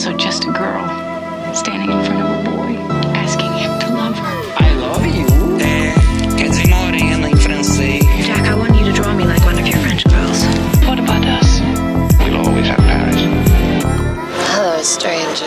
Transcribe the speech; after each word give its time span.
also 0.00 0.16
just 0.16 0.44
a 0.44 0.52
girl 0.52 0.88
standing 1.54 1.90
in 1.90 2.04
front 2.06 2.22
of 2.22 2.30
a 2.30 2.50
boy, 2.50 2.72
asking 3.12 3.52
him 3.52 3.78
to 3.80 3.88
love 3.92 4.16
her. 4.16 4.36
I 4.56 4.74
love 4.76 5.04
you. 5.04 5.26
É, 5.60 5.92
quer 6.38 6.48
dizer 6.48 6.68
morena 6.68 7.28
em 7.28 7.36
francês. 7.36 8.02
Jack, 8.24 8.48
I 8.48 8.54
want 8.54 8.74
you 8.78 8.86
to 8.86 8.92
draw 8.92 9.12
me 9.12 9.24
like 9.24 9.44
one 9.44 9.58
of 9.60 9.66
your 9.68 9.76
French 9.80 10.04
girls. 10.04 10.42
What 10.86 10.98
about 10.98 11.26
us? 11.26 11.60
We'll 12.24 12.38
always 12.38 12.66
have 12.68 12.78
Paris. 12.78 13.20
Hello, 14.54 14.82
stranger. 14.82 15.44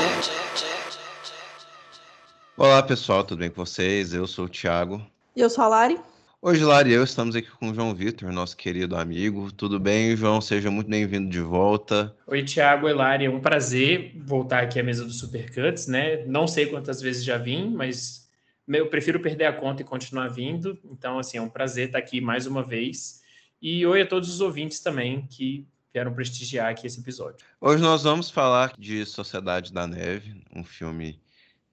Olá 2.55 2.83
pessoal, 2.83 3.23
tudo 3.23 3.39
bem 3.39 3.49
com 3.49 3.65
vocês? 3.65 4.13
Eu 4.13 4.27
sou 4.27 4.45
o 4.45 4.49
Thiago. 4.49 5.01
E 5.35 5.41
eu 5.41 5.49
sou 5.49 5.63
a 5.63 5.67
Lari. 5.67 5.99
Hoje, 6.45 6.61
Lari 6.65 6.89
e 6.89 6.93
eu 6.93 7.05
estamos 7.05 7.37
aqui 7.37 7.49
com 7.49 7.69
o 7.69 7.73
João 7.73 7.95
Vitor, 7.95 8.29
nosso 8.29 8.57
querido 8.57 8.97
amigo. 8.97 9.49
Tudo 9.49 9.79
bem, 9.79 10.13
João? 10.13 10.41
Seja 10.41 10.69
muito 10.69 10.89
bem-vindo 10.89 11.29
de 11.29 11.39
volta. 11.39 12.13
Oi, 12.27 12.43
Thiago, 12.43 12.89
Elari, 12.89 13.23
é 13.23 13.29
um 13.29 13.39
prazer 13.39 14.11
voltar 14.17 14.61
aqui 14.61 14.77
à 14.77 14.83
mesa 14.83 15.05
do 15.05 15.13
Supercuts, 15.13 15.87
né? 15.87 16.25
Não 16.25 16.45
sei 16.45 16.65
quantas 16.65 17.01
vezes 17.01 17.23
já 17.23 17.37
vim, 17.37 17.69
mas 17.69 18.29
eu 18.67 18.89
prefiro 18.89 19.21
perder 19.21 19.45
a 19.45 19.53
conta 19.53 19.83
e 19.83 19.85
continuar 19.85 20.27
vindo. 20.27 20.77
Então, 20.83 21.17
assim, 21.17 21.37
é 21.37 21.41
um 21.41 21.47
prazer 21.47 21.85
estar 21.85 21.99
aqui 21.99 22.19
mais 22.19 22.45
uma 22.45 22.61
vez. 22.61 23.21
E 23.61 23.85
oi 23.85 24.01
a 24.01 24.05
todos 24.05 24.27
os 24.27 24.41
ouvintes 24.41 24.81
também 24.81 25.25
que 25.25 25.65
vieram 25.93 26.13
prestigiar 26.13 26.69
aqui 26.69 26.85
esse 26.85 26.99
episódio. 26.99 27.37
Hoje 27.61 27.81
nós 27.81 28.03
vamos 28.03 28.29
falar 28.29 28.73
de 28.77 29.05
Sociedade 29.05 29.71
da 29.71 29.87
Neve, 29.87 30.43
um 30.53 30.65
filme 30.65 31.21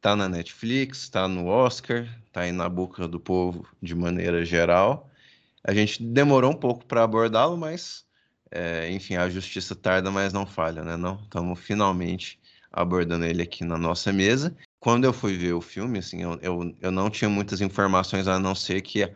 tá 0.00 0.14
na 0.14 0.28
Netflix, 0.28 1.08
tá 1.08 1.26
no 1.26 1.46
Oscar, 1.46 2.06
tá 2.32 2.42
aí 2.42 2.52
na 2.52 2.68
boca 2.68 3.06
do 3.08 3.20
povo 3.20 3.66
de 3.82 3.94
maneira 3.94 4.44
geral. 4.44 5.10
A 5.64 5.74
gente 5.74 6.02
demorou 6.02 6.52
um 6.52 6.56
pouco 6.56 6.84
para 6.86 7.02
abordá-lo, 7.04 7.56
mas 7.56 8.04
é, 8.50 8.90
enfim, 8.90 9.16
a 9.16 9.28
justiça 9.28 9.74
tarda, 9.74 10.10
mas 10.10 10.32
não 10.32 10.46
falha, 10.46 10.82
né? 10.82 10.96
Não, 10.96 11.16
estamos 11.22 11.58
finalmente 11.60 12.40
abordando 12.72 13.24
ele 13.24 13.42
aqui 13.42 13.64
na 13.64 13.78
nossa 13.78 14.12
mesa. 14.12 14.56
Quando 14.78 15.04
eu 15.04 15.12
fui 15.12 15.36
ver 15.36 15.52
o 15.52 15.60
filme, 15.60 15.98
assim, 15.98 16.22
eu, 16.22 16.38
eu, 16.42 16.76
eu 16.80 16.90
não 16.90 17.10
tinha 17.10 17.28
muitas 17.28 17.60
informações 17.60 18.26
a 18.26 18.38
não 18.38 18.54
ser 18.54 18.80
que 18.80 19.08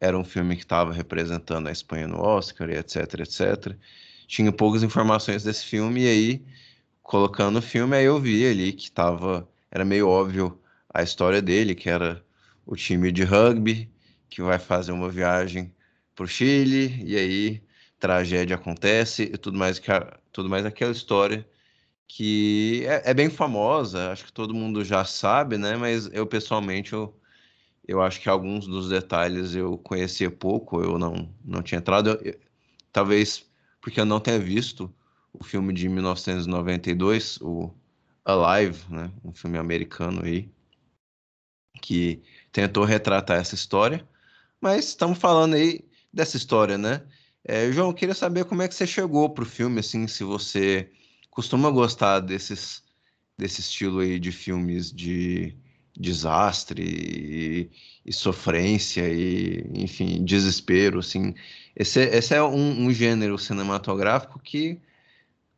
era 0.00 0.18
um 0.18 0.24
filme 0.24 0.56
que 0.56 0.62
estava 0.62 0.92
representando 0.92 1.68
a 1.68 1.72
Espanha 1.72 2.06
no 2.06 2.20
Oscar, 2.20 2.70
e 2.70 2.76
etc, 2.76 3.20
etc. 3.20 3.76
Tinha 4.26 4.52
poucas 4.52 4.82
informações 4.82 5.42
desse 5.42 5.64
filme 5.64 6.02
e 6.02 6.08
aí 6.08 6.46
colocando 7.02 7.58
o 7.58 7.62
filme, 7.62 7.96
aí 7.96 8.04
eu 8.04 8.20
vi 8.20 8.46
ali 8.46 8.72
que 8.72 8.84
estava 8.84 9.48
era 9.70 9.84
meio 9.84 10.08
óbvio 10.08 10.60
a 10.92 11.02
história 11.02 11.42
dele, 11.42 11.74
que 11.74 11.88
era 11.88 12.24
o 12.66 12.76
time 12.76 13.12
de 13.12 13.22
rugby 13.24 13.90
que 14.28 14.42
vai 14.42 14.58
fazer 14.58 14.92
uma 14.92 15.08
viagem 15.08 15.72
para 16.14 16.24
o 16.24 16.28
Chile 16.28 17.02
e 17.04 17.16
aí 17.16 17.62
tragédia 17.98 18.56
acontece 18.56 19.22
e 19.24 19.38
tudo 19.38 19.56
mais 19.58 19.78
que 19.78 19.90
tudo 20.32 20.48
mais 20.48 20.66
aquela 20.66 20.92
história 20.92 21.48
que 22.08 22.84
é, 22.86 23.10
é, 23.10 23.14
bem 23.14 23.30
famosa, 23.30 24.12
acho 24.12 24.24
que 24.26 24.32
todo 24.32 24.54
mundo 24.54 24.84
já 24.84 25.04
sabe, 25.04 25.58
né? 25.58 25.76
Mas 25.76 26.06
eu 26.12 26.26
pessoalmente 26.26 26.92
eu, 26.92 27.14
eu 27.86 28.02
acho 28.02 28.20
que 28.20 28.28
alguns 28.28 28.66
dos 28.66 28.88
detalhes 28.88 29.54
eu 29.54 29.78
conhecia 29.78 30.30
pouco, 30.30 30.82
eu 30.82 30.98
não 30.98 31.32
não 31.44 31.62
tinha 31.62 31.78
entrado, 31.78 32.10
eu, 32.10 32.16
eu, 32.32 32.38
talvez 32.92 33.46
porque 33.80 34.00
eu 34.00 34.06
não 34.06 34.20
tenha 34.20 34.38
visto 34.38 34.92
o 35.32 35.44
filme 35.44 35.72
de 35.72 35.88
1992, 35.88 37.38
o 37.42 37.72
Alive, 38.24 38.84
né? 38.90 39.12
Um 39.24 39.32
filme 39.32 39.58
americano 39.58 40.22
aí 40.24 40.50
que 41.80 42.22
tentou 42.56 42.84
retratar 42.84 43.38
essa 43.38 43.54
história, 43.54 44.08
mas 44.58 44.86
estamos 44.86 45.18
falando 45.18 45.54
aí 45.56 45.84
dessa 46.10 46.38
história, 46.38 46.78
né? 46.78 47.02
É, 47.44 47.70
João, 47.70 47.92
queria 47.92 48.14
saber 48.14 48.46
como 48.46 48.62
é 48.62 48.68
que 48.68 48.74
você 48.74 48.86
chegou 48.86 49.28
para 49.28 49.44
o 49.44 49.46
filme, 49.46 49.80
assim, 49.80 50.08
se 50.08 50.24
você 50.24 50.90
costuma 51.30 51.68
gostar 51.70 52.20
desses 52.20 52.82
desse 53.36 53.60
estilo 53.60 54.00
aí 54.00 54.18
de 54.18 54.32
filmes 54.32 54.90
de 54.90 55.54
desastre 55.94 56.82
e, 56.82 57.70
e 58.06 58.12
sofrência 58.12 59.06
e, 59.06 59.70
enfim, 59.74 60.24
desespero, 60.24 61.00
assim. 61.00 61.34
Esse, 61.76 62.00
esse 62.00 62.34
é 62.34 62.42
um, 62.42 62.86
um 62.86 62.90
gênero 62.90 63.36
cinematográfico 63.36 64.38
que 64.38 64.80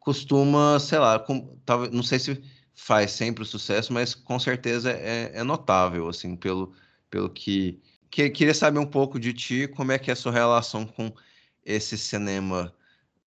costuma, 0.01 0.81
sei 0.81 0.99
lá, 0.99 1.21
com, 1.21 1.57
não 1.93 2.03
sei 2.03 2.19
se 2.19 2.43
faz 2.75 3.13
sempre 3.13 3.43
o 3.43 3.47
sucesso, 3.47 3.93
mas 3.93 4.15
com 4.15 4.39
certeza 4.39 4.91
é, 4.91 5.31
é 5.35 5.43
notável, 5.45 6.09
assim, 6.09 6.35
pelo, 6.37 6.73
pelo 7.11 7.29
que, 7.29 7.81
que... 8.11 8.31
Queria 8.31 8.55
saber 8.55 8.79
um 8.79 8.87
pouco 8.87 9.19
de 9.19 9.33
ti, 9.33 9.69
como 9.69 9.93
é 9.93 9.99
que 9.99 10.11
é 10.11 10.13
a 10.13 10.17
sua 10.17 10.33
relação 10.33 10.87
com 10.87 11.13
esse 11.65 11.99
cinema 11.99 12.73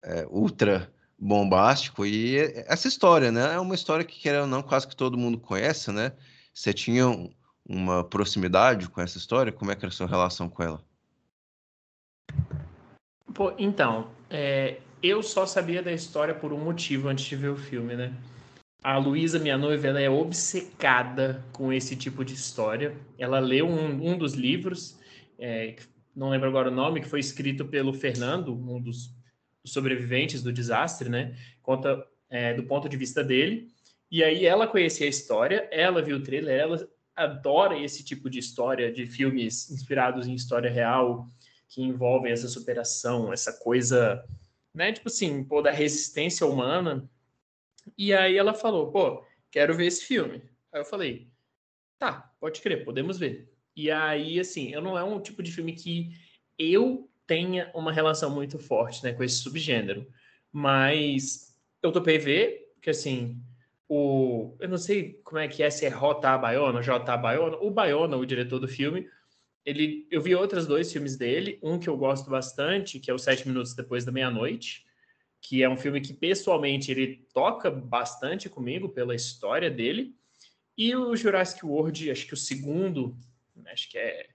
é, 0.04 0.26
ultra 0.30 0.92
bombástico 1.18 2.04
e 2.04 2.38
essa 2.66 2.88
história, 2.88 3.32
né? 3.32 3.54
É 3.54 3.60
uma 3.60 3.76
história 3.76 4.04
que, 4.04 4.20
querendo 4.20 4.42
ou 4.42 4.48
não, 4.48 4.64
quase 4.64 4.88
que 4.88 4.96
todo 4.96 5.18
mundo 5.18 5.38
conhece, 5.38 5.92
né? 5.92 6.14
Você 6.52 6.74
tinha 6.74 7.06
uma 7.64 8.04
proximidade 8.04 8.90
com 8.90 9.00
essa 9.00 9.20
história? 9.20 9.52
Como 9.52 9.72
é 9.72 9.76
que 9.76 9.86
era 9.86 9.94
a 9.94 9.96
sua 9.96 10.08
relação 10.08 10.50
com 10.50 10.64
ela? 10.64 10.84
Pô, 13.34 13.54
então, 13.58 14.10
é, 14.30 14.80
eu 15.02 15.22
só 15.22 15.46
sabia 15.46 15.84
da 15.84 15.92
história 15.92 16.34
por 16.34 16.52
um 16.52 16.58
motivo 16.58 17.08
antes 17.08 17.26
de 17.26 17.36
ver 17.36 17.50
o 17.50 17.56
filme, 17.56 17.96
né? 17.96 18.14
A 18.84 18.98
Luísa, 18.98 19.38
minha 19.38 19.60
noiva, 19.60 19.88
ela 19.88 20.02
é 20.02 20.10
obcecada 20.10 21.46
com 21.54 21.72
esse 21.72 21.96
tipo 21.96 22.26
de 22.26 22.34
história. 22.34 22.98
Ela 23.16 23.38
leu 23.38 23.68
um, 23.68 24.12
um 24.12 24.18
dos 24.18 24.34
livros, 24.34 24.98
é, 25.38 25.76
não 26.16 26.32
lembro 26.32 26.48
agora 26.48 26.70
o 26.70 26.74
nome, 26.74 27.00
que 27.00 27.08
foi 27.08 27.20
escrito 27.20 27.64
pelo 27.66 27.94
Fernando, 27.94 28.56
um 28.56 28.82
dos 28.82 29.16
sobreviventes 29.64 30.42
do 30.42 30.52
desastre, 30.52 31.10
né? 31.10 31.38
Conta 31.62 32.04
é, 32.28 32.56
do 32.56 32.64
ponto 32.64 32.90
de 32.90 32.98
vista 32.98 33.24
dele. 33.24 33.68
E 34.10 34.24
aí 34.24 34.48
ela 34.48 34.66
conhecia 34.66 35.06
a 35.06 35.10
história, 35.10 35.70
ela 35.72 36.02
viu 36.02 36.18
o 36.18 36.24
trailer, 36.24 36.60
ela 36.60 36.90
adora 37.16 37.78
esse 37.78 38.04
tipo 38.04 38.32
de 38.32 38.40
história, 38.40 38.92
de 38.92 39.06
filmes 39.06 39.70
inspirados 39.70 40.28
em 40.28 40.34
história 40.34 40.72
real, 40.72 41.28
que 41.70 41.84
envolvem 41.84 42.32
essa 42.32 42.48
superação, 42.48 43.32
essa 43.32 43.54
coisa, 43.54 44.26
né? 44.74 44.92
Tipo 44.92 45.08
assim, 45.08 45.44
pô, 45.44 45.62
da 45.62 45.72
resistência 45.72 46.48
humana 46.48 47.08
e 47.98 48.14
aí 48.14 48.38
ela 48.38 48.54
falou, 48.54 48.92
pô, 48.92 49.24
quero 49.50 49.76
ver 49.76 49.88
esse 49.88 50.06
filme. 50.06 50.42
Aí 50.72 50.82
eu 50.82 50.86
falei, 50.86 51.30
tá, 52.00 52.34
pode 52.40 52.62
crer, 52.62 52.84
podemos 52.84 53.18
ver. 53.18 53.52
E 53.76 53.90
aí, 53.90 54.40
assim, 54.40 54.72
eu 54.72 54.82
não 54.82 54.98
é 54.98 55.04
um 55.04 55.20
tipo 55.20 55.42
de 55.42 55.52
filme 55.52 55.74
que 55.74 56.12
eu 56.58 57.10
tenha 57.26 57.72
uma 57.74 57.92
relação 57.92 58.30
muito 58.30 58.60
forte, 58.60 59.04
né, 59.04 59.14
com 59.14 59.24
esse 59.24 59.38
subgênero. 59.38 60.06
Mas 60.52 61.56
eu 61.82 61.92
topei 61.92 62.18
ver, 62.18 62.74
que 62.82 62.90
assim, 62.90 63.42
o... 63.88 64.56
Eu 64.60 64.70
não 64.70 64.78
sei 64.78 65.20
como 65.24 65.40
é 65.40 65.48
que 65.48 65.64
é, 65.64 65.70
se 65.70 65.86
é 65.86 65.90
Rota 65.90 66.38
Baiona, 66.38 66.82
J. 66.82 67.18
Baiona. 67.18 67.58
O 67.58 67.72
Baiona, 67.72 68.18
o 68.18 68.26
diretor 68.26 68.60
do 68.60 68.68
filme, 68.68 69.08
ele... 69.66 70.08
Eu 70.12 70.22
vi 70.22 70.36
outros 70.36 70.68
dois 70.68 70.92
filmes 70.92 71.18
dele, 71.18 71.60
um 71.64 71.80
que 71.80 71.88
eu 71.88 71.98
gosto 71.98 72.30
bastante, 72.30 73.00
que 73.00 73.10
é 73.10 73.14
o 73.14 73.20
Sete 73.20 73.48
Minutos 73.48 73.74
Depois 73.74 74.04
da 74.04 74.12
Meia-Noite, 74.12 74.86
que 75.42 75.64
é 75.64 75.70
um 75.70 75.76
filme 75.76 76.00
que 76.00 76.14
pessoalmente 76.14 76.92
ele 76.92 77.26
toca 77.34 77.72
bastante 77.72 78.48
comigo 78.48 78.88
pela 78.90 79.16
história 79.16 79.70
dele. 79.70 80.16
E 80.78 80.96
o 80.96 81.16
Jurassic 81.16 81.66
World, 81.66 82.12
acho 82.12 82.28
que 82.28 82.34
o 82.34 82.38
segundo, 82.38 83.18
acho 83.66 83.90
que 83.90 83.98
é 83.98 84.30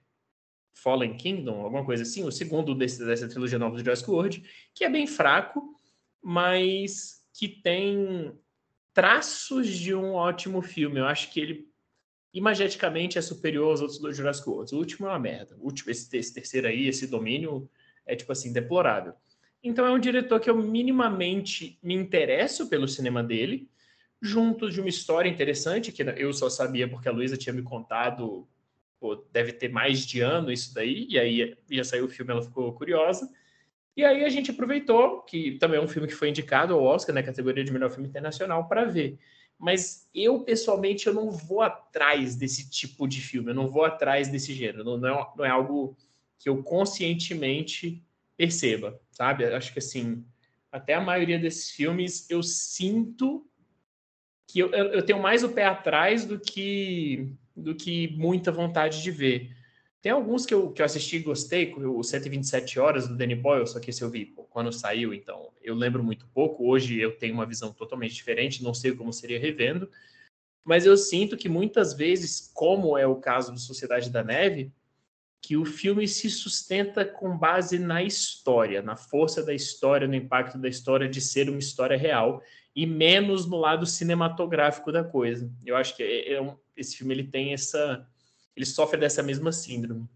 Fallen 0.74 1.16
Kingdom, 1.16 1.62
alguma 1.62 1.84
coisa 1.84 2.02
assim, 2.02 2.24
o 2.24 2.32
segundo 2.32 2.74
desse, 2.74 3.04
dessa 3.04 3.28
trilogia 3.28 3.58
nova 3.58 3.76
do 3.76 3.82
Jurassic 3.82 4.10
World, 4.10 4.42
que 4.74 4.84
é 4.84 4.90
bem 4.90 5.06
fraco, 5.06 5.80
mas 6.20 7.24
que 7.32 7.48
tem 7.48 8.32
traços 8.92 9.68
de 9.68 9.94
um 9.94 10.12
ótimo 10.12 10.60
filme. 10.60 10.98
Eu 10.98 11.06
acho 11.06 11.32
que 11.32 11.40
ele 11.40 11.68
imageticamente 12.32 13.16
é 13.16 13.22
superior 13.22 13.70
aos 13.70 13.80
outros 13.80 13.98
do 13.98 14.12
Jurassic 14.12 14.48
World. 14.48 14.74
O 14.74 14.78
último 14.78 15.06
é 15.06 15.10
uma 15.10 15.18
merda. 15.18 15.56
O 15.56 15.64
último, 15.64 15.90
esse, 15.90 16.14
esse 16.16 16.34
terceiro 16.34 16.66
aí, 16.66 16.86
esse 16.86 17.06
domínio, 17.06 17.70
é 18.04 18.14
tipo 18.14 18.30
assim, 18.32 18.52
deplorável. 18.52 19.14
Então 19.66 19.84
é 19.84 19.90
um 19.90 19.98
diretor 19.98 20.38
que 20.38 20.48
eu 20.48 20.56
minimamente 20.56 21.76
me 21.82 21.92
interesso 21.92 22.68
pelo 22.68 22.86
cinema 22.86 23.20
dele, 23.20 23.68
junto 24.22 24.70
de 24.70 24.80
uma 24.80 24.88
história 24.88 25.28
interessante, 25.28 25.90
que 25.90 26.02
eu 26.02 26.32
só 26.32 26.48
sabia 26.48 26.86
porque 26.86 27.08
a 27.08 27.12
Luísa 27.12 27.36
tinha 27.36 27.52
me 27.52 27.62
contado, 27.62 28.46
pô, 29.00 29.16
deve 29.32 29.52
ter 29.52 29.68
mais 29.68 30.06
de 30.06 30.20
ano 30.20 30.52
isso 30.52 30.72
daí, 30.72 31.08
e 31.10 31.18
aí 31.18 31.56
já 31.68 31.82
saiu 31.82 32.04
o 32.04 32.08
filme, 32.08 32.30
ela 32.30 32.42
ficou 32.42 32.72
curiosa. 32.74 33.28
E 33.96 34.04
aí 34.04 34.24
a 34.24 34.28
gente 34.28 34.52
aproveitou, 34.52 35.22
que 35.22 35.58
também 35.58 35.80
é 35.80 35.82
um 35.82 35.88
filme 35.88 36.06
que 36.06 36.14
foi 36.14 36.28
indicado 36.28 36.72
ao 36.72 36.84
Oscar, 36.84 37.12
na 37.12 37.22
categoria 37.22 37.64
de 37.64 37.72
melhor 37.72 37.90
filme 37.90 38.08
internacional, 38.08 38.68
para 38.68 38.84
ver. 38.84 39.18
Mas 39.58 40.08
eu, 40.14 40.44
pessoalmente, 40.44 41.08
eu 41.08 41.14
não 41.14 41.28
vou 41.28 41.60
atrás 41.60 42.36
desse 42.36 42.70
tipo 42.70 43.08
de 43.08 43.20
filme, 43.20 43.50
eu 43.50 43.54
não 43.54 43.66
vou 43.66 43.84
atrás 43.84 44.28
desse 44.28 44.54
gênero, 44.54 44.84
não, 44.84 44.96
não, 44.96 45.08
é, 45.08 45.26
não 45.36 45.44
é 45.44 45.50
algo 45.50 45.96
que 46.38 46.48
eu 46.48 46.62
conscientemente 46.62 48.00
perceba, 48.36 49.00
sabe? 49.16 49.46
Acho 49.46 49.72
que 49.72 49.78
assim, 49.78 50.22
até 50.70 50.92
a 50.92 51.00
maioria 51.00 51.38
desses 51.38 51.70
filmes 51.70 52.28
eu 52.28 52.42
sinto 52.42 53.48
que 54.46 54.58
eu, 54.58 54.70
eu 54.70 55.02
tenho 55.02 55.20
mais 55.20 55.42
o 55.42 55.48
pé 55.48 55.64
atrás 55.64 56.26
do 56.26 56.38
que 56.38 57.32
do 57.56 57.74
que 57.74 58.08
muita 58.08 58.52
vontade 58.52 59.02
de 59.02 59.10
ver. 59.10 59.56
Tem 60.02 60.12
alguns 60.12 60.44
que 60.44 60.52
eu, 60.52 60.70
que 60.70 60.82
eu 60.82 60.86
assisti 60.86 61.16
e 61.16 61.20
gostei, 61.20 61.74
o 61.74 62.02
127 62.02 62.78
Horas 62.78 63.08
do 63.08 63.16
Danny 63.16 63.34
Boyle, 63.34 63.66
só 63.66 63.80
que 63.80 63.88
esse 63.88 64.02
eu 64.02 64.10
vi 64.10 64.26
quando 64.50 64.70
saiu, 64.70 65.14
então 65.14 65.50
eu 65.62 65.74
lembro 65.74 66.04
muito 66.04 66.26
pouco. 66.28 66.68
Hoje 66.68 67.00
eu 67.00 67.16
tenho 67.16 67.32
uma 67.32 67.46
visão 67.46 67.72
totalmente 67.72 68.14
diferente, 68.14 68.62
não 68.62 68.74
sei 68.74 68.94
como 68.94 69.10
seria 69.10 69.40
revendo. 69.40 69.90
Mas 70.62 70.84
eu 70.84 70.96
sinto 70.98 71.36
que 71.36 71.48
muitas 71.48 71.94
vezes, 71.94 72.50
como 72.52 72.98
é 72.98 73.06
o 73.06 73.16
caso 73.16 73.50
do 73.50 73.58
Sociedade 73.58 74.10
da 74.10 74.22
Neve, 74.22 74.70
que 75.40 75.56
o 75.56 75.64
filme 75.64 76.08
se 76.08 76.28
sustenta 76.28 77.04
com 77.04 77.36
base 77.36 77.78
na 77.78 78.02
história, 78.02 78.82
na 78.82 78.96
força 78.96 79.42
da 79.42 79.54
história, 79.54 80.08
no 80.08 80.14
impacto 80.14 80.58
da 80.58 80.68
história 80.68 81.08
de 81.08 81.20
ser 81.20 81.48
uma 81.48 81.58
história 81.58 81.96
real 81.96 82.42
e 82.74 82.84
menos 82.86 83.46
no 83.46 83.56
lado 83.56 83.86
cinematográfico 83.86 84.90
da 84.90 85.04
coisa. 85.04 85.50
Eu 85.64 85.76
acho 85.76 85.96
que 85.96 86.02
é, 86.02 86.34
é 86.34 86.42
um, 86.42 86.56
esse 86.76 86.96
filme 86.96 87.14
ele 87.14 87.24
tem 87.24 87.52
essa 87.52 88.06
ele 88.56 88.64
sofre 88.64 88.98
dessa 88.98 89.22
mesma 89.22 89.52
síndrome. 89.52 90.08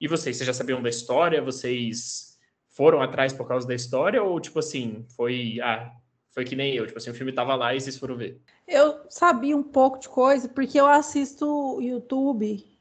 E 0.00 0.06
vocês, 0.06 0.36
vocês 0.36 0.46
já 0.46 0.54
sabiam 0.54 0.80
da 0.80 0.88
história? 0.88 1.42
Vocês 1.42 2.38
foram 2.68 3.02
atrás 3.02 3.32
por 3.32 3.48
causa 3.48 3.66
da 3.66 3.74
história? 3.74 4.22
Ou, 4.22 4.38
tipo 4.38 4.60
assim, 4.60 5.04
foi. 5.16 5.58
Ah, 5.60 5.92
foi 6.30 6.44
que 6.44 6.56
nem 6.56 6.74
eu, 6.74 6.86
tipo 6.86 6.98
assim, 6.98 7.10
o 7.10 7.14
filme 7.14 7.32
tava 7.32 7.54
lá 7.54 7.74
e 7.74 7.80
vocês 7.80 7.96
foram 7.96 8.16
ver? 8.16 8.40
Eu 8.66 9.04
sabia 9.08 9.56
um 9.56 9.62
pouco 9.62 9.98
de 9.98 10.08
coisa, 10.08 10.48
porque 10.48 10.80
eu 10.80 10.86
assisto 10.86 11.80
YouTube, 11.80 12.73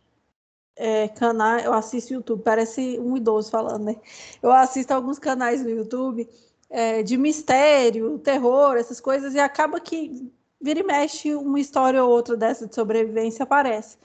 é, 0.76 1.08
canal, 1.08 1.60
eu 1.60 1.74
assisto 1.74 2.14
YouTube, 2.14 2.42
parece 2.44 3.00
um 3.00 3.16
idoso 3.16 3.52
falando, 3.52 3.86
né? 3.86 3.96
Eu 4.42 4.52
assisto 4.52 4.94
alguns 4.94 5.20
canais 5.20 5.64
no 5.64 5.70
YouTube 5.70 6.28
é, 6.70 7.04
de 7.04 7.18
mistério, 7.18 8.18
terror, 8.20 8.76
essas 8.76 9.00
coisas, 9.00 9.36
e 9.36 9.40
acaba 9.40 9.80
que 9.80 10.32
vira 10.60 10.80
e 10.80 10.84
mexe 10.84 11.36
uma 11.36 11.60
história 11.60 12.04
ou 12.04 12.10
outra 12.10 12.36
dessa 12.36 12.68
de 12.68 12.74
sobrevivência 12.74 13.44
aparece. 13.44 13.98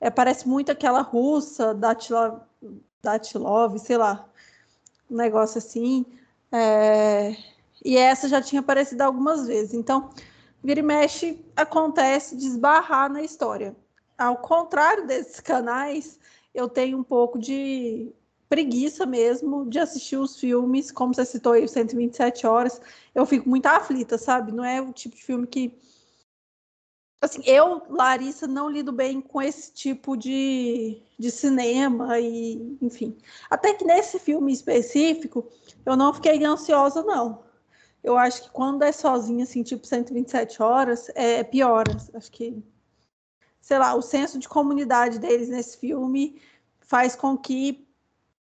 É, 0.00 0.10
parece 0.10 0.48
muito 0.48 0.72
aquela 0.72 1.00
russa, 1.02 1.74
Datilov, 1.74 2.40
Datilov 3.02 3.78
sei 3.78 3.96
lá, 3.96 4.28
um 5.10 5.16
negócio 5.16 5.58
assim. 5.58 6.04
É, 6.50 7.36
e 7.84 7.96
essa 7.96 8.28
já 8.28 8.42
tinha 8.42 8.60
aparecido 8.60 9.02
algumas 9.02 9.46
vezes. 9.46 9.74
Então, 9.74 10.10
vira 10.62 10.80
e 10.80 10.82
mexe, 10.82 11.44
acontece 11.54 12.36
de 12.36 12.48
na 13.08 13.22
história. 13.22 13.76
Ao 14.18 14.36
contrário 14.38 15.06
desses 15.06 15.40
canais, 15.40 16.18
eu 16.54 16.68
tenho 16.68 16.98
um 16.98 17.04
pouco 17.04 17.38
de 17.38 18.12
preguiça 18.48 19.04
mesmo 19.04 19.68
de 19.68 19.78
assistir 19.78 20.16
os 20.16 20.38
filmes, 20.38 20.90
como 20.90 21.14
você 21.14 21.24
citou 21.24 21.52
aí, 21.52 21.68
127 21.68 22.46
horas. 22.46 22.80
Eu 23.14 23.26
fico 23.26 23.48
muito 23.48 23.66
aflita, 23.66 24.16
sabe? 24.16 24.52
Não 24.52 24.64
é 24.64 24.80
o 24.80 24.92
tipo 24.92 25.16
de 25.16 25.22
filme 25.22 25.46
que 25.46 25.78
assim, 27.20 27.42
eu, 27.44 27.82
Larissa, 27.88 28.46
não 28.46 28.70
lido 28.70 28.92
bem 28.92 29.20
com 29.20 29.42
esse 29.42 29.72
tipo 29.72 30.16
de, 30.16 31.02
de 31.18 31.30
cinema 31.30 32.18
e, 32.18 32.78
enfim. 32.80 33.16
Até 33.50 33.74
que 33.74 33.84
nesse 33.84 34.18
filme 34.18 34.52
específico, 34.52 35.48
eu 35.84 35.96
não 35.96 36.14
fiquei 36.14 36.42
ansiosa, 36.44 37.02
não. 37.02 37.44
Eu 38.02 38.16
acho 38.16 38.44
que 38.44 38.50
quando 38.50 38.82
é 38.82 38.92
sozinha, 38.92 39.44
assim, 39.44 39.62
tipo 39.62 39.86
127 39.86 40.62
horas, 40.62 41.10
é 41.14 41.42
pior. 41.42 41.84
Acho 42.14 42.30
que, 42.30 42.62
sei 43.66 43.80
lá, 43.80 43.96
o 43.96 44.00
senso 44.00 44.38
de 44.38 44.48
comunidade 44.48 45.18
deles 45.18 45.48
nesse 45.48 45.76
filme 45.76 46.40
faz 46.78 47.16
com 47.16 47.36
que 47.36 47.84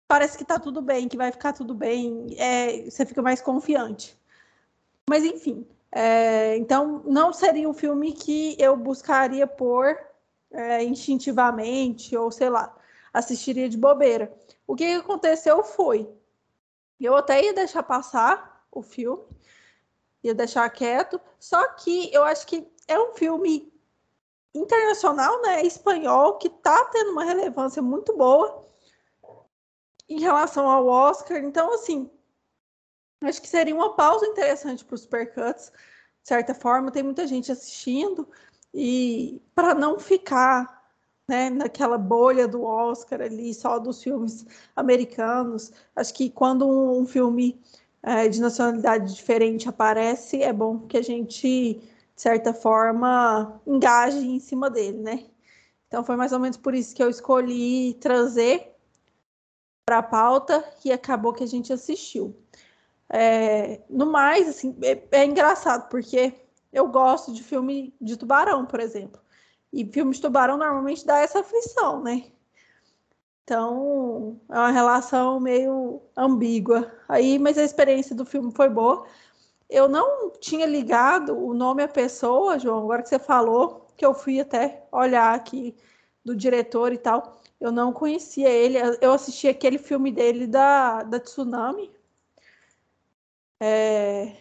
parece 0.07 0.39
que 0.39 0.45
tá 0.45 0.61
tudo 0.61 0.81
bem, 0.81 1.09
que 1.09 1.17
vai 1.17 1.33
ficar 1.33 1.53
tudo 1.53 1.75
bem, 1.75 2.29
é, 2.39 2.89
você 2.89 3.05
fica 3.05 3.21
mais 3.21 3.43
confiante. 3.43 4.17
Mas, 5.11 5.25
enfim, 5.25 5.67
é, 5.91 6.57
então, 6.57 7.03
não 7.05 7.33
seria 7.33 7.69
um 7.69 7.75
filme 7.75 8.13
que 8.13 8.55
eu 8.61 8.77
buscaria 8.77 9.45
por 9.45 9.99
é, 10.53 10.85
instintivamente, 10.85 12.17
ou 12.17 12.31
sei 12.31 12.49
lá, 12.49 12.73
assistiria 13.13 13.69
de 13.69 13.77
bobeira. 13.77 14.33
O 14.69 14.77
que 14.77 14.85
aconteceu 14.85 15.65
foi, 15.65 16.09
eu 17.01 17.17
até 17.17 17.43
ia 17.43 17.53
deixar 17.53 17.83
passar 17.83 18.65
o 18.71 18.83
filme, 18.83 19.25
ia 20.23 20.33
deixar 20.33 20.71
quieto, 20.71 21.21
só 21.41 21.71
que 21.71 22.09
eu 22.15 22.23
acho 22.23 22.47
que 22.47 22.65
é 22.87 22.97
um 22.97 23.15
filme 23.15 23.77
internacional, 24.55 25.41
né, 25.43 25.63
espanhol, 25.63 26.39
que 26.39 26.49
está 26.49 26.85
tendo 26.87 27.13
uma 27.13 27.25
relevância 27.25 27.83
muito 27.83 28.17
boa 28.17 28.67
em 30.09 30.21
relação 30.21 30.69
ao 30.69 30.87
Oscar. 30.87 31.39
Então, 31.39 31.73
assim, 31.75 32.11
Acho 33.21 33.43
que 33.43 33.49
seria 33.49 33.75
uma 33.75 33.95
pausa 33.95 34.27
interessante 34.27 34.85
para 34.85 34.95
os 34.95 35.03
supercuts, 35.03 35.73
de 36.23 36.29
certa 36.29 36.55
forma. 36.55 36.91
Tem 36.91 37.03
muita 37.03 37.27
gente 37.27 37.51
assistindo 37.51 38.29
e 38.73 39.43
para 39.55 39.75
não 39.75 39.99
ficar 39.99 40.87
né, 41.27 41.51
naquela 41.51 41.99
bolha 41.99 42.47
do 42.47 42.63
Oscar 42.63 43.21
ali, 43.21 43.53
só 43.53 43.79
dos 43.79 44.03
filmes 44.03 44.47
americanos. 44.77 45.73
Acho 45.97 46.15
que 46.15 46.31
quando 46.31 46.67
um, 46.67 47.01
um 47.01 47.07
filme 47.07 47.61
é, 48.03 48.29
de 48.29 48.41
nacionalidade 48.41 49.15
diferente 49.15 49.69
aparece, 49.69 50.43
é 50.43 50.53
bom 50.53 50.87
que 50.87 50.97
a 50.97 51.03
gente, 51.03 51.81
de 52.19 52.23
certa 52.23 52.53
forma, 52.53 53.63
engaje 53.65 54.19
em 54.19 54.41
cima 54.41 54.69
dele, 54.69 54.99
né? 54.99 55.27
Então 55.87 56.03
foi 56.03 56.17
mais 56.17 56.33
ou 56.33 56.41
menos 56.41 56.57
por 56.57 56.75
isso 56.75 56.93
que 56.93 57.01
eu 57.01 57.09
escolhi 57.09 57.95
trazer 57.95 58.75
para 59.87 59.99
a 59.99 60.03
pauta 60.03 60.65
e 60.85 60.91
acabou 60.91 61.33
que 61.33 61.45
a 61.45 61.47
gente 61.47 61.73
assistiu. 61.73 62.37
É, 63.09 63.83
no 63.89 64.07
mais, 64.07 64.49
assim, 64.49 64.77
é, 64.83 65.01
é, 65.13 65.25
engraçado, 65.25 65.89
porque 65.89 66.35
eu 66.73 66.89
gosto 66.89 67.33
de 67.33 67.45
filme 67.45 67.95
de 68.01 68.17
tubarão, 68.17 68.67
por 68.67 68.81
exemplo. 68.81 69.21
E 69.73 69.87
filme 69.87 70.13
de 70.13 70.21
tubarão 70.21 70.57
normalmente 70.57 71.07
dá 71.07 71.21
essa 71.21 71.39
aflição, 71.39 72.03
né? 72.03 72.33
Então, 73.45 74.41
é 74.51 74.59
uma 74.59 74.73
relação 74.73 75.39
meio 75.39 76.03
ambígua. 76.17 76.93
Aí, 77.09 77.39
mas 77.39 77.57
a 77.57 77.63
experiência 77.63 78.15
do 78.17 78.27
filme 78.27 78.53
foi 78.53 78.69
boa. 78.69 79.07
Eu 79.69 79.89
não 79.89 80.31
tinha 80.31 80.67
ligado 80.67 81.37
o 81.39 81.53
nome 81.55 81.83
à 81.83 81.89
pessoa, 81.89 82.59
João, 82.59 82.85
agora 82.85 83.03
que 83.03 83.09
você 83.09 83.19
falou, 83.19 83.87
que 83.97 84.05
eu 84.05 84.15
fui 84.15 84.41
até 84.41 84.87
olhar 84.91 85.35
aqui 85.35 85.77
do 86.25 86.35
diretor 86.35 86.93
e 86.93 86.99
tal. 86.99 87.41
Eu 87.61 87.73
não 87.73 87.93
conhecia 87.93 88.49
ele. 88.49 88.79
Eu 89.01 89.13
assisti 89.13 89.49
aquele 89.49 89.79
filme 89.79 90.13
dele 90.13 90.47
da, 90.47 91.03
da 91.03 91.21
Tsunami, 91.21 91.91
é... 93.61 94.37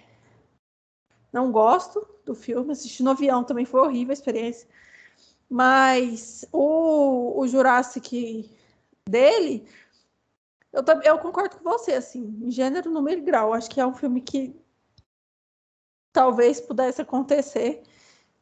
Não 1.31 1.51
gosto 1.51 2.07
do 2.25 2.33
filme, 2.35 2.71
assisti 2.71 3.03
no 3.03 3.11
avião 3.11 3.43
também 3.43 3.65
foi 3.65 3.81
horrível 3.81 4.11
a 4.11 4.13
experiência. 4.13 4.67
Mas 5.49 6.45
o, 6.51 7.39
o 7.39 7.47
Jurassic 7.47 8.49
dele, 9.07 9.67
eu, 10.73 10.83
eu 11.03 11.19
concordo 11.19 11.57
com 11.57 11.63
você, 11.63 11.93
assim, 11.93 12.21
em 12.41 12.51
gênero, 12.51 12.91
número 12.91 13.19
e 13.19 13.23
grau. 13.23 13.53
Acho 13.53 13.69
que 13.69 13.79
é 13.79 13.85
um 13.85 13.95
filme 13.95 14.21
que 14.21 14.55
talvez 16.17 16.59
pudesse 16.59 16.99
acontecer. 16.99 17.83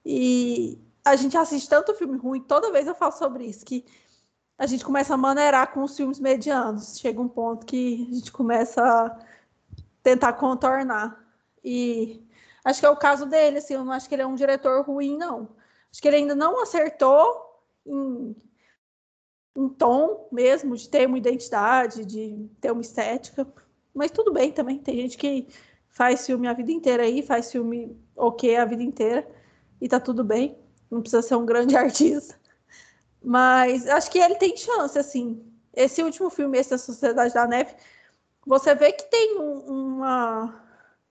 E 0.06 0.80
a 1.04 1.18
gente 1.18 1.36
assiste 1.36 1.68
tanto 1.68 1.94
filme 1.94 2.18
ruim, 2.18 2.40
toda 2.40 2.72
vez 2.72 2.88
eu 2.88 2.96
falo 2.96 3.12
sobre 3.12 3.44
isso, 3.44 3.66
que 3.66 3.84
a 4.58 4.66
gente 4.66 4.86
começa 4.86 5.14
a 5.14 5.18
maneirar 5.18 5.74
com 5.74 5.84
os 5.84 5.94
filmes 5.94 6.18
medianos. 6.18 6.98
Chega 6.98 7.22
um 7.22 7.28
ponto 7.28 7.66
que 7.66 8.08
a 8.10 8.16
gente 8.16 8.32
começa 8.32 8.82
a 8.82 9.20
tentar 10.02 10.32
contornar. 10.34 11.22
E 11.62 12.26
acho 12.64 12.80
que 12.80 12.86
é 12.86 12.90
o 12.90 12.96
caso 12.96 13.26
dele, 13.26 13.58
assim, 13.58 13.74
eu 13.74 13.84
não 13.84 13.92
acho 13.92 14.08
que 14.08 14.16
ele 14.16 14.22
é 14.22 14.28
um 14.28 14.36
diretor 14.36 14.86
ruim, 14.86 15.18
não. 15.18 15.50
Acho 15.92 16.02
que 16.02 16.08
ele 16.08 16.18
ainda 16.18 16.34
não 16.34 16.62
acertou 16.62 17.62
em 17.86 18.34
um 19.54 19.68
tom 19.68 20.30
mesmo, 20.32 20.78
de 20.78 20.88
ter 20.88 21.08
uma 21.08 21.18
identidade, 21.18 22.06
de 22.06 22.50
ter 22.62 22.72
uma 22.72 22.82
estética. 22.82 23.46
Mas 23.94 24.12
tudo 24.12 24.32
bem 24.32 24.54
também. 24.54 24.80
Tem 24.80 24.96
gente 24.96 25.18
que 25.18 25.50
faz 25.96 26.26
filme 26.26 26.48
a 26.48 26.54
vida 26.54 26.72
inteira 26.72 27.04
aí, 27.04 27.24
faz 27.24 27.52
filme 27.52 27.98
ok 28.16 28.58
a 28.58 28.66
vida 28.66 28.84
inteira, 28.84 29.28
e 29.82 29.88
tá 29.88 30.00
tudo 30.00 30.24
bem. 30.24 30.58
Não 30.92 31.02
precisa 31.02 31.22
ser 31.22 31.36
um 31.36 31.46
grande 31.46 31.76
artista. 31.76 32.38
Mas 33.24 33.88
acho 33.88 34.12
que 34.12 34.20
ele 34.20 34.36
tem 34.36 34.56
chance, 34.56 35.00
assim. 35.00 35.42
Esse 35.74 36.04
último 36.04 36.30
filme, 36.30 36.58
esse 36.58 36.70
da 36.72 36.78
Sociedade 36.78 37.34
da 37.34 37.48
Neve, 37.48 37.74
você 38.46 38.76
vê 38.76 38.92
que 38.92 39.10
tem 39.10 39.40
um, 39.40 39.60
uma, 39.98 40.64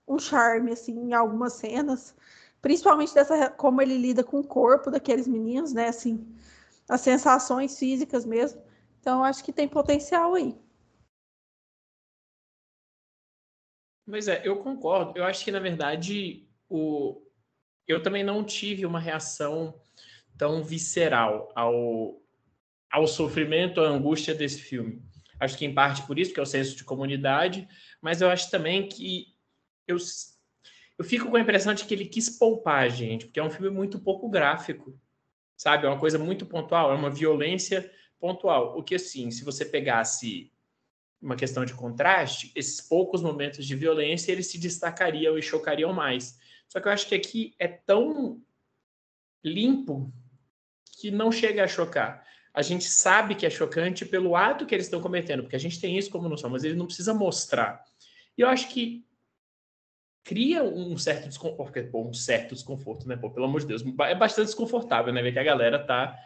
um 0.07 0.19
charme 0.19 0.71
assim 0.71 0.93
em 0.93 1.13
algumas 1.13 1.53
cenas, 1.53 2.15
principalmente 2.61 3.13
dessa 3.13 3.49
como 3.49 3.81
ele 3.81 3.97
lida 3.97 4.23
com 4.23 4.39
o 4.39 4.47
corpo 4.47 4.91
daqueles 4.91 5.27
meninos, 5.27 5.73
né? 5.73 5.89
Assim, 5.89 6.25
as 6.87 7.01
sensações 7.01 7.77
físicas 7.77 8.25
mesmo. 8.25 8.61
Então 9.01 9.23
acho 9.23 9.43
que 9.43 9.51
tem 9.51 9.67
potencial 9.67 10.35
aí. 10.35 10.55
Mas 14.05 14.27
é, 14.27 14.41
eu 14.43 14.57
concordo. 14.57 15.17
Eu 15.17 15.23
acho 15.23 15.43
que 15.43 15.51
na 15.51 15.59
verdade 15.59 16.47
o 16.69 17.21
eu 17.87 18.01
também 18.01 18.23
não 18.23 18.43
tive 18.43 18.85
uma 18.85 18.99
reação 18.99 19.79
tão 20.37 20.63
visceral 20.63 21.51
ao 21.55 22.21
ao 22.91 23.07
sofrimento, 23.07 23.81
à 23.81 23.87
angústia 23.89 24.33
desse 24.33 24.61
filme. 24.61 25.01
Acho 25.39 25.57
que 25.57 25.65
em 25.65 25.73
parte 25.73 26.03
por 26.03 26.17
isso, 26.17 26.33
que 26.33 26.39
é 26.39 26.43
o 26.43 26.45
senso 26.45 26.77
de 26.77 26.83
comunidade, 26.83 27.67
mas 28.01 28.21
eu 28.21 28.29
acho 28.29 28.49
também 28.49 28.87
que 28.87 29.35
eu, 29.85 29.97
eu 30.97 31.03
fico 31.03 31.29
com 31.29 31.35
a 31.35 31.41
impressão 31.41 31.73
de 31.73 31.83
que 31.83 31.93
ele 31.93 32.05
quis 32.05 32.29
poupar 32.29 32.89
gente, 32.89 33.25
porque 33.25 33.39
é 33.39 33.43
um 33.43 33.49
filme 33.49 33.69
muito 33.69 33.99
pouco 33.99 34.29
gráfico, 34.29 34.97
sabe? 35.57 35.85
É 35.85 35.89
uma 35.89 35.99
coisa 35.99 36.17
muito 36.17 36.45
pontual, 36.45 36.91
é 36.91 36.95
uma 36.95 37.09
violência 37.09 37.91
pontual. 38.17 38.77
O 38.77 38.83
que, 38.83 38.95
assim, 38.95 39.29
se 39.29 39.43
você 39.43 39.65
pegasse 39.65 40.51
uma 41.25 41.35
questão 41.35 41.65
de 41.65 41.73
contraste, 41.73 42.51
esses 42.55 42.79
poucos 42.79 43.19
momentos 43.19 43.65
de 43.65 43.75
violência, 43.75 44.31
eles 44.31 44.45
se 44.45 44.59
destacariam 44.59 45.37
e 45.37 45.41
chocariam 45.41 45.91
mais. 45.91 46.39
Só 46.69 46.79
que 46.79 46.87
eu 46.87 46.91
acho 46.91 47.07
que 47.07 47.15
aqui 47.15 47.55
é 47.57 47.67
tão 47.67 48.39
limpo 49.43 50.13
que 50.99 51.09
não 51.09 51.31
chega 51.31 51.63
a 51.63 51.67
chocar. 51.67 52.23
A 52.53 52.61
gente 52.61 52.85
sabe 52.85 53.33
que 53.33 53.45
é 53.45 53.49
chocante 53.49 54.05
pelo 54.05 54.35
ato 54.35 54.67
que 54.67 54.75
eles 54.75 54.85
estão 54.85 55.01
cometendo, 55.01 55.41
porque 55.41 55.55
a 55.55 55.59
gente 55.59 55.81
tem 55.81 55.97
isso 55.97 56.11
como 56.11 56.29
noção, 56.29 56.49
mas 56.49 56.63
ele 56.63 56.75
não 56.75 56.85
precisa 56.85 57.13
mostrar. 57.13 57.83
E 58.37 58.41
eu 58.41 58.47
acho 58.47 58.69
que 58.69 59.03
cria 60.23 60.63
um 60.63 60.95
certo 60.95 61.27
desconforto, 61.27 61.97
um 61.97 62.13
certo 62.13 62.53
desconforto, 62.53 63.07
né? 63.07 63.17
Pô, 63.17 63.31
pelo 63.31 63.47
amor 63.47 63.61
de 63.61 63.67
Deus, 63.67 63.83
é 64.01 64.15
bastante 64.15 64.45
desconfortável, 64.45 65.11
né? 65.11 65.23
Ver 65.23 65.33
que 65.33 65.39
a 65.39 65.43
galera 65.43 65.79
tá 65.79 66.17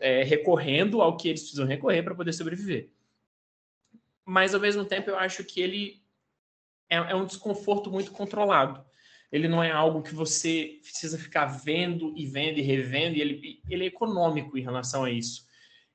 é, 0.00 0.22
recorrendo 0.22 1.02
ao 1.02 1.16
que 1.16 1.28
eles 1.28 1.42
precisam 1.42 1.66
recorrer 1.66 2.04
para 2.04 2.14
poder 2.14 2.32
sobreviver. 2.32 2.88
Mas 4.24 4.54
ao 4.54 4.60
mesmo 4.60 4.84
tempo, 4.84 5.10
eu 5.10 5.18
acho 5.18 5.44
que 5.44 5.60
ele 5.60 6.02
é, 6.88 6.96
é 6.96 7.14
um 7.14 7.26
desconforto 7.26 7.90
muito 7.90 8.12
controlado. 8.12 8.84
Ele 9.30 9.48
não 9.48 9.62
é 9.62 9.70
algo 9.70 10.02
que 10.02 10.14
você 10.14 10.78
precisa 10.82 11.18
ficar 11.18 11.46
vendo 11.46 12.12
e 12.16 12.26
vendo 12.26 12.58
e 12.58 12.62
revendo, 12.62 13.16
e 13.16 13.20
ele, 13.20 13.62
ele 13.68 13.84
é 13.84 13.86
econômico 13.88 14.58
em 14.58 14.62
relação 14.62 15.04
a 15.04 15.10
isso. 15.10 15.46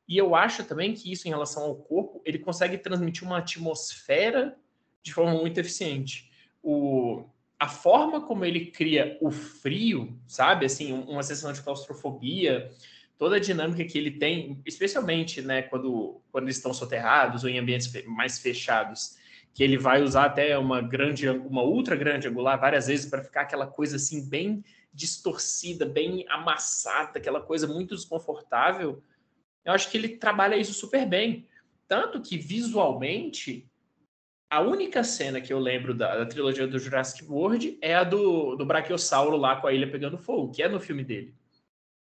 E 0.08 0.18
eu 0.18 0.34
acho 0.36 0.64
também 0.64 0.94
que 0.94 1.12
isso, 1.12 1.28
em 1.28 1.32
relação 1.32 1.64
ao 1.64 1.76
corpo, 1.76 2.22
ele 2.26 2.40
consegue 2.40 2.78
transmitir 2.78 3.24
uma 3.24 3.40
atmosfera 3.40 4.58
de 5.04 5.14
forma 5.14 5.34
muito 5.34 5.60
eficiente 5.60 6.28
o, 6.70 7.24
a 7.58 7.70
forma 7.70 8.20
como 8.22 8.44
ele 8.44 8.66
cria 8.66 9.18
o 9.22 9.32
frio, 9.32 10.20
sabe? 10.28 10.66
Assim, 10.66 10.92
uma 10.92 11.24
sensação 11.24 11.54
de 11.54 11.62
claustrofobia, 11.62 12.70
toda 13.18 13.38
a 13.38 13.40
dinâmica 13.40 13.84
que 13.84 13.98
ele 13.98 14.12
tem, 14.12 14.62
especialmente, 14.66 15.42
né, 15.42 15.64
quando, 15.64 16.22
quando 16.32 16.46
eles 16.46 16.58
estão 16.58 16.74
soterrados 16.74 17.44
ou 17.44 17.50
em 17.50 17.58
ambientes 17.58 17.92
mais 18.06 18.40
fechados, 18.40 19.18
que 19.54 19.64
ele 19.64 19.78
vai 19.78 20.04
usar 20.04 20.26
até 20.26 20.58
uma 20.58 20.82
grande, 20.82 21.28
uma 21.28 21.64
ultra 21.64 21.96
grande 21.96 22.28
angular 22.28 22.60
várias 22.60 22.88
vezes 22.88 23.10
para 23.10 23.24
ficar 23.24 23.42
aquela 23.42 23.66
coisa 23.66 23.96
assim 23.96 24.30
bem 24.30 24.64
distorcida, 24.94 25.86
bem 25.86 26.26
amassada, 26.30 27.18
aquela 27.18 27.42
coisa 27.42 27.68
muito 27.68 27.96
desconfortável. 27.96 29.02
Eu 29.66 29.74
acho 29.74 29.90
que 29.90 29.98
ele 29.98 30.10
trabalha 30.10 30.56
isso 30.56 30.74
super 30.74 31.08
bem, 31.08 31.48
tanto 31.88 32.22
que 32.22 32.38
visualmente 32.38 33.68
a 34.50 34.62
única 34.62 35.04
cena 35.04 35.42
que 35.42 35.52
eu 35.52 35.60
lembro 35.60 35.94
da, 35.94 36.18
da, 36.18 36.26
trilogia 36.26 36.68
do 36.68 36.80
Jurassic 36.80 37.26
World 37.26 37.78
é 37.82 37.96
a 37.96 38.04
do, 38.04 38.56
do 38.56 38.66
Brachiosauro 38.66 39.36
lá 39.36 39.60
com 39.60 39.68
a 39.68 39.74
ilha 39.74 39.90
pegando 39.90 40.18
fogo, 40.18 40.52
que 40.52 40.64
é 40.64 40.70
no 40.70 40.80
filme 40.80 41.04
dele. 41.04 41.36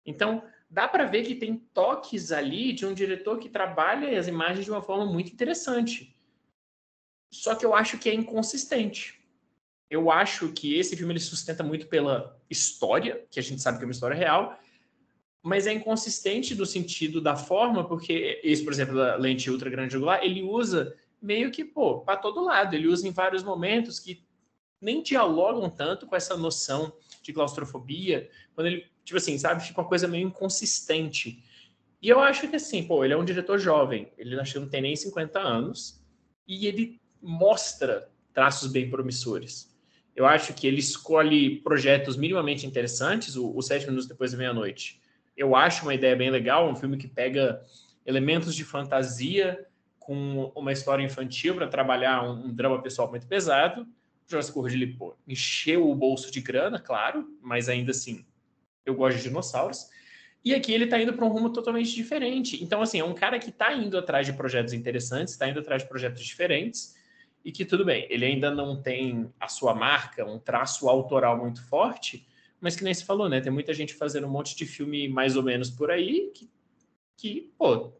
Então, 0.05 0.43
dá 0.71 0.87
para 0.87 1.03
ver 1.03 1.25
que 1.25 1.35
tem 1.35 1.57
toques 1.73 2.31
ali 2.31 2.71
de 2.71 2.85
um 2.85 2.93
diretor 2.93 3.37
que 3.37 3.49
trabalha 3.49 4.17
as 4.17 4.27
imagens 4.27 4.63
de 4.63 4.71
uma 4.71 4.81
forma 4.81 5.05
muito 5.05 5.31
interessante. 5.31 6.15
Só 7.29 7.53
que 7.55 7.65
eu 7.65 7.75
acho 7.75 7.97
que 7.97 8.09
é 8.09 8.13
inconsistente. 8.13 9.19
Eu 9.89 10.09
acho 10.09 10.53
que 10.53 10.75
esse 10.75 10.95
filme 10.95 11.11
ele 11.11 11.19
sustenta 11.19 11.61
muito 11.61 11.87
pela 11.87 12.39
história, 12.49 13.25
que 13.29 13.37
a 13.37 13.43
gente 13.43 13.61
sabe 13.61 13.77
que 13.77 13.83
é 13.83 13.87
uma 13.87 13.91
história 13.91 14.15
real, 14.15 14.57
mas 15.43 15.67
é 15.67 15.73
inconsistente 15.73 16.55
no 16.55 16.65
sentido 16.65 17.19
da 17.19 17.35
forma, 17.35 17.85
porque 17.85 18.39
esse, 18.41 18.63
por 18.63 18.71
exemplo, 18.71 18.95
da 18.95 19.17
lente 19.17 19.51
ultra 19.51 19.69
grande 19.69 19.97
angular, 19.97 20.23
ele 20.23 20.41
usa 20.41 20.95
meio 21.21 21.51
que, 21.51 21.65
pô, 21.65 21.99
para 21.99 22.15
todo 22.15 22.45
lado. 22.45 22.75
Ele 22.75 22.87
usa 22.87 23.05
em 23.05 23.11
vários 23.11 23.43
momentos 23.43 23.99
que 23.99 24.23
nem 24.79 25.03
dialogam 25.03 25.69
tanto 25.69 26.07
com 26.07 26.15
essa 26.15 26.37
noção 26.37 26.93
de 27.21 27.33
claustrofobia, 27.33 28.29
quando 28.53 28.67
ele, 28.67 28.85
tipo 29.03 29.17
assim, 29.17 29.37
sabe, 29.37 29.63
fica 29.63 29.79
uma 29.81 29.87
coisa 29.87 30.07
meio 30.07 30.27
inconsistente. 30.27 31.43
E 32.01 32.09
eu 32.09 32.19
acho 32.19 32.47
que 32.47 32.55
assim, 32.55 32.83
pô, 32.83 33.05
ele 33.05 33.13
é 33.13 33.17
um 33.17 33.25
diretor 33.25 33.59
jovem, 33.59 34.11
ele 34.17 34.39
acho 34.39 34.53
que 34.53 34.59
não 34.59 34.69
tem 34.69 34.81
nem 34.81 34.95
50 34.95 35.39
anos, 35.39 36.03
e 36.47 36.67
ele 36.67 36.99
mostra 37.21 38.09
traços 38.33 38.71
bem 38.71 38.89
promissores. 38.89 39.71
Eu 40.15 40.25
acho 40.25 40.53
que 40.53 40.67
ele 40.67 40.79
escolhe 40.79 41.61
projetos 41.61 42.17
minimamente 42.17 42.65
interessantes, 42.65 43.35
o, 43.35 43.55
o 43.55 43.61
Sete 43.61 43.85
Minutos 43.85 44.07
Depois 44.07 44.31
da 44.31 44.37
Meia-Noite. 44.37 45.01
Eu 45.37 45.55
acho 45.55 45.83
uma 45.83 45.93
ideia 45.93 46.15
bem 46.15 46.29
legal, 46.29 46.69
um 46.69 46.75
filme 46.75 46.97
que 46.97 47.07
pega 47.07 47.61
elementos 48.05 48.55
de 48.55 48.63
fantasia 48.65 49.65
com 49.99 50.51
uma 50.55 50.71
história 50.71 51.03
infantil 51.03 51.55
para 51.55 51.67
trabalhar 51.67 52.23
um, 52.23 52.47
um, 52.47 52.53
drama 52.53 52.81
pessoal 52.81 53.09
muito 53.09 53.27
pesado. 53.27 53.87
O 54.27 54.31
Jurassic 54.31 54.57
World 54.57 54.75
ele, 54.75 54.87
pô, 54.93 55.15
encheu 55.27 55.89
o 55.89 55.95
bolso 55.95 56.31
de 56.31 56.41
grana, 56.41 56.79
claro, 56.79 57.27
mas 57.41 57.69
ainda 57.69 57.91
assim, 57.91 58.25
eu 58.85 58.95
gosto 58.95 59.17
de 59.17 59.23
dinossauros. 59.23 59.89
E 60.43 60.55
aqui 60.55 60.73
ele 60.73 60.85
está 60.85 60.99
indo 60.99 61.13
para 61.13 61.25
um 61.25 61.29
rumo 61.29 61.51
totalmente 61.51 61.93
diferente. 61.93 62.63
Então, 62.63 62.81
assim, 62.81 62.99
é 62.99 63.03
um 63.03 63.13
cara 63.13 63.37
que 63.37 63.49
está 63.49 63.73
indo 63.73 63.97
atrás 63.97 64.25
de 64.25 64.33
projetos 64.33 64.73
interessantes, 64.73 65.33
está 65.33 65.47
indo 65.47 65.59
atrás 65.59 65.83
de 65.83 65.89
projetos 65.89 66.23
diferentes, 66.23 66.95
e 67.43 67.51
que 67.51 67.65
tudo 67.65 67.85
bem, 67.85 68.07
ele 68.09 68.25
ainda 68.25 68.51
não 68.51 68.81
tem 68.81 69.31
a 69.39 69.47
sua 69.47 69.73
marca, 69.73 70.25
um 70.25 70.39
traço 70.39 70.89
autoral 70.89 71.37
muito 71.37 71.63
forte, 71.67 72.27
mas 72.59 72.75
que 72.75 72.83
nem 72.83 72.93
se 72.93 73.05
falou, 73.05 73.27
né? 73.27 73.41
Tem 73.41 73.51
muita 73.51 73.73
gente 73.73 73.93
fazendo 73.93 74.27
um 74.27 74.31
monte 74.31 74.55
de 74.55 74.65
filme 74.65 75.07
mais 75.07 75.35
ou 75.35 75.43
menos 75.43 75.69
por 75.69 75.89
aí 75.89 76.31
que, 76.33 76.49
que 77.17 77.51
pô, 77.57 77.93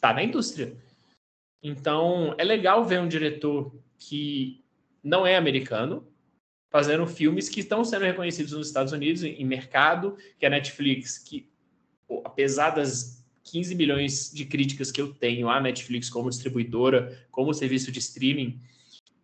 tá 0.00 0.12
na 0.12 0.22
indústria. 0.22 0.76
Então, 1.62 2.34
é 2.36 2.44
legal 2.44 2.84
ver 2.84 3.00
um 3.00 3.08
diretor 3.08 3.74
que 3.98 4.61
não 5.02 5.26
é 5.26 5.36
americano 5.36 6.06
fazendo 6.70 7.06
filmes 7.06 7.50
que 7.50 7.60
estão 7.60 7.84
sendo 7.84 8.04
reconhecidos 8.04 8.52
nos 8.52 8.66
Estados 8.66 8.92
Unidos 8.92 9.22
em 9.22 9.44
mercado, 9.44 10.16
que 10.38 10.46
a 10.46 10.50
Netflix, 10.50 11.18
que 11.18 11.50
apesar 12.24 12.70
das 12.70 13.22
15 13.44 13.74
milhões 13.74 14.32
de 14.32 14.46
críticas 14.46 14.90
que 14.90 15.00
eu 15.00 15.12
tenho 15.12 15.50
à 15.50 15.60
Netflix 15.60 16.08
como 16.08 16.30
distribuidora, 16.30 17.26
como 17.30 17.52
serviço 17.52 17.92
de 17.92 17.98
streaming 17.98 18.58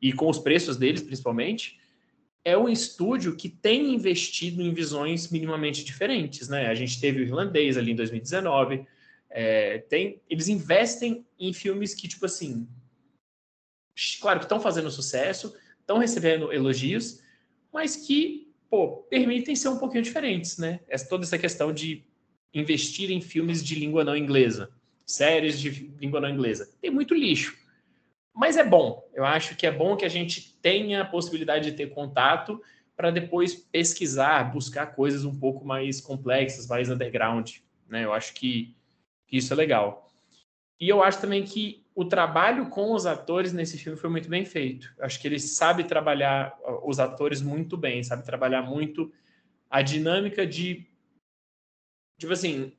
e 0.00 0.12
com 0.12 0.28
os 0.28 0.38
preços 0.38 0.76
deles 0.76 1.00
principalmente, 1.00 1.80
é 2.44 2.56
um 2.56 2.68
estúdio 2.68 3.34
que 3.34 3.48
tem 3.48 3.94
investido 3.94 4.62
em 4.62 4.72
visões 4.72 5.30
minimamente 5.30 5.84
diferentes, 5.84 6.48
né? 6.48 6.66
A 6.66 6.74
gente 6.74 7.00
teve 7.00 7.20
o 7.20 7.24
Irlandês 7.24 7.76
ali 7.76 7.92
em 7.92 7.96
2019, 7.96 8.86
é, 9.30 9.78
tem, 9.78 10.20
eles 10.28 10.48
investem 10.48 11.26
em 11.38 11.52
filmes 11.52 11.94
que, 11.94 12.08
tipo 12.08 12.24
assim, 12.24 12.66
claro 14.20 14.38
que 14.38 14.44
estão 14.44 14.60
fazendo 14.60 14.90
sucesso, 14.90 15.54
estão 15.88 15.96
recebendo 15.96 16.52
elogios, 16.52 17.22
mas 17.72 17.96
que, 17.96 18.52
pô, 18.68 18.98
permitem 19.08 19.56
ser 19.56 19.68
um 19.68 19.78
pouquinho 19.78 20.02
diferentes, 20.02 20.58
né? 20.58 20.80
Essa, 20.86 21.08
toda 21.08 21.24
essa 21.24 21.38
questão 21.38 21.72
de 21.72 22.04
investir 22.52 23.10
em 23.10 23.22
filmes 23.22 23.64
de 23.64 23.74
língua 23.74 24.04
não 24.04 24.14
inglesa, 24.14 24.70
séries 25.06 25.58
de 25.58 25.70
língua 25.98 26.20
não 26.20 26.28
inglesa. 26.28 26.70
Tem 26.82 26.90
muito 26.90 27.14
lixo. 27.14 27.56
Mas 28.34 28.58
é 28.58 28.64
bom. 28.64 29.02
Eu 29.14 29.24
acho 29.24 29.56
que 29.56 29.66
é 29.66 29.72
bom 29.72 29.96
que 29.96 30.04
a 30.04 30.10
gente 30.10 30.54
tenha 30.60 31.00
a 31.00 31.06
possibilidade 31.06 31.70
de 31.70 31.76
ter 31.76 31.88
contato 31.88 32.60
para 32.94 33.10
depois 33.10 33.54
pesquisar, 33.54 34.52
buscar 34.52 34.88
coisas 34.88 35.24
um 35.24 35.34
pouco 35.34 35.64
mais 35.64 36.00
complexas, 36.02 36.66
mais 36.66 36.90
underground. 36.90 37.50
Né? 37.88 38.04
Eu 38.04 38.12
acho 38.12 38.34
que 38.34 38.76
que 39.26 39.36
isso 39.36 39.52
é 39.52 39.56
legal. 39.56 40.10
E 40.80 40.88
eu 40.88 41.02
acho 41.02 41.20
também 41.20 41.44
que 41.44 41.84
o 41.98 42.04
trabalho 42.04 42.68
com 42.68 42.92
os 42.92 43.06
atores 43.06 43.52
nesse 43.52 43.76
filme 43.76 43.98
foi 43.98 44.08
muito 44.08 44.28
bem 44.28 44.44
feito. 44.44 44.94
Acho 45.00 45.20
que 45.20 45.26
ele 45.26 45.40
sabe 45.40 45.82
trabalhar 45.82 46.56
os 46.84 47.00
atores 47.00 47.42
muito 47.42 47.76
bem, 47.76 48.04
sabe 48.04 48.24
trabalhar 48.24 48.62
muito 48.62 49.12
a 49.68 49.82
dinâmica 49.82 50.46
de 50.46 50.86
tipo 52.16 52.32
assim, 52.32 52.72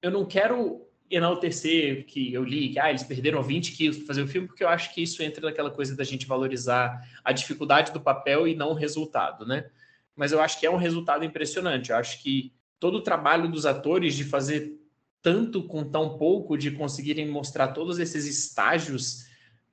eu 0.00 0.10
não 0.10 0.24
quero 0.24 0.88
enaltecer 1.10 2.06
que 2.06 2.32
eu 2.32 2.42
li 2.42 2.70
que 2.70 2.78
ah, 2.78 2.88
eles 2.88 3.02
perderam 3.02 3.42
20 3.42 3.72
quilos 3.76 3.98
para 3.98 4.06
fazer 4.06 4.22
o 4.22 4.28
filme, 4.28 4.48
porque 4.48 4.64
eu 4.64 4.70
acho 4.70 4.94
que 4.94 5.02
isso 5.02 5.22
entra 5.22 5.44
naquela 5.44 5.70
coisa 5.70 5.94
da 5.94 6.02
gente 6.02 6.24
valorizar 6.24 7.06
a 7.22 7.32
dificuldade 7.32 7.92
do 7.92 8.00
papel 8.00 8.48
e 8.48 8.54
não 8.54 8.70
o 8.70 8.74
resultado, 8.74 9.44
né? 9.44 9.68
Mas 10.16 10.32
eu 10.32 10.40
acho 10.40 10.58
que 10.58 10.64
é 10.64 10.70
um 10.70 10.78
resultado 10.78 11.26
impressionante. 11.26 11.90
Eu 11.90 11.96
acho 11.96 12.22
que 12.22 12.54
todo 12.78 12.96
o 12.96 13.02
trabalho 13.02 13.50
dos 13.50 13.66
atores 13.66 14.14
de 14.14 14.24
fazer 14.24 14.79
tanto 15.22 15.62
com 15.62 15.84
tão 15.84 16.16
pouco, 16.16 16.56
de 16.56 16.70
conseguirem 16.70 17.28
mostrar 17.28 17.68
todos 17.68 17.98
esses 17.98 18.26
estágios 18.26 19.26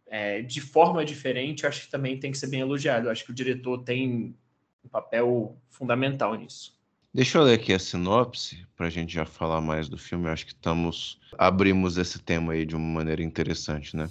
é, 0.05 0.41
de 0.41 0.61
forma 0.61 1.03
diferente, 1.03 1.65
acho 1.65 1.85
que 1.85 1.91
também 1.91 2.19
tem 2.19 2.31
que 2.31 2.37
ser 2.37 2.47
bem 2.47 2.61
elogiado. 2.61 3.07
Eu 3.07 3.11
acho 3.11 3.25
que 3.25 3.31
o 3.31 3.35
diretor 3.35 3.83
tem 3.83 4.35
um 4.83 4.89
papel 4.89 5.57
fundamental 5.69 6.35
nisso. 6.35 6.75
Deixa 7.13 7.37
eu 7.37 7.43
ler 7.43 7.53
aqui 7.53 7.73
a 7.73 7.79
sinopse 7.79 8.65
para 8.75 8.87
a 8.87 8.89
gente 8.89 9.13
já 9.13 9.25
falar 9.25 9.59
mais 9.61 9.89
do 9.89 9.97
filme. 9.97 10.27
Eu 10.27 10.31
acho 10.31 10.45
que 10.45 10.53
estamos 10.53 11.19
abrimos 11.37 11.97
esse 11.97 12.19
tema 12.19 12.53
aí 12.53 12.65
de 12.65 12.75
uma 12.75 12.85
maneira 12.85 13.23
interessante, 13.23 13.95
né? 13.95 14.07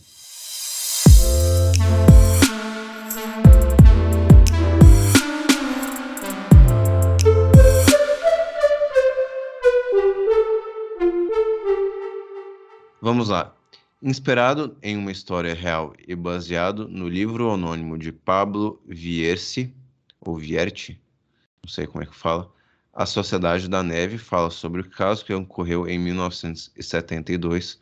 Vamos 13.06 13.28
lá. 13.28 13.54
Inspirado 14.02 14.76
em 14.82 14.96
uma 14.96 15.12
história 15.12 15.54
real 15.54 15.94
e 16.08 16.16
baseado 16.16 16.88
no 16.88 17.08
livro 17.08 17.52
anônimo 17.52 17.96
de 17.96 18.10
Pablo 18.10 18.82
Vierci, 18.84 19.72
ou 20.20 20.36
Vierti, 20.36 21.00
não 21.62 21.70
sei 21.70 21.86
como 21.86 22.02
é 22.02 22.06
que 22.08 22.16
fala, 22.16 22.52
A 22.92 23.06
Sociedade 23.06 23.68
da 23.68 23.80
Neve 23.80 24.18
fala 24.18 24.50
sobre 24.50 24.80
o 24.80 24.90
caso 24.90 25.25
que 25.25 25.32
ocorreu 25.32 25.86
em 25.86 26.00
1972 26.00 27.78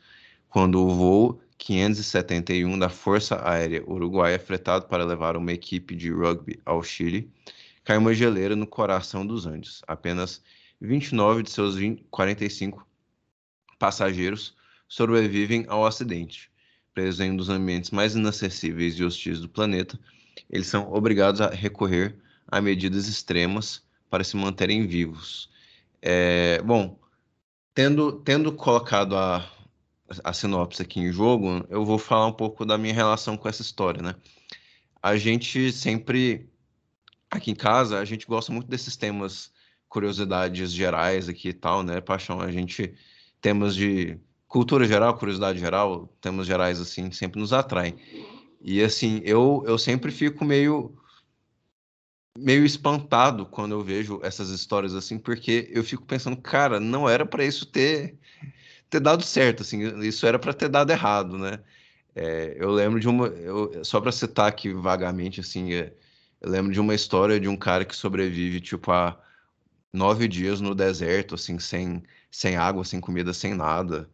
quando 0.50 0.86
o 0.86 0.94
voo 0.94 1.40
571 1.56 2.78
da 2.78 2.90
Força 2.90 3.40
Aérea 3.48 3.82
Uruguaia, 3.90 4.38
fretado 4.38 4.84
para 4.88 5.06
levar 5.06 5.38
uma 5.38 5.54
equipe 5.54 5.96
de 5.96 6.12
rugby 6.12 6.60
ao 6.66 6.82
Chile, 6.82 7.32
caiu 7.82 8.00
uma 8.00 8.12
geleira 8.12 8.54
no 8.54 8.66
coração 8.66 9.26
dos 9.26 9.46
Andes. 9.46 9.80
Apenas 9.86 10.42
29 10.82 11.44
de 11.44 11.50
seus 11.50 11.76
20, 11.76 12.04
45 12.10 12.86
passageiros 13.78 14.54
sobrevivem 14.88 15.64
ao 15.68 15.86
acidente. 15.86 16.50
Presos 16.92 17.20
em 17.20 17.32
um 17.32 17.36
dos 17.36 17.48
ambientes 17.48 17.90
mais 17.90 18.14
inacessíveis 18.14 18.98
e 18.98 19.04
hostis 19.04 19.40
do 19.40 19.48
planeta, 19.48 19.98
eles 20.48 20.66
são 20.66 20.92
obrigados 20.92 21.40
a 21.40 21.48
recorrer 21.48 22.16
a 22.46 22.60
medidas 22.60 23.08
extremas 23.08 23.82
para 24.08 24.22
se 24.22 24.36
manterem 24.36 24.86
vivos. 24.86 25.50
É, 26.00 26.62
bom, 26.62 26.98
tendo, 27.74 28.12
tendo 28.20 28.52
colocado 28.52 29.16
a, 29.16 29.50
a 30.22 30.32
sinopse 30.32 30.82
aqui 30.82 31.00
em 31.00 31.12
jogo, 31.12 31.66
eu 31.68 31.84
vou 31.84 31.98
falar 31.98 32.26
um 32.26 32.32
pouco 32.32 32.64
da 32.64 32.78
minha 32.78 32.94
relação 32.94 33.36
com 33.36 33.48
essa 33.48 33.62
história, 33.62 34.02
né? 34.02 34.14
A 35.02 35.16
gente 35.16 35.72
sempre, 35.72 36.48
aqui 37.30 37.50
em 37.50 37.54
casa, 37.54 37.98
a 37.98 38.04
gente 38.04 38.26
gosta 38.26 38.52
muito 38.52 38.68
desses 38.68 38.96
temas, 38.96 39.52
curiosidades 39.88 40.72
gerais 40.72 41.28
aqui 41.28 41.48
e 41.48 41.52
tal, 41.52 41.82
né? 41.82 42.00
Paixão, 42.00 42.40
a 42.40 42.50
gente, 42.50 42.94
temas 43.40 43.74
de 43.74 44.18
cultura 44.54 44.86
geral, 44.86 45.18
curiosidade 45.18 45.58
geral, 45.58 46.08
temas 46.20 46.46
gerais, 46.46 46.80
assim, 46.80 47.10
sempre 47.10 47.40
nos 47.40 47.52
atraem. 47.52 47.96
E, 48.62 48.80
assim, 48.80 49.20
eu, 49.24 49.64
eu 49.66 49.76
sempre 49.76 50.12
fico 50.12 50.44
meio 50.44 50.96
meio 52.38 52.64
espantado 52.64 53.46
quando 53.46 53.72
eu 53.72 53.82
vejo 53.82 54.20
essas 54.22 54.50
histórias 54.50 54.94
assim, 54.94 55.18
porque 55.18 55.68
eu 55.72 55.82
fico 55.82 56.04
pensando, 56.04 56.36
cara, 56.36 56.78
não 56.78 57.08
era 57.08 57.26
para 57.26 57.44
isso 57.44 57.66
ter 57.66 58.16
ter 58.88 59.00
dado 59.00 59.24
certo, 59.24 59.62
assim, 59.62 60.00
isso 60.00 60.24
era 60.24 60.38
para 60.38 60.54
ter 60.54 60.68
dado 60.68 60.90
errado, 60.92 61.36
né? 61.36 61.58
É, 62.14 62.56
eu 62.56 62.70
lembro 62.70 63.00
de 63.00 63.08
uma, 63.08 63.26
eu, 63.26 63.84
só 63.84 64.00
para 64.00 64.12
citar 64.12 64.46
aqui 64.46 64.72
vagamente, 64.72 65.40
assim, 65.40 65.74
é, 65.74 65.92
eu 66.40 66.48
lembro 66.48 66.72
de 66.72 66.78
uma 66.78 66.94
história 66.94 67.40
de 67.40 67.48
um 67.48 67.56
cara 67.56 67.84
que 67.84 67.96
sobrevive, 67.96 68.60
tipo, 68.60 68.92
a 68.92 69.20
nove 69.92 70.28
dias 70.28 70.60
no 70.60 70.76
deserto, 70.76 71.34
assim, 71.34 71.58
sem, 71.58 72.04
sem 72.30 72.56
água, 72.56 72.84
sem 72.84 73.00
comida, 73.00 73.32
sem 73.32 73.52
nada. 73.52 74.08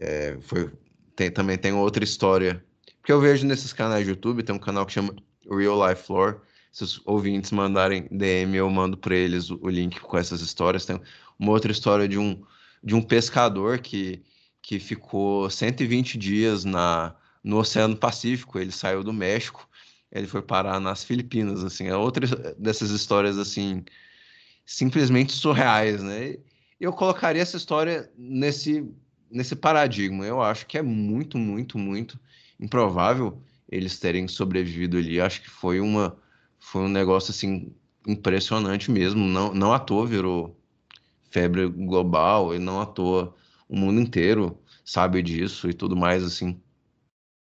É, 0.00 0.36
foi, 0.40 0.70
tem, 1.16 1.30
também 1.30 1.58
tem 1.58 1.72
outra 1.72 2.04
história, 2.04 2.64
que 3.04 3.12
eu 3.12 3.20
vejo 3.20 3.46
nesses 3.46 3.72
canais 3.72 4.04
de 4.04 4.10
YouTube, 4.10 4.42
tem 4.42 4.54
um 4.54 4.58
canal 4.58 4.84
que 4.86 4.92
chama 4.92 5.16
Real 5.50 5.88
Life 5.88 6.12
Lore, 6.12 6.36
se 6.70 6.84
os 6.84 7.00
ouvintes 7.06 7.50
mandarem 7.50 8.06
DM, 8.10 8.56
eu 8.56 8.70
mando 8.70 8.96
para 8.96 9.16
eles 9.16 9.50
o, 9.50 9.58
o, 9.62 9.68
link 9.68 9.98
com 10.00 10.16
essas 10.16 10.40
histórias. 10.40 10.84
Tem 10.84 11.00
uma 11.38 11.50
outra 11.50 11.72
história 11.72 12.06
de 12.06 12.18
um, 12.18 12.40
de 12.84 12.94
um 12.94 13.02
pescador 13.02 13.78
que, 13.78 14.22
que 14.62 14.78
ficou 14.78 15.48
120 15.50 16.18
dias 16.18 16.64
na, 16.64 17.16
no 17.42 17.58
Oceano 17.58 17.96
Pacífico. 17.96 18.58
Ele 18.58 18.70
saiu 18.70 19.02
do 19.02 19.12
México, 19.12 19.68
ele 20.12 20.26
foi 20.26 20.42
parar 20.42 20.78
nas 20.78 21.02
Filipinas. 21.02 21.64
Assim, 21.64 21.88
é 21.88 21.96
outra 21.96 22.26
dessas 22.58 22.90
histórias 22.90 23.38
assim 23.38 23.84
simplesmente 24.64 25.32
surreais, 25.32 26.02
né? 26.02 26.36
Eu 26.78 26.92
colocaria 26.92 27.42
essa 27.42 27.56
história 27.56 28.12
nesse 28.16 28.86
nesse 29.30 29.56
paradigma. 29.56 30.24
Eu 30.26 30.42
acho 30.42 30.66
que 30.66 30.78
é 30.78 30.82
muito, 30.82 31.38
muito, 31.38 31.78
muito 31.78 32.18
improvável 32.60 33.40
eles 33.70 33.98
terem 33.98 34.26
sobrevivido 34.28 34.96
ali. 34.96 35.20
Acho 35.20 35.42
que 35.42 35.50
foi 35.50 35.80
uma 35.80 36.16
foi 36.58 36.82
um 36.82 36.88
negócio 36.88 37.30
assim 37.30 37.72
impressionante 38.06 38.90
mesmo. 38.90 39.24
Não, 39.26 39.54
não 39.54 39.72
à 39.72 39.78
toa 39.78 40.06
virou 40.06 40.58
febre 41.30 41.68
global 41.68 42.54
e 42.54 42.58
não 42.58 42.80
à 42.80 42.86
toa 42.86 43.34
o 43.68 43.76
mundo 43.76 44.00
inteiro 44.00 44.58
sabe 44.84 45.22
disso 45.22 45.68
e 45.68 45.74
tudo 45.74 45.94
mais 45.96 46.24
assim. 46.24 46.60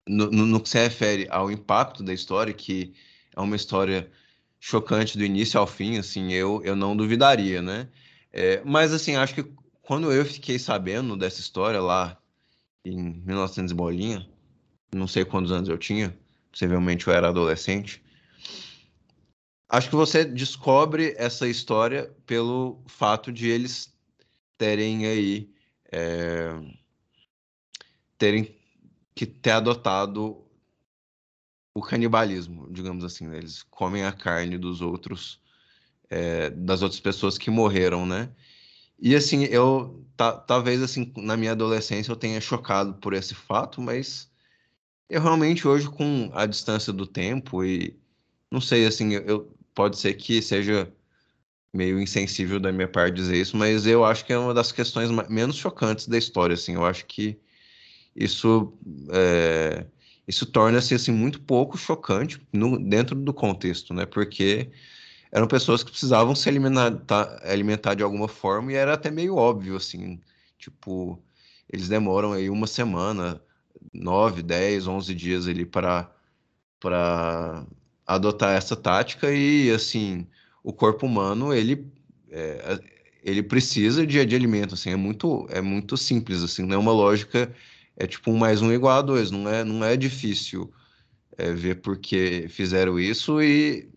No, 0.08 0.30
no, 0.30 0.46
no 0.46 0.62
que 0.62 0.70
se 0.70 0.78
refere 0.78 1.28
ao 1.30 1.50
impacto 1.50 2.04
da 2.04 2.14
história, 2.14 2.54
que 2.54 2.94
é 3.36 3.40
uma 3.42 3.56
história 3.56 4.12
chocante 4.60 5.18
do 5.18 5.26
início 5.26 5.60
ao 5.60 5.66
fim, 5.68 5.98
assim, 5.98 6.32
eu, 6.34 6.62
eu 6.64 6.76
não 6.76 6.96
duvidaria, 6.96 7.62
né? 7.62 7.90
É, 8.32 8.62
mas 8.66 8.94
assim, 8.94 9.16
acho 9.16 9.34
que 9.36 9.46
quando 9.84 10.12
eu 10.12 10.26
fiquei 10.26 10.58
sabendo 10.58 11.16
dessa 11.16 11.40
história 11.40 11.80
lá 11.80 12.18
em 12.84 13.22
1900 13.24 13.72
bolinha, 13.72 14.28
não 14.92 15.08
sei 15.08 15.24
quantos 15.24 15.52
anos 15.52 15.70
eu 15.70 15.78
tinha, 15.78 16.18
possivelmente 16.52 17.08
eu 17.08 17.14
era 17.14 17.30
adolescente, 17.30 18.04
Acho 19.74 19.90
que 19.90 19.96
você 19.96 20.24
descobre 20.24 21.16
essa 21.18 21.48
história 21.48 22.16
pelo 22.28 22.80
fato 22.86 23.32
de 23.32 23.50
eles 23.50 23.92
terem 24.56 25.08
aí 25.08 25.52
é, 25.92 26.50
terem 28.20 28.56
que 29.16 29.26
ter 29.26 29.50
adotado 29.50 30.46
o 31.76 31.82
canibalismo, 31.82 32.72
digamos 32.72 33.04
assim. 33.04 33.26
Né? 33.26 33.40
Eles 33.40 33.64
comem 33.64 34.06
a 34.06 34.12
carne 34.12 34.60
dos 34.60 34.80
outros, 34.80 35.42
é, 36.08 36.52
das 36.52 36.84
outras 36.84 37.02
pessoas 37.02 37.40
que 37.40 37.50
morreram, 37.50 38.06
né? 38.06 38.30
E 39.04 39.14
assim, 39.18 39.44
eu 39.44 40.02
talvez 40.48 40.82
assim 40.82 41.12
na 41.18 41.36
minha 41.36 41.52
adolescência 41.52 42.10
eu 42.10 42.16
tenha 42.16 42.40
chocado 42.40 42.94
por 42.94 43.14
esse 43.14 43.36
fato, 43.36 43.82
mas 43.82 44.32
eu 45.10 45.22
realmente 45.22 45.68
hoje 45.68 45.90
com 45.90 46.32
a 46.34 46.46
distância 46.46 46.94
do 46.94 47.06
tempo 47.06 47.66
e 47.66 48.00
não 48.50 48.62
sei 48.62 48.86
assim, 48.86 49.12
eu 49.14 49.54
pode 49.76 49.98
ser 50.00 50.14
que 50.14 50.42
seja 50.42 50.90
meio 51.74 52.00
insensível 52.00 52.62
da 52.62 52.72
minha 52.72 52.88
parte 52.88 53.16
dizer 53.16 53.36
isso, 53.36 53.58
mas 53.58 53.86
eu 53.86 54.06
acho 54.06 54.24
que 54.26 54.32
é 54.32 54.38
uma 54.38 54.54
das 54.54 54.72
questões 54.72 55.10
menos 55.30 55.58
chocantes 55.58 56.08
da 56.08 56.18
história, 56.18 56.54
assim. 56.54 56.76
Eu 56.76 56.86
acho 56.86 57.06
que 57.06 57.38
isso 58.16 58.74
é, 59.12 59.86
isso 60.26 60.46
torna-se 60.46 60.96
assim 60.96 61.12
muito 61.12 61.42
pouco 61.42 61.78
chocante 61.78 62.42
no, 62.54 62.80
dentro 62.80 63.16
do 63.16 63.34
contexto, 63.34 63.94
né? 63.94 64.06
Porque 64.06 64.72
eram 65.34 65.48
pessoas 65.48 65.84
que 65.84 65.90
precisavam 65.92 66.36
se 66.36 66.48
alimentar, 66.48 66.92
tá, 67.08 67.40
alimentar 67.44 67.96
de 67.96 68.04
alguma 68.04 68.28
forma 68.28 68.72
e 68.72 68.76
era 68.76 68.94
até 68.94 69.10
meio 69.10 69.36
óbvio, 69.36 69.76
assim. 69.76 70.22
Tipo, 70.60 71.20
eles 71.72 71.90
demoram 71.90 72.34
aí 72.34 72.50
uma 72.52 72.68
semana, 72.68 73.42
nove, 73.94 74.44
dez, 74.44 74.88
onze 74.88 75.16
dias 75.16 75.48
ali 75.48 75.66
para 75.66 76.10
para 76.80 77.66
adotar 78.06 78.56
essa 78.58 78.76
tática 78.76 79.32
e 79.34 79.72
assim 79.72 80.28
o 80.64 80.74
corpo 80.74 81.06
humano 81.06 81.54
ele 81.54 81.92
é, 82.30 82.80
ele 83.24 83.42
precisa 83.44 84.06
de, 84.06 84.26
de 84.26 84.36
alimento 84.36 84.74
assim 84.76 84.92
é 84.92 84.96
muito 84.96 85.48
é 85.50 85.62
muito 85.62 85.98
simples 85.98 86.44
assim 86.44 86.64
não 86.66 86.76
é 86.76 86.78
uma 86.80 86.92
lógica 86.92 87.54
é 87.98 88.08
tipo 88.08 88.32
um 88.32 88.38
mais 88.38 88.62
um 88.62 88.72
igual 88.74 89.00
a 89.00 89.02
dois 89.02 89.32
não 89.32 89.50
é 89.50 89.64
não 89.64 89.84
é 89.86 89.96
difícil 89.98 90.74
é, 91.38 91.54
ver 91.54 91.82
porque 91.82 92.48
fizeram 92.50 93.00
isso 93.00 93.42
e 93.42 93.93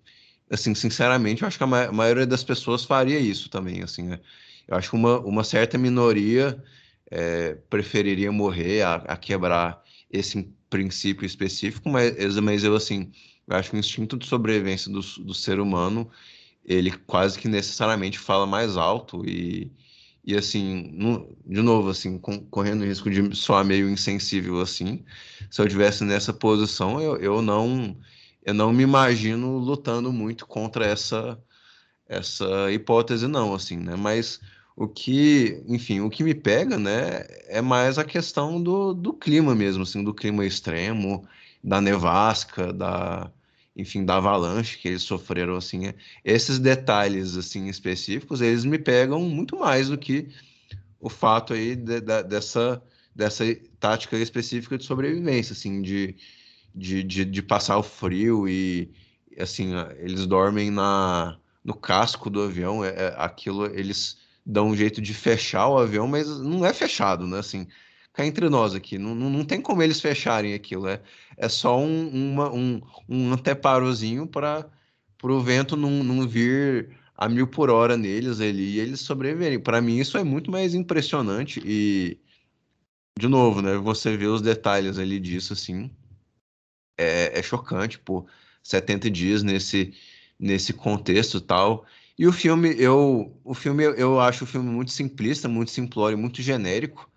assim 0.51 0.75
sinceramente 0.75 1.43
eu 1.43 1.49
acho 1.49 1.59
que 1.59 1.65
a, 1.65 1.67
ma 1.67 1.91
maioria 1.93 2.27
das 2.27 2.45
pessoas 2.45 2.85
faria 2.85 3.19
isso 3.19 3.49
também 3.49 3.83
assim 3.83 4.05
né? 4.05 4.21
eu 4.69 4.77
acho 4.77 4.91
que 4.91 4.97
uma, 4.97 5.19
uma 5.21 5.45
certa 5.45 5.79
minoria 5.79 6.63
é, 7.11 7.55
preferiria 7.71 8.31
morrer 8.33 8.83
a, 8.83 8.95
a 8.95 9.17
quebrar 9.17 9.83
esse 10.11 10.49
princípio 10.71 11.27
específico 11.27 11.89
mas 11.89 12.37
mas 12.41 12.65
eu 12.65 12.75
assim 12.75 13.13
eu 13.47 13.57
acho 13.57 13.71
que 13.71 13.77
o 13.77 13.79
instinto 13.79 14.17
de 14.17 14.27
sobrevivência 14.27 14.91
do, 14.93 15.01
do 15.01 15.35
ser 15.35 15.61
humano, 15.61 16.11
ele 16.65 16.91
quase 16.91 17.39
que 17.39 17.49
necessariamente 17.49 18.19
fala 18.19 18.47
mais 18.47 18.77
alto 18.77 19.25
e, 19.25 19.71
e 20.25 20.35
assim, 20.35 20.91
no, 20.93 21.37
de 21.47 21.63
novo, 21.63 21.91
assim, 21.91 22.19
com, 22.19 22.41
correndo 22.47 22.83
o 22.83 22.85
risco 22.85 23.09
de 23.09 23.37
soar 23.37 23.65
meio 23.65 23.89
insensível 23.89 24.61
assim, 24.61 25.05
se 25.51 25.61
eu 25.61 25.69
tivesse 25.69 26.05
nessa 26.05 26.33
posição, 26.33 27.01
eu, 27.01 27.17
eu 27.19 27.43
não 27.43 27.97
eu 28.47 28.55
não 28.55 28.73
me 28.73 28.85
imagino 28.85 29.59
lutando 29.59 30.13
muito 30.13 30.47
contra 30.47 30.87
essa 30.87 31.39
essa 32.09 32.71
hipótese 32.73 33.27
não, 33.27 33.55
assim, 33.55 33.77
né? 33.77 33.97
Mas 33.97 34.41
o 34.77 34.87
que, 34.87 35.63
enfim, 35.67 36.01
o 36.01 36.11
que 36.11 36.23
me 36.23 36.35
pega, 36.35 36.79
né, 36.79 37.25
é 37.49 37.61
mais 37.61 37.99
a 37.99 38.05
questão 38.05 38.63
do, 38.63 38.95
do 38.95 39.13
clima 39.13 39.55
mesmo, 39.55 39.83
assim, 39.83 40.05
do 40.05 40.15
clima 40.15 40.47
extremo, 40.47 41.27
da 41.65 41.81
nevasca, 41.81 42.73
da, 42.73 43.31
enfim, 43.75 44.05
da 44.05 44.17
avalanche 44.19 44.79
que 44.79 44.89
eles 44.89 45.03
sofreram, 45.03 45.57
assim, 45.57 45.87
é, 45.87 45.95
esses 46.25 46.59
detalhes, 46.61 47.37
assim, 47.37 47.69
específicos, 47.69 48.41
eles 48.41 48.65
me 48.65 48.79
pegam 48.79 49.21
muito 49.23 49.59
mais 49.59 49.89
do 49.89 49.99
que 49.99 50.29
o 51.01 51.09
fato 51.09 51.55
aí 51.55 51.75
de, 51.75 52.01
de, 52.01 52.23
dessa, 52.23 52.83
dessa 53.15 53.45
tática 53.81 54.17
específica 54.17 54.79
de 54.79 54.85
sobrevivência, 54.85 55.55
assim, 55.55 55.83
de, 55.83 56.15
de, 56.77 57.03
de, 57.03 57.25
de, 57.25 57.43
passar 57.43 57.79
o 57.79 57.83
frio 57.83 58.47
e, 58.49 58.93
assim, 59.39 59.73
eles 59.99 60.27
dormem 60.27 60.71
na, 60.71 61.39
no 61.65 61.75
casco 61.75 62.29
do 62.29 62.43
avião, 62.43 62.85
é, 62.85 62.89
é, 62.89 63.15
aquilo, 63.17 63.67
eles 63.67 64.19
dão 64.45 64.69
um 64.69 64.77
jeito 64.77 65.01
de 65.01 65.15
fechar 65.15 65.69
o 65.69 65.79
avião, 65.79 66.07
mas 66.07 66.29
não 66.41 66.65
é 66.65 66.73
fechado, 66.73 67.27
né, 67.27 67.39
assim, 67.39 67.67
cá 68.12 68.27
entre 68.27 68.49
nós 68.49 68.75
aqui, 68.75 68.99
não, 68.99 69.15
não, 69.15 69.31
não 69.31 69.45
tem 69.45 69.61
como 69.61 69.83
eles 69.83 70.01
fecharem 70.01 70.55
aquilo, 70.55 70.87
é, 70.87 71.01
é 71.37 71.49
só 71.49 71.79
um, 71.81 72.09
uma, 72.09 72.53
um, 72.53 72.81
um 73.09 73.33
anteparozinho 73.33 74.27
para 74.27 74.69
o 75.23 75.41
vento 75.41 75.77
não, 75.77 76.05
não 76.05 76.29
vir 76.29 76.91
a 77.17 77.29
mil 77.29 77.47
por 77.47 77.71
hora 77.71 77.97
neles 77.97 78.41
ali 78.41 78.75
e 78.75 78.79
eles 78.79 79.01
sobreviverem. 79.01 79.59
Para 79.59 79.81
mim, 79.81 79.97
isso 79.97 80.19
é 80.19 80.25
muito 80.25 80.51
mais 80.51 80.75
impressionante 80.75 81.62
e, 81.65 82.19
de 83.19 83.27
novo, 83.27 83.62
né? 83.62 83.77
Você 83.79 84.17
vê 84.17 84.27
os 84.27 84.43
detalhes 84.43 84.99
ali 84.99 85.19
disso, 85.19 85.55
assim, 85.55 85.91
é, 86.97 87.39
é 87.39 87.43
chocante, 87.43 87.99
pô. 87.99 88.27
70 88.63 89.11
dias 89.11 89.43
nesse, 89.43 89.95
nesse 90.39 90.73
contexto 90.73 91.41
tal. 91.41 91.87
E 92.19 92.27
o 92.27 92.33
filme, 92.33 92.75
eu, 92.79 93.39
o 93.45 93.55
filme, 93.55 93.85
eu 93.85 94.19
acho 94.19 94.45
o 94.45 94.47
filme 94.47 94.69
muito 94.71 94.91
simplista, 94.91 95.49
muito 95.49 95.71
simplório, 95.71 96.19
muito 96.19 96.43
genérico. 96.43 97.11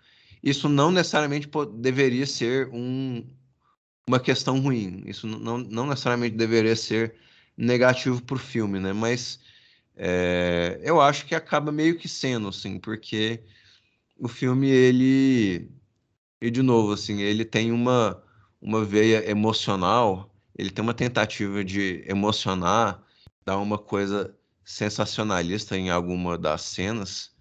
Isso 0.44 0.70
não 0.70 0.92
necessariamente 0.92 1.50
deveria 1.78 2.26
ser 2.26 2.70
um, 2.72 3.26
uma 4.08 4.20
questão 4.20 4.60
ruim. 4.60 5.04
Isso 5.06 5.26
não, 5.26 5.58
não 5.58 5.88
necessariamente 5.88 6.36
deveria 6.36 6.76
ser 6.76 7.16
negativo 7.58 8.22
para 8.22 8.36
o 8.36 8.40
filme, 8.40 8.80
né? 8.80 8.94
Mas 8.94 9.40
é, 9.96 10.80
eu 10.84 11.02
acho 11.02 11.26
que 11.26 11.36
acaba 11.36 11.72
meio 11.72 11.98
que 11.98 12.08
sendo, 12.08 12.50
assim, 12.50 12.80
porque 12.80 13.42
o 14.18 14.28
filme, 14.28 14.70
ele... 14.70 15.70
E, 16.42 16.50
de 16.50 16.62
novo, 16.62 16.94
assim, 16.94 17.22
ele 17.22 17.44
tem 17.44 17.72
uma, 17.72 18.22
uma 18.62 18.84
veia 18.84 19.30
emocional, 19.30 20.34
ele 20.58 20.70
tem 20.70 20.84
uma 20.84 20.94
tentativa 20.94 21.64
de 21.64 22.04
emocionar, 22.08 23.04
dar 23.46 23.58
uma 23.58 23.78
coisa 23.78 24.36
sensacionalista 24.64 25.78
em 25.78 25.90
alguma 25.90 26.38
das 26.38 26.62
cenas, 26.62 27.32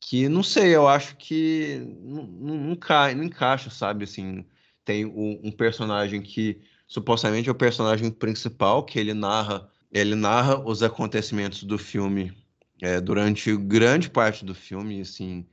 que, 0.00 0.28
não 0.28 0.42
sei, 0.42 0.74
eu 0.74 0.88
acho 0.88 1.16
que 1.16 1.82
não, 2.00 2.24
não, 2.24 2.76
cai, 2.76 3.14
não 3.14 3.24
encaixa, 3.24 3.70
sabe, 3.70 4.04
assim 4.04 4.44
tem 4.88 5.04
um, 5.04 5.38
um 5.44 5.52
personagem 5.52 6.22
que 6.22 6.62
supostamente 6.86 7.46
é 7.46 7.52
o 7.52 7.54
personagem 7.54 8.10
principal, 8.10 8.82
que 8.82 8.98
ele 8.98 9.12
narra, 9.12 9.68
ele 9.92 10.14
narra 10.14 10.58
os 10.66 10.82
acontecimentos 10.82 11.62
do 11.62 11.76
filme 11.76 12.32
é, 12.80 12.98
durante 12.98 13.54
grande 13.54 14.08
parte 14.08 14.46
do 14.46 14.54
filme, 14.54 15.02
assim, 15.02 15.46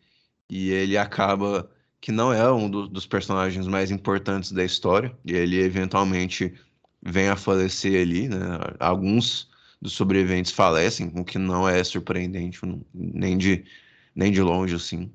e 0.49 0.69
ele 0.69 0.97
acaba 0.97 1.69
que 2.05 2.11
não 2.11 2.31
é 2.31 2.51
um 2.53 2.69
do, 2.69 2.87
dos 2.87 3.07
personagens 3.07 3.65
mais 3.65 3.89
importantes 3.89 4.51
da 4.51 4.63
história, 4.63 5.11
e 5.25 5.33
ele 5.33 5.59
eventualmente 5.59 6.53
vem 7.01 7.29
a 7.29 7.35
falecer 7.35 7.99
ali, 7.99 8.29
né? 8.29 8.37
Alguns 8.79 9.49
dos 9.81 9.93
sobreviventes 9.93 10.51
falecem, 10.51 11.11
o 11.15 11.25
que 11.25 11.39
não 11.39 11.67
é 11.67 11.83
surpreendente 11.83 12.59
nem 12.93 13.35
de, 13.35 13.65
nem 14.13 14.31
de 14.31 14.39
longe, 14.39 14.75
assim. 14.75 15.11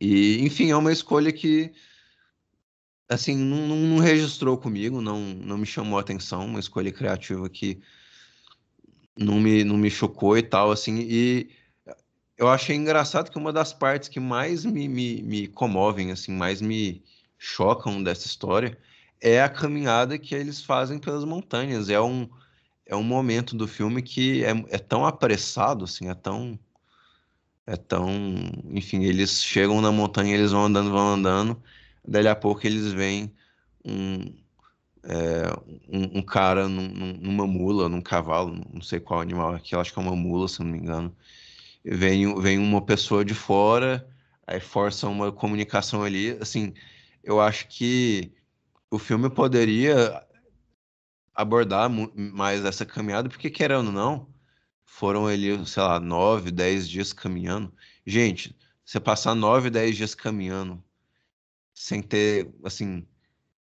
E, 0.00 0.44
enfim, 0.44 0.70
é 0.70 0.76
uma 0.76 0.92
escolha 0.92 1.32
que 1.32 1.72
assim, 3.08 3.36
não, 3.36 3.66
não, 3.66 3.98
registrou 3.98 4.56
comigo, 4.56 5.00
não, 5.00 5.18
não 5.20 5.58
me 5.58 5.66
chamou 5.66 5.98
a 5.98 6.02
atenção, 6.02 6.46
uma 6.46 6.60
escolha 6.60 6.92
criativa 6.92 7.48
que 7.48 7.80
não 9.18 9.40
me, 9.40 9.64
não 9.64 9.76
me 9.76 9.90
chocou 9.90 10.38
e 10.38 10.42
tal, 10.44 10.70
assim, 10.70 11.00
e 11.00 11.50
eu 12.36 12.48
achei 12.48 12.76
engraçado 12.76 13.30
que 13.30 13.38
uma 13.38 13.52
das 13.52 13.72
partes 13.72 14.08
que 14.08 14.20
mais 14.20 14.64
me, 14.64 14.88
me, 14.88 15.22
me 15.22 15.48
comovem, 15.48 16.10
assim, 16.12 16.32
mais 16.32 16.60
me 16.60 17.02
chocam 17.38 18.02
dessa 18.02 18.26
história 18.26 18.78
é 19.20 19.42
a 19.42 19.48
caminhada 19.48 20.18
que 20.18 20.34
eles 20.34 20.62
fazem 20.62 20.98
pelas 20.98 21.24
montanhas, 21.24 21.88
é 21.88 22.00
um, 22.00 22.28
é 22.86 22.96
um 22.96 23.02
momento 23.02 23.56
do 23.56 23.66
filme 23.68 24.02
que 24.02 24.44
é, 24.44 24.50
é 24.70 24.78
tão 24.78 25.06
apressado, 25.06 25.84
assim, 25.84 26.08
é 26.08 26.14
tão... 26.14 26.58
É 27.66 27.76
tão. 27.76 28.12
Enfim, 28.72 29.04
eles 29.04 29.42
chegam 29.42 29.80
na 29.80 29.90
montanha, 29.90 30.34
eles 30.34 30.52
vão 30.52 30.66
andando, 30.66 30.90
vão 30.90 31.14
andando, 31.14 31.62
Dali 32.06 32.28
a 32.28 32.36
pouco 32.36 32.66
eles 32.66 32.92
veem 32.92 33.32
um, 33.84 34.34
é, 35.02 35.46
um, 35.88 36.18
um, 36.18 36.22
cara 36.22 36.68
num, 36.68 36.88
numa 37.14 37.46
mula, 37.46 37.88
num 37.88 38.02
cavalo, 38.02 38.60
não 38.72 38.82
sei 38.82 39.00
qual 39.00 39.20
animal 39.20 39.54
aqui, 39.54 39.74
acho 39.74 39.92
que 39.92 39.98
é 39.98 40.02
uma 40.02 40.14
mula, 40.14 40.46
se 40.48 40.60
não 40.60 40.70
me 40.70 40.78
engano. 40.78 41.16
Vem, 41.84 42.40
vem 42.40 42.58
uma 42.58 42.80
pessoa 42.84 43.24
de 43.24 43.34
fora, 43.34 44.08
aí 44.46 44.58
força 44.60 45.08
uma 45.08 45.30
comunicação 45.30 46.02
ali. 46.02 46.30
Assim, 46.40 46.72
eu 47.22 47.40
acho 47.40 47.68
que 47.68 48.32
o 48.90 48.98
filme 48.98 49.28
poderia 49.28 50.24
abordar 51.34 51.90
mais 51.90 52.64
essa 52.64 52.86
caminhada, 52.86 53.28
porque 53.28 53.50
querendo 53.50 53.86
ou 53.88 53.92
não, 53.92 54.34
foram 54.84 55.26
ali, 55.26 55.66
sei 55.66 55.82
lá, 55.82 55.98
nove, 56.00 56.50
dez 56.50 56.88
dias 56.88 57.12
caminhando. 57.12 57.74
Gente, 58.06 58.56
você 58.84 59.00
passar 59.00 59.34
nove, 59.34 59.68
dez 59.70 59.96
dias 59.96 60.14
caminhando 60.14 60.82
sem 61.74 62.00
ter, 62.00 62.54
assim, 62.64 63.06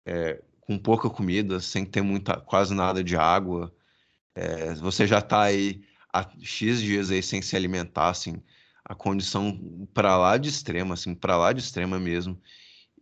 é, 0.04 0.42
com 0.60 0.78
pouca 0.78 1.08
comida, 1.08 1.60
sem 1.60 1.84
ter 1.84 2.02
muita, 2.02 2.40
quase 2.40 2.74
nada 2.74 3.02
de 3.04 3.16
água. 3.16 3.72
É, 4.34 4.74
você 4.74 5.06
já 5.06 5.20
está 5.20 5.42
aí 5.42 5.84
há 6.12 6.28
X 6.40 6.80
dias 6.80 7.10
aí 7.10 7.22
sem 7.22 7.42
se 7.42 7.56
alimentar, 7.56 8.10
assim, 8.10 8.42
a 8.84 8.94
condição 8.94 9.58
para 9.94 10.16
lá 10.18 10.36
de 10.36 10.48
extrema, 10.48 10.94
assim, 10.94 11.14
para 11.14 11.36
lá 11.36 11.52
de 11.52 11.60
extrema 11.60 11.98
mesmo. 11.98 12.40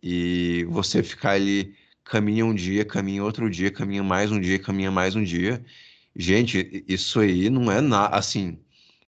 E 0.01 0.65
você 0.69 1.03
ficar 1.03 1.31
ali, 1.31 1.75
caminha 2.03 2.45
um 2.45 2.53
dia, 2.53 2.85
caminha 2.85 3.23
outro 3.23 3.49
dia, 3.49 3.71
caminha 3.71 4.03
mais 4.03 4.31
um 4.31 4.39
dia, 4.39 4.59
caminha 4.59 4.91
mais 4.91 5.15
um 5.15 5.23
dia. 5.23 5.63
Gente, 6.15 6.83
isso 6.87 7.19
aí 7.19 7.49
não 7.49 7.71
é 7.71 7.81
nada, 7.81 8.15
assim, 8.15 8.59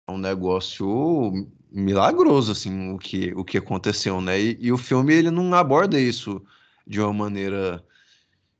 é 0.07 0.11
um 0.11 0.17
negócio 0.17 1.31
milagroso 1.71 2.51
assim 2.51 2.91
o 2.91 2.97
que 2.99 3.33
o 3.33 3.45
que 3.45 3.57
aconteceu, 3.57 4.21
né? 4.21 4.39
E, 4.39 4.57
e, 4.59 4.71
o 4.71 4.77
filme 4.77 5.13
ele 5.13 5.31
não 5.31 5.53
aborda 5.53 5.99
isso 5.99 6.43
de 6.85 6.99
uma 6.99 7.13
maneira 7.13 7.83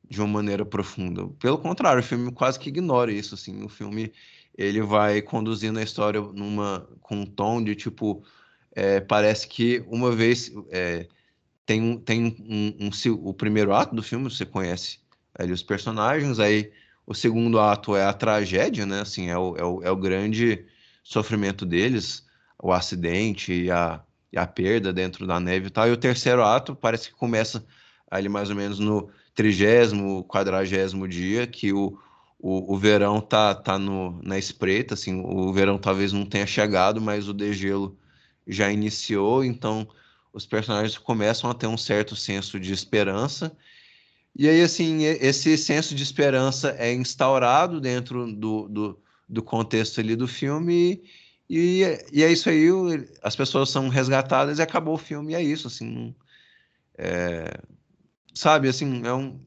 de 0.10 0.20
uma 0.22 0.28
maneira 0.28 0.66
profunda. 0.66 1.28
Pelo 1.40 1.58
contrário, 1.58 2.02
o 2.02 2.04
filme 2.04 2.32
quase 2.32 2.60
que 2.60 2.70
ignora 2.70 3.12
isso 3.12 3.36
assim. 3.36 3.64
O 3.64 3.70
filme 3.70 4.12
ele 4.58 4.82
vai 4.82 5.22
conduzindo 5.22 5.80
a 5.80 5.84
história 5.84 6.22
numa 6.22 6.88
com 7.02 7.18
um 7.18 7.26
tom 7.26 7.64
de 7.64 7.76
tipo 7.76 8.24
é, 8.74 9.00
parece 9.00 9.48
que 9.48 9.84
uma 9.88 10.12
vez 10.12 10.52
é, 10.70 11.08
tem 11.66 11.98
tem 12.00 12.26
um, 12.26 12.86
um, 12.86 12.90
um, 12.90 13.30
o 13.30 13.34
primeiro 13.34 13.74
ato 13.74 13.96
do 13.96 14.04
filme 14.04 14.30
você 14.30 14.46
conhece 14.46 15.00
ali 15.38 15.52
os 15.52 15.64
personagens 15.64 16.40
aí 16.40 16.72
o 17.06 17.14
segundo 17.14 17.60
ato 17.60 17.96
é 17.96 18.06
a 18.06 18.14
tragédia, 18.14 18.86
né? 18.86 19.02
Assim 19.02 19.30
é 19.30 19.38
o, 19.38 19.58
é 19.58 19.64
o, 19.66 19.84
é 19.84 19.92
o 19.92 19.98
grande 19.98 20.66
sofrimento 21.04 21.66
deles 21.66 22.26
o 22.62 22.72
acidente 22.72 23.52
e 23.52 23.72
a, 23.72 24.02
e 24.32 24.38
a 24.38 24.46
perda 24.46 24.94
dentro 24.94 25.26
da 25.26 25.40
neve 25.40 25.68
e 25.68 25.70
tal. 25.70 25.88
E 25.88 25.92
o 25.92 25.98
terceiro 25.98 26.44
ato 26.44 26.76
parece 26.76 27.10
que 27.10 27.16
começa 27.16 27.66
ali 28.10 28.30
mais 28.30 28.50
ou 28.50 28.56
menos 28.56 28.80
no 28.80 29.10
trigésimo, 29.34 30.24
quadragésimo 30.26 31.08
dia, 31.08 31.48
que 31.48 31.74
o, 31.74 31.98
o, 32.42 32.74
o 32.74 32.78
verão 32.78 33.22
tá, 33.22 33.54
tá 33.54 33.78
no, 33.78 34.20
na 34.24 34.38
espreita, 34.38 34.96
assim, 34.96 35.22
o 35.24 35.54
verão 35.54 35.78
talvez 35.78 36.12
não 36.12 36.26
tenha 36.26 36.48
chegado, 36.48 37.00
mas 37.00 37.28
o 37.28 37.34
degelo 37.34 37.96
já 38.48 38.72
iniciou, 38.72 39.44
então 39.44 39.88
os 40.34 40.46
personagens 40.46 40.98
começam 40.98 41.50
a 41.50 41.54
ter 41.54 41.68
um 41.68 41.78
certo 41.78 42.16
senso 42.16 42.60
de 42.60 42.74
esperança. 42.74 43.56
E 44.36 44.50
aí, 44.50 44.62
assim, 44.62 45.04
esse 45.04 45.58
senso 45.58 45.94
de 45.94 46.02
esperança 46.02 46.76
é 46.80 46.92
instaurado 46.94 47.80
dentro 47.80 48.34
do, 48.34 48.68
do, 48.68 49.00
do 49.30 49.44
contexto 49.44 50.00
ali 50.00 50.16
do 50.16 50.28
filme 50.28 51.04
e, 51.48 51.84
e 52.12 52.24
é 52.24 52.32
isso 52.32 52.50
aí, 52.50 52.70
as 53.22 53.36
pessoas 53.36 53.70
são 53.70 53.90
resgatadas 53.90 54.58
e 54.58 54.62
acabou 54.62 54.96
o 54.96 54.98
filme, 54.98 55.36
é 55.36 55.44
isso, 55.44 55.68
assim. 55.68 56.16
É, 56.98 57.60
sabe, 58.34 58.70
assim, 58.70 59.06
é 59.06 59.14
um, 59.14 59.40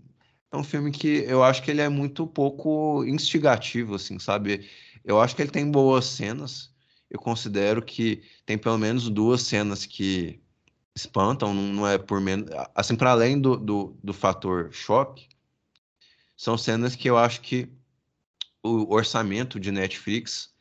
é 0.55 0.57
um 0.57 0.65
filme 0.65 0.93
que 0.93 1.25
eu 1.27 1.43
acho 1.43 1.63
que 1.63 1.71
ele 1.71 1.81
é 1.81 1.89
muito 1.89 2.27
pouco 2.27 3.05
instigativo, 3.05 3.97
assim, 3.97 4.19
sabe? 4.19 4.69
Eu 5.05 5.21
acho 5.21 5.35
que 5.35 5.43
ele 5.43 5.51
tem 5.51 5.69
boas 5.69 6.07
cenas, 6.07 6.73
eu 7.11 7.19
considero 7.19 7.83
que 7.83 8.23
tem 8.47 8.57
pelo 8.57 8.79
menos 8.79 9.11
duas 9.11 9.43
cenas 9.43 9.85
que 9.85 10.41
espantam, 10.95 11.53
não, 11.53 11.87
é 11.87 11.99
por 11.99 12.21
menos. 12.21 12.49
Assim, 12.75 12.95
para 12.95 13.11
além 13.11 13.41
do, 13.41 13.57
do, 13.57 13.97
do 14.03 14.15
fator 14.15 14.73
choque, 14.73 15.29
são 16.37 16.57
cenas 16.57 16.95
que 16.95 17.11
eu 17.11 17.19
acho 17.19 17.41
que 17.41 17.69
o 18.63 18.95
orçamento 18.95 19.59
de 19.59 19.73
Netflix 19.73 20.55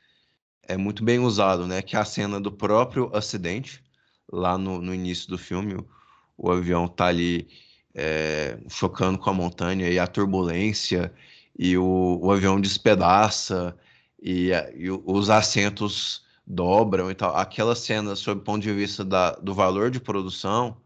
é 0.63 0.75
muito 0.75 1.03
bem 1.03 1.19
usado, 1.19 1.67
né? 1.67 1.84
Que 1.84 1.95
é 1.95 1.99
a 1.99 2.06
cena 2.06 2.41
do 2.41 2.51
próprio 2.51 3.15
acidente, 3.15 3.84
lá 4.32 4.58
no, 4.58 4.82
no 4.82 4.93
início 4.93 5.29
do 5.29 5.38
filme, 5.38 5.75
o, 5.75 5.88
o 6.36 6.51
avião 6.51 6.88
tá 6.88 7.06
ali 7.06 7.47
é, 7.93 8.58
chocando 8.69 9.17
com 9.17 9.29
a 9.29 9.34
montanha 9.34 9.89
e 9.89 9.99
a 9.99 10.08
turbulência, 10.08 11.13
e 11.58 11.77
o, 11.77 12.19
o 12.21 12.32
avião 12.32 12.60
despedaça, 12.60 13.77
e, 14.21 14.51
e, 14.75 14.89
os 14.89 15.29
assentos 15.29 16.25
dobram 16.45 17.12
e 17.12 17.15
tal. 17.15 17.36
Aquela 17.36 17.75
cena, 17.75 18.15
sob 18.15 18.41
o 18.41 18.43
ponto 18.43 18.62
de 18.63 18.73
vista 18.73 19.03
da, 19.03 19.32
do 19.32 19.53
valor 19.53 19.91
de 19.91 19.99
produção, 19.99 20.77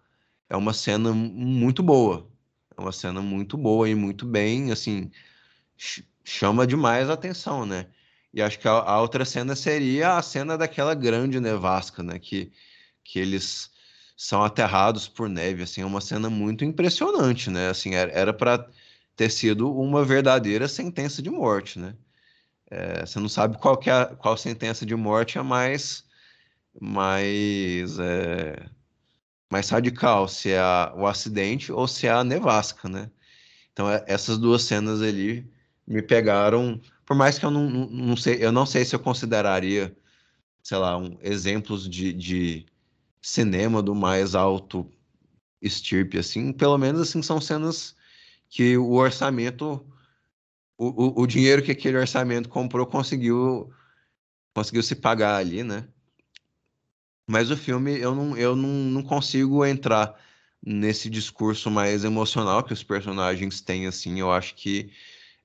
é 0.49 0.55
uma 0.57 0.73
cena 0.73 1.13
muito 1.13 1.83
boa. 1.83 2.27
É 2.77 2.81
uma 2.81 2.91
cena 2.91 3.21
muito 3.21 3.57
boa 3.57 3.89
e 3.89 3.95
muito 3.95 4.25
bem, 4.25 4.71
assim, 4.71 5.11
chama 6.23 6.67
demais 6.67 7.09
a 7.09 7.13
atenção, 7.13 7.65
né? 7.65 7.87
E 8.33 8.41
acho 8.41 8.59
que 8.59 8.67
a, 8.67 8.71
a, 8.71 9.01
outra 9.01 9.25
cena 9.25 9.55
seria 9.55 10.17
a 10.17 10.21
cena 10.21 10.57
daquela 10.57 10.93
grande 10.93 11.39
nevasca, 11.39 12.03
né? 12.03 12.19
Que, 12.19 12.51
que 13.03 13.19
eles 13.19 13.71
são 14.17 14.43
aterrados 14.43 15.07
por 15.07 15.29
neve, 15.29 15.63
assim, 15.63 15.81
é 15.81 15.85
uma 15.85 16.01
cena 16.01 16.29
muito 16.29 16.65
impressionante, 16.65 17.51
né? 17.51 17.69
Assim, 17.69 17.93
era 17.95 18.33
para 18.33 18.67
ter 19.15 19.29
sido 19.31 19.71
uma 19.71 20.03
verdadeira 20.03 20.67
sentença 20.67 21.21
de 21.21 21.29
morte, 21.29 21.79
né? 21.79 21.95
É, 22.69 23.05
você 23.05 23.19
não 23.19 23.29
sabe 23.29 23.57
qual, 23.59 23.77
que 23.77 23.89
é, 23.89 24.05
qual 24.15 24.35
sentença 24.37 24.85
de 24.85 24.95
morte 24.95 25.37
é 25.37 25.43
mais, 25.43 26.03
mais 26.81 27.99
é, 27.99 28.69
mais 29.49 29.69
radical, 29.69 30.27
se 30.27 30.51
é 30.51 30.59
a, 30.59 30.93
o 30.95 31.07
acidente 31.07 31.71
ou 31.71 31.87
se 31.87 32.07
é 32.07 32.11
a 32.11 32.23
nevasca, 32.23 32.89
né? 32.89 33.11
Então 33.73 33.89
é, 33.89 34.03
essas 34.07 34.37
duas 34.37 34.63
cenas 34.63 35.01
ali 35.01 35.49
me 35.87 36.01
pegaram, 36.01 36.81
por 37.05 37.15
mais 37.15 37.39
que 37.39 37.45
eu 37.45 37.51
não, 37.51 37.69
não, 37.69 37.87
não 37.89 38.17
sei, 38.17 38.43
eu 38.43 38.51
não 38.51 38.65
sei 38.65 38.85
se 38.85 38.95
eu 38.95 38.99
consideraria, 38.99 39.95
sei 40.63 40.77
lá, 40.77 40.97
um, 40.97 41.17
exemplos 41.21 41.89
de, 41.89 42.13
de 42.13 42.65
cinema 43.27 43.83
do 43.83 43.93
mais 43.93 44.35
alto 44.35 44.89
estirpe, 45.61 46.17
assim, 46.17 46.53
pelo 46.53 46.77
menos 46.77 47.01
assim 47.01 47.21
são 47.21 47.41
cenas 47.41 47.93
que 48.49 48.77
o 48.77 48.93
orçamento, 48.93 49.85
o, 50.77 50.87
o, 50.87 51.21
o 51.23 51.27
dinheiro 51.27 51.61
que 51.61 51.71
aquele 51.71 51.97
orçamento 51.97 52.47
comprou 52.47 52.85
conseguiu 52.85 53.69
conseguiu 54.53 54.81
se 54.81 54.95
pagar 54.95 55.35
ali, 55.35 55.61
né? 55.61 55.87
Mas 57.29 57.51
o 57.51 57.57
filme, 57.57 57.99
eu 57.99 58.15
não, 58.15 58.37
eu 58.37 58.55
não, 58.55 58.69
não 58.69 59.03
consigo 59.03 59.65
entrar 59.65 60.15
nesse 60.65 61.09
discurso 61.09 61.69
mais 61.69 62.05
emocional 62.05 62.63
que 62.63 62.73
os 62.73 62.81
personagens 62.81 63.59
têm, 63.59 63.87
assim. 63.87 64.19
Eu 64.21 64.31
acho 64.31 64.55
que, 64.55 64.89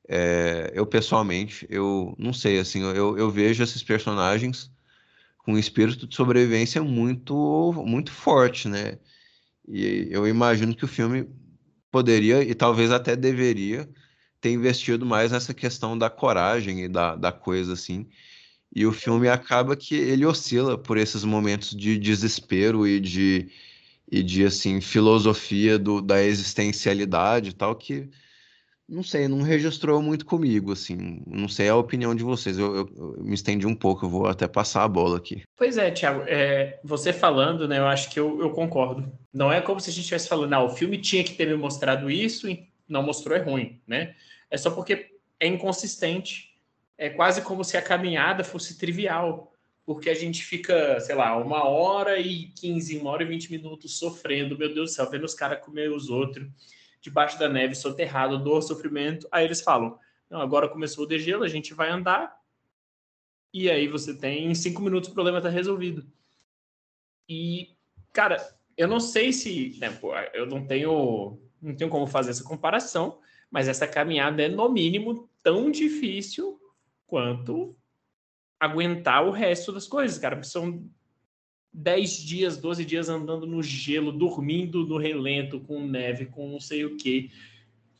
é, 0.08 0.70
eu 0.74 0.86
pessoalmente, 0.86 1.66
eu 1.68 2.14
não 2.16 2.32
sei, 2.32 2.60
assim, 2.60 2.82
eu, 2.82 3.18
eu 3.18 3.30
vejo 3.30 3.62
esses 3.62 3.82
personagens 3.82 4.71
com 5.42 5.54
um 5.54 5.58
espírito 5.58 6.06
de 6.06 6.14
sobrevivência 6.14 6.82
muito, 6.82 7.72
muito 7.86 8.12
forte, 8.12 8.68
né? 8.68 8.98
E 9.68 10.08
eu 10.10 10.26
imagino 10.26 10.74
que 10.74 10.84
o 10.84 10.88
filme 10.88 11.28
poderia, 11.90 12.42
e 12.42 12.54
talvez 12.54 12.90
até 12.90 13.14
deveria, 13.16 13.88
ter 14.40 14.50
investido 14.50 15.06
mais 15.06 15.32
nessa 15.32 15.54
questão 15.54 15.96
da 15.96 16.10
coragem 16.10 16.84
e 16.84 16.88
da, 16.88 17.14
da 17.16 17.32
coisa, 17.32 17.74
assim. 17.74 18.08
E 18.74 18.86
o 18.86 18.92
filme 18.92 19.28
acaba 19.28 19.76
que 19.76 19.94
ele 19.94 20.24
oscila 20.26 20.78
por 20.78 20.96
esses 20.96 21.24
momentos 21.24 21.70
de 21.76 21.98
desespero 21.98 22.86
e 22.86 22.98
de, 22.98 23.50
e 24.10 24.22
de 24.22 24.44
assim, 24.44 24.80
filosofia 24.80 25.78
do, 25.78 26.00
da 26.00 26.22
existencialidade 26.22 27.50
e 27.50 27.52
tal, 27.52 27.76
que, 27.76 28.08
não 28.88 29.02
sei, 29.02 29.28
não 29.28 29.42
registrou 29.42 30.02
muito 30.02 30.26
comigo, 30.26 30.72
assim. 30.72 31.22
Não 31.26 31.48
sei 31.48 31.68
a 31.68 31.76
opinião 31.76 32.14
de 32.14 32.22
vocês. 32.22 32.58
Eu, 32.58 32.74
eu, 32.74 32.88
eu 32.96 33.24
me 33.24 33.34
estendi 33.34 33.66
um 33.66 33.74
pouco, 33.74 34.04
eu 34.04 34.10
vou 34.10 34.26
até 34.26 34.46
passar 34.46 34.84
a 34.84 34.88
bola 34.88 35.16
aqui. 35.16 35.42
Pois 35.56 35.78
é, 35.78 35.90
Thiago, 35.90 36.24
é, 36.26 36.78
você 36.84 37.12
falando, 37.12 37.66
né, 37.66 37.78
eu 37.78 37.86
acho 37.86 38.10
que 38.10 38.20
eu, 38.20 38.40
eu 38.40 38.50
concordo. 38.50 39.10
Não 39.32 39.52
é 39.52 39.60
como 39.60 39.80
se 39.80 39.90
a 39.90 39.92
gente 39.92 40.02
estivesse 40.02 40.28
falando, 40.28 40.52
ah, 40.52 40.62
o 40.62 40.70
filme 40.70 40.98
tinha 40.98 41.24
que 41.24 41.34
ter 41.34 41.46
me 41.46 41.56
mostrado 41.56 42.10
isso 42.10 42.48
e 42.48 42.68
não 42.88 43.02
mostrou, 43.02 43.36
é 43.36 43.40
ruim, 43.40 43.80
né? 43.86 44.14
É 44.50 44.56
só 44.56 44.70
porque 44.70 45.12
é 45.40 45.46
inconsistente 45.46 46.52
é 47.02 47.10
quase 47.10 47.42
como 47.42 47.64
se 47.64 47.76
a 47.76 47.82
caminhada 47.82 48.44
fosse 48.44 48.78
trivial, 48.78 49.52
porque 49.84 50.08
a 50.08 50.14
gente 50.14 50.44
fica, 50.44 51.00
sei 51.00 51.16
lá, 51.16 51.36
uma 51.36 51.64
hora 51.68 52.20
e 52.20 52.44
15, 52.60 52.98
uma 52.98 53.10
hora 53.10 53.24
e 53.24 53.26
20 53.26 53.50
minutos 53.50 53.98
sofrendo, 53.98 54.56
meu 54.56 54.72
Deus 54.72 54.90
do 54.90 54.94
céu, 54.94 55.10
vendo 55.10 55.24
os 55.24 55.34
caras 55.34 55.64
comer 55.64 55.90
os 55.90 56.08
outros, 56.08 56.46
debaixo 57.02 57.38
da 57.38 57.48
neve, 57.48 57.74
soterrado, 57.74 58.38
dor, 58.38 58.62
sofrimento. 58.62 59.28
Aí 59.30 59.44
eles 59.44 59.60
falam: 59.60 59.98
não, 60.30 60.40
agora 60.40 60.68
começou 60.68 61.04
o 61.04 61.06
degelo, 61.06 61.44
a 61.44 61.48
gente 61.48 61.74
vai 61.74 61.90
andar, 61.90 62.34
e 63.52 63.70
aí 63.70 63.86
você 63.86 64.16
tem 64.16 64.46
em 64.46 64.54
cinco 64.54 64.80
minutos 64.80 65.10
o 65.10 65.14
problema 65.14 65.38
está 65.38 65.50
resolvido. 65.50 66.06
E, 67.28 67.76
cara, 68.12 68.36
eu 68.76 68.88
não 68.88 69.00
sei 69.00 69.32
se. 69.32 69.76
Né, 69.78 69.90
pô, 69.90 70.14
eu 70.32 70.46
não 70.46 70.66
tenho, 70.66 71.38
não 71.60 71.74
tenho 71.74 71.90
como 71.90 72.06
fazer 72.06 72.30
essa 72.30 72.44
comparação, 72.44 73.18
mas 73.50 73.68
essa 73.68 73.86
caminhada 73.86 74.42
é, 74.42 74.48
no 74.48 74.68
mínimo, 74.70 75.28
tão 75.42 75.70
difícil 75.70 76.58
quanto 77.06 77.76
aguentar 78.58 79.26
o 79.26 79.32
resto 79.32 79.72
das 79.72 79.88
coisas, 79.88 80.18
cara. 80.18 80.42
São 80.44 80.88
10 81.72 82.16
dias, 82.18 82.58
12 82.58 82.84
dias 82.84 83.08
andando 83.08 83.46
no 83.46 83.62
gelo, 83.62 84.12
dormindo 84.12 84.86
no 84.86 84.98
relento, 84.98 85.60
com 85.60 85.86
neve, 85.86 86.26
com 86.26 86.48
não 86.48 86.60
sei 86.60 86.84
o 86.84 86.96
que. 86.96 87.30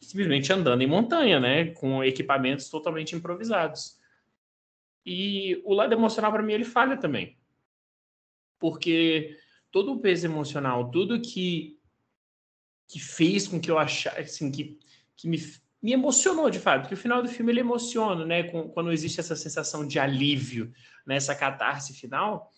Simplesmente 0.01 0.53
andando 0.53 0.83
em 0.83 0.87
montanha, 0.87 1.41
né? 1.41 1.67
Com 1.67 2.05
equipamentos 2.05 2.69
totalmente 2.69 3.15
improvisados. 3.15 3.99
E 5.07 5.61
o 5.65 5.73
lado 5.73 5.93
emocional, 5.93 6.31
para 6.31 6.43
mim, 6.43 6.53
ele 6.53 6.65
falha 6.65 6.97
também. 6.97 7.39
Porque 8.59 9.37
todo 9.71 9.93
o 9.93 10.01
peso 10.01 10.27
emocional, 10.27 10.91
tudo 10.91 11.21
que, 11.21 11.79
que 12.87 13.01
fez 13.01 13.49
com 13.49 13.61
que 13.61 13.71
eu 13.71 13.79
achasse, 13.79 14.21
assim, 14.21 14.51
que, 14.51 14.79
que 15.17 15.29
me 15.29 15.39
me 15.83 15.93
emocionou 15.93 16.49
de 16.49 16.61
fato, 16.61 16.83
porque 16.83 16.95
o 16.95 16.99
final 16.99 17.21
do 17.23 17.29
filme 17.29 17.51
ele 17.51 17.61
emociona, 17.61 18.25
né? 18.25 18.45
Com, 18.45 18.69
quando 18.69 18.93
existe 18.93 19.19
essa 19.19 19.35
sensação 19.35 19.85
de 19.85 19.99
alívio, 19.99 20.73
né? 21.05 21.19
catarse 21.37 21.93
final, 21.93 22.53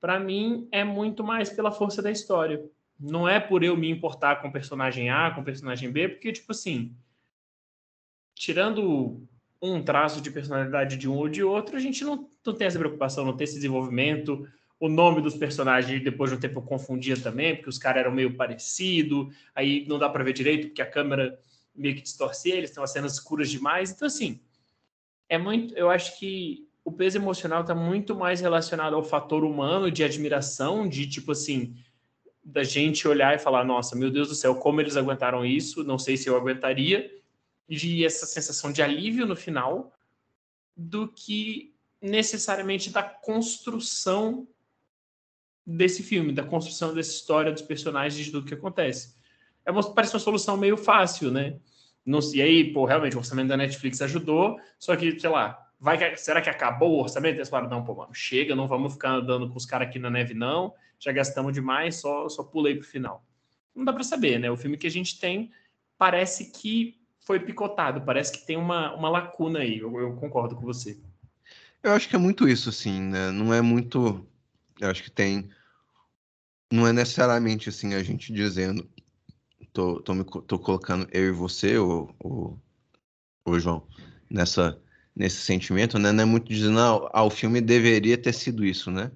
para 0.00 0.18
mim 0.18 0.68
é 0.70 0.84
muito 0.84 1.24
mais 1.24 1.50
pela 1.50 1.72
força 1.72 2.02
da 2.02 2.10
história. 2.10 2.64
Não 2.98 3.28
é 3.28 3.38
por 3.38 3.62
eu 3.62 3.76
me 3.76 3.90
importar 3.90 4.36
com 4.36 4.48
o 4.48 4.52
personagem 4.52 5.10
A, 5.10 5.30
com 5.30 5.40
o 5.40 5.44
personagem 5.44 5.90
B, 5.90 6.08
porque, 6.08 6.32
tipo 6.32 6.52
assim, 6.52 6.94
tirando 8.34 9.26
um 9.60 9.82
traço 9.82 10.20
de 10.20 10.30
personalidade 10.30 10.96
de 10.96 11.08
um 11.08 11.16
ou 11.16 11.28
de 11.28 11.42
outro, 11.42 11.76
a 11.76 11.80
gente 11.80 12.04
não, 12.04 12.28
não 12.44 12.54
tem 12.54 12.66
essa 12.66 12.78
preocupação, 12.78 13.24
não 13.24 13.36
tem 13.36 13.44
esse 13.44 13.54
desenvolvimento. 13.54 14.46
O 14.78 14.88
nome 14.88 15.22
dos 15.22 15.34
personagens, 15.34 16.02
depois 16.04 16.30
de 16.30 16.36
um 16.36 16.40
tempo, 16.40 16.58
eu 16.58 16.62
confundia 16.62 17.16
também, 17.18 17.54
porque 17.56 17.70
os 17.70 17.78
caras 17.78 18.00
eram 18.00 18.12
meio 18.12 18.36
parecidos, 18.36 19.34
aí 19.54 19.86
não 19.88 19.98
dá 19.98 20.08
para 20.08 20.24
ver 20.24 20.34
direito, 20.34 20.68
porque 20.68 20.82
a 20.82 20.90
câmera 20.90 21.38
meio 21.74 21.94
que 21.94 22.02
distorcer, 22.02 22.54
eles 22.54 22.70
têm 22.70 22.80
umas 22.80 22.92
cenas 22.92 23.14
escuras 23.14 23.50
demais. 23.50 23.90
Então, 23.90 24.06
assim, 24.06 24.40
é 25.28 25.38
muito. 25.38 25.74
Eu 25.74 25.90
acho 25.90 26.18
que 26.18 26.65
o 26.86 26.92
peso 26.92 27.18
emocional 27.18 27.62
está 27.62 27.74
muito 27.74 28.14
mais 28.14 28.40
relacionado 28.40 28.94
ao 28.94 29.02
fator 29.02 29.42
humano 29.42 29.90
de 29.90 30.04
admiração, 30.04 30.88
de 30.88 31.04
tipo 31.08 31.32
assim, 31.32 31.74
da 32.44 32.62
gente 32.62 33.08
olhar 33.08 33.34
e 33.34 33.40
falar, 33.40 33.64
nossa, 33.64 33.96
meu 33.96 34.08
Deus 34.08 34.28
do 34.28 34.36
céu, 34.36 34.54
como 34.54 34.80
eles 34.80 34.96
aguentaram 34.96 35.44
isso, 35.44 35.82
não 35.82 35.98
sei 35.98 36.16
se 36.16 36.28
eu 36.28 36.36
aguentaria, 36.36 37.12
e 37.68 38.04
essa 38.04 38.24
sensação 38.24 38.70
de 38.70 38.82
alívio 38.82 39.26
no 39.26 39.34
final, 39.34 39.92
do 40.76 41.08
que 41.08 41.74
necessariamente 42.00 42.90
da 42.90 43.02
construção 43.02 44.46
desse 45.66 46.04
filme, 46.04 46.32
da 46.32 46.44
construção 46.44 46.94
dessa 46.94 47.10
história 47.10 47.50
dos 47.50 47.62
personagens, 47.62 48.30
tudo 48.30 48.46
que 48.46 48.54
acontece 48.54 49.16
é 49.64 49.72
uma, 49.72 49.82
parece 49.92 50.14
uma 50.14 50.20
solução 50.20 50.56
meio 50.56 50.76
fácil, 50.76 51.32
né? 51.32 51.58
Não, 52.04 52.20
e 52.32 52.40
aí, 52.40 52.72
pô, 52.72 52.84
realmente, 52.84 53.16
o 53.16 53.18
orçamento 53.18 53.48
da 53.48 53.56
Netflix 53.56 54.00
ajudou, 54.00 54.60
só 54.78 54.94
que, 54.94 55.18
sei 55.18 55.28
lá, 55.28 55.65
vai 55.78 55.98
que, 55.98 56.16
será 56.16 56.40
que 56.40 56.50
acabou 56.50 56.92
o 56.92 57.02
orçamento? 57.02 57.36
Eles 57.36 57.48
falaram, 57.48 57.70
não, 57.70 57.84
pô, 57.84 57.94
mano, 57.94 58.14
chega, 58.14 58.54
não 58.54 58.68
vamos 58.68 58.94
ficar 58.94 59.10
andando 59.10 59.48
com 59.48 59.56
os 59.56 59.66
caras 59.66 59.88
aqui 59.88 59.98
na 59.98 60.10
neve, 60.10 60.34
não, 60.34 60.74
já 60.98 61.12
gastamos 61.12 61.52
demais, 61.52 61.96
só, 61.96 62.28
só 62.28 62.42
pulei 62.42 62.76
pro 62.76 62.86
final. 62.86 63.24
Não 63.74 63.84
dá 63.84 63.92
para 63.92 64.02
saber, 64.02 64.38
né? 64.38 64.50
O 64.50 64.56
filme 64.56 64.76
que 64.76 64.86
a 64.86 64.90
gente 64.90 65.18
tem 65.18 65.50
parece 65.98 66.50
que 66.50 66.98
foi 67.20 67.40
picotado, 67.40 68.00
parece 68.02 68.32
que 68.32 68.46
tem 68.46 68.56
uma, 68.56 68.94
uma 68.94 69.08
lacuna 69.08 69.60
aí, 69.60 69.78
eu, 69.78 69.98
eu 69.98 70.14
concordo 70.16 70.54
com 70.54 70.62
você. 70.62 70.98
Eu 71.82 71.92
acho 71.92 72.08
que 72.08 72.16
é 72.16 72.18
muito 72.18 72.48
isso, 72.48 72.68
assim, 72.68 73.00
né? 73.00 73.30
Não 73.30 73.52
é 73.52 73.60
muito. 73.60 74.26
Eu 74.80 74.90
acho 74.90 75.02
que 75.02 75.10
tem. 75.10 75.48
Não 76.72 76.86
é 76.86 76.92
necessariamente 76.92 77.68
assim 77.68 77.94
a 77.94 78.02
gente 78.02 78.32
dizendo 78.32 78.88
tô, 79.76 80.00
tô, 80.00 80.14
me, 80.14 80.24
tô 80.24 80.58
colocando 80.58 81.06
eu 81.12 81.28
e 81.28 81.30
você, 81.30 81.76
o, 81.76 82.08
o, 82.18 82.58
o 83.44 83.58
João, 83.58 83.86
nessa, 84.30 84.80
nesse 85.16 85.38
sentimento, 85.38 85.98
né? 85.98 86.12
Não 86.12 86.22
é 86.22 86.26
muito 86.26 86.46
dizendo, 86.46 86.78
ah, 86.78 87.10
ah, 87.12 87.24
o 87.24 87.30
filme 87.30 87.60
deveria 87.60 88.18
ter 88.18 88.34
sido 88.34 88.64
isso, 88.64 88.90
né? 88.90 89.10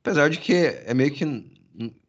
Apesar 0.00 0.30
de 0.30 0.38
que 0.38 0.54
é 0.54 0.94
meio 0.94 1.12
que, 1.12 1.24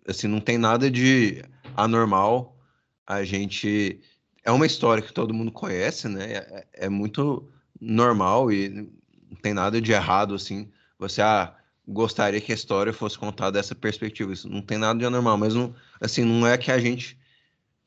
assim, 0.07 0.27
não 0.27 0.39
tem 0.39 0.57
nada 0.57 0.89
de 0.89 1.43
anormal 1.75 2.57
a 3.05 3.23
gente... 3.23 3.99
É 4.43 4.51
uma 4.51 4.65
história 4.65 5.03
que 5.03 5.11
todo 5.11 5.33
mundo 5.33 5.51
conhece, 5.51 6.07
né? 6.07 6.31
É, 6.31 6.67
é 6.85 6.89
muito 6.89 7.51
normal 7.81 8.49
e 8.49 8.69
não 8.69 9.35
tem 9.41 9.53
nada 9.53 9.81
de 9.81 9.91
errado, 9.91 10.33
assim. 10.33 10.71
Você, 10.97 11.21
ah, 11.21 11.53
gostaria 11.85 12.39
que 12.39 12.53
a 12.53 12.55
história 12.55 12.93
fosse 12.93 13.19
contada 13.19 13.51
dessa 13.51 13.75
perspectiva. 13.75 14.31
Isso 14.31 14.47
não 14.47 14.61
tem 14.61 14.77
nada 14.77 14.97
de 14.97 15.05
anormal, 15.05 15.37
mas 15.37 15.53
não, 15.53 15.75
assim, 15.99 16.23
não 16.23 16.47
é 16.47 16.57
que 16.57 16.71
a 16.71 16.79
gente 16.79 17.19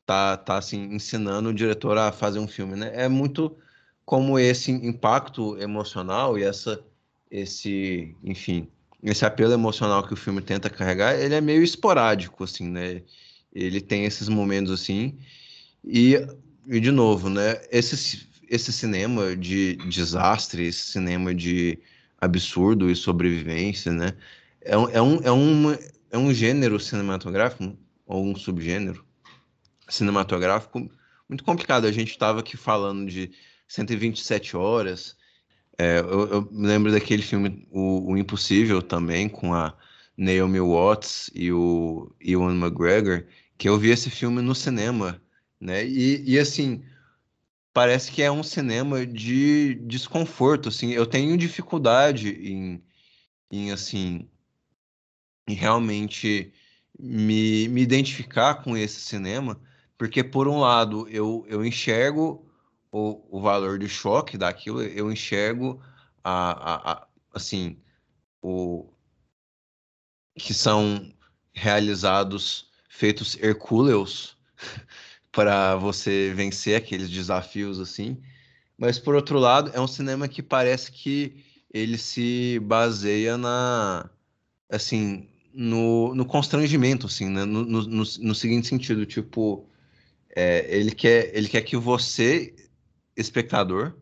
tá, 0.04 0.36
tá 0.36 0.58
assim, 0.58 0.94
ensinando 0.94 1.48
o 1.48 1.54
diretor 1.54 1.96
a 1.96 2.12
fazer 2.12 2.40
um 2.40 2.48
filme, 2.48 2.76
né? 2.76 2.90
É 2.94 3.08
muito 3.08 3.56
como 4.10 4.40
esse 4.40 4.72
impacto 4.72 5.56
emocional 5.62 6.36
e 6.36 6.42
essa, 6.42 6.84
esse, 7.30 8.12
enfim, 8.24 8.66
esse 9.04 9.24
apelo 9.24 9.52
emocional 9.52 10.02
que 10.02 10.12
o 10.12 10.16
filme 10.16 10.40
tenta 10.40 10.68
carregar, 10.68 11.16
ele 11.16 11.32
é 11.32 11.40
meio 11.40 11.62
esporádico, 11.62 12.42
assim, 12.42 12.68
né? 12.68 13.02
Ele 13.54 13.80
tem 13.80 14.06
esses 14.06 14.28
momentos 14.28 14.72
assim, 14.72 15.16
e, 15.84 16.16
e 16.66 16.80
de 16.80 16.90
novo, 16.90 17.30
né? 17.30 17.60
Esse, 17.70 18.26
esse 18.48 18.72
cinema 18.72 19.36
de 19.36 19.76
desastre, 19.76 20.66
esse 20.66 20.90
cinema 20.90 21.32
de 21.32 21.78
absurdo 22.20 22.90
e 22.90 22.96
sobrevivência, 22.96 23.92
né? 23.92 24.14
É, 24.60 24.72
é, 24.72 25.00
um, 25.00 25.20
é, 25.22 25.30
um, 25.30 25.78
é 26.10 26.18
um 26.18 26.34
gênero 26.34 26.80
cinematográfico, 26.80 27.78
ou 28.04 28.26
um 28.26 28.34
subgênero, 28.34 29.04
cinematográfico 29.88 30.90
muito 31.30 31.44
complicado. 31.44 31.86
A 31.86 31.92
gente 31.92 32.10
estava 32.10 32.40
aqui 32.40 32.56
falando 32.56 33.08
de 33.08 33.30
127 33.70 34.56
horas. 34.56 35.16
É, 35.78 36.00
eu, 36.00 36.28
eu, 36.28 36.48
lembro 36.50 36.90
daquele 36.90 37.22
filme 37.22 37.66
o, 37.70 38.12
o, 38.12 38.18
Impossível 38.18 38.82
também, 38.82 39.28
com 39.28 39.54
a 39.54 39.72
Naomi 40.16 40.60
Watts 40.60 41.30
e 41.34 41.52
o 41.52 42.12
Ewan 42.20 42.56
McGregor, 42.56 43.24
que 43.56 43.68
eu 43.68 43.78
vi 43.78 43.90
esse 43.90 44.10
filme 44.10 44.42
no 44.42 44.54
cinema, 44.56 45.22
né? 45.60 45.86
E, 45.86 46.22
e 46.32 46.38
assim, 46.38 46.82
parece 47.72 48.10
que 48.10 48.22
é 48.22 48.30
um 48.30 48.42
cinema 48.42 49.06
de 49.06 49.76
desconforto, 49.86 50.68
assim. 50.68 50.90
Eu 50.90 51.06
tenho 51.06 51.36
dificuldade 51.38 52.30
em, 52.30 52.82
em 53.52 53.70
assim, 53.70 54.28
em 55.48 55.54
realmente 55.54 56.52
me, 56.98 57.68
me 57.68 57.82
identificar 57.82 58.56
com 58.64 58.76
esse 58.76 59.00
cinema, 59.00 59.60
porque 59.96 60.24
por 60.24 60.48
um 60.48 60.58
lado 60.58 61.08
eu, 61.08 61.46
eu 61.48 61.64
enxergo 61.64 62.49
o, 62.92 63.38
o 63.38 63.40
valor 63.40 63.78
do 63.78 63.88
choque 63.88 64.36
daquilo, 64.36 64.82
eu 64.82 65.10
enxergo 65.10 65.80
a, 66.24 66.50
a, 66.50 66.92
a 66.92 67.06
assim 67.34 67.78
o 68.42 68.88
que 70.34 70.54
são 70.54 71.12
realizados 71.52 72.70
feitos 72.88 73.36
hercúleos 73.40 74.36
para 75.30 75.76
você 75.76 76.32
vencer 76.34 76.76
aqueles 76.76 77.10
desafios 77.10 77.78
assim. 77.78 78.20
Mas 78.76 78.98
por 78.98 79.14
outro 79.14 79.38
lado, 79.38 79.70
é 79.74 79.80
um 79.80 79.86
cinema 79.86 80.26
que 80.26 80.42
parece 80.42 80.90
que 80.90 81.44
ele 81.72 81.98
se 81.98 82.58
baseia 82.60 83.36
na 83.36 84.10
assim, 84.68 85.28
no, 85.52 86.14
no 86.14 86.24
constrangimento 86.24 87.06
assim, 87.06 87.28
né? 87.28 87.44
no, 87.44 87.64
no, 87.64 87.82
no, 87.82 88.04
no 88.20 88.34
seguinte 88.34 88.68
sentido, 88.68 89.04
tipo, 89.04 89.68
é, 90.34 90.66
ele 90.74 90.92
quer 90.92 91.36
ele 91.36 91.48
quer 91.48 91.62
que 91.62 91.76
você 91.76 92.54
espectador 93.20 93.94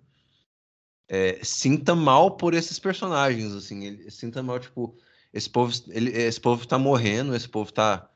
é, 1.08 1.40
sinta 1.42 1.94
mal 1.94 2.32
por 2.32 2.52
esses 2.54 2.78
personagens, 2.78 3.52
assim, 3.54 3.84
ele 3.84 4.10
sinta 4.10 4.42
mal, 4.42 4.60
tipo, 4.60 4.94
esse 5.32 5.48
povo, 5.48 5.72
ele, 5.88 6.10
esse 6.10 6.40
povo 6.40 6.66
tá 6.66 6.78
morrendo, 6.78 7.34
esse 7.34 7.48
povo 7.48 7.72
tá, 7.72 8.10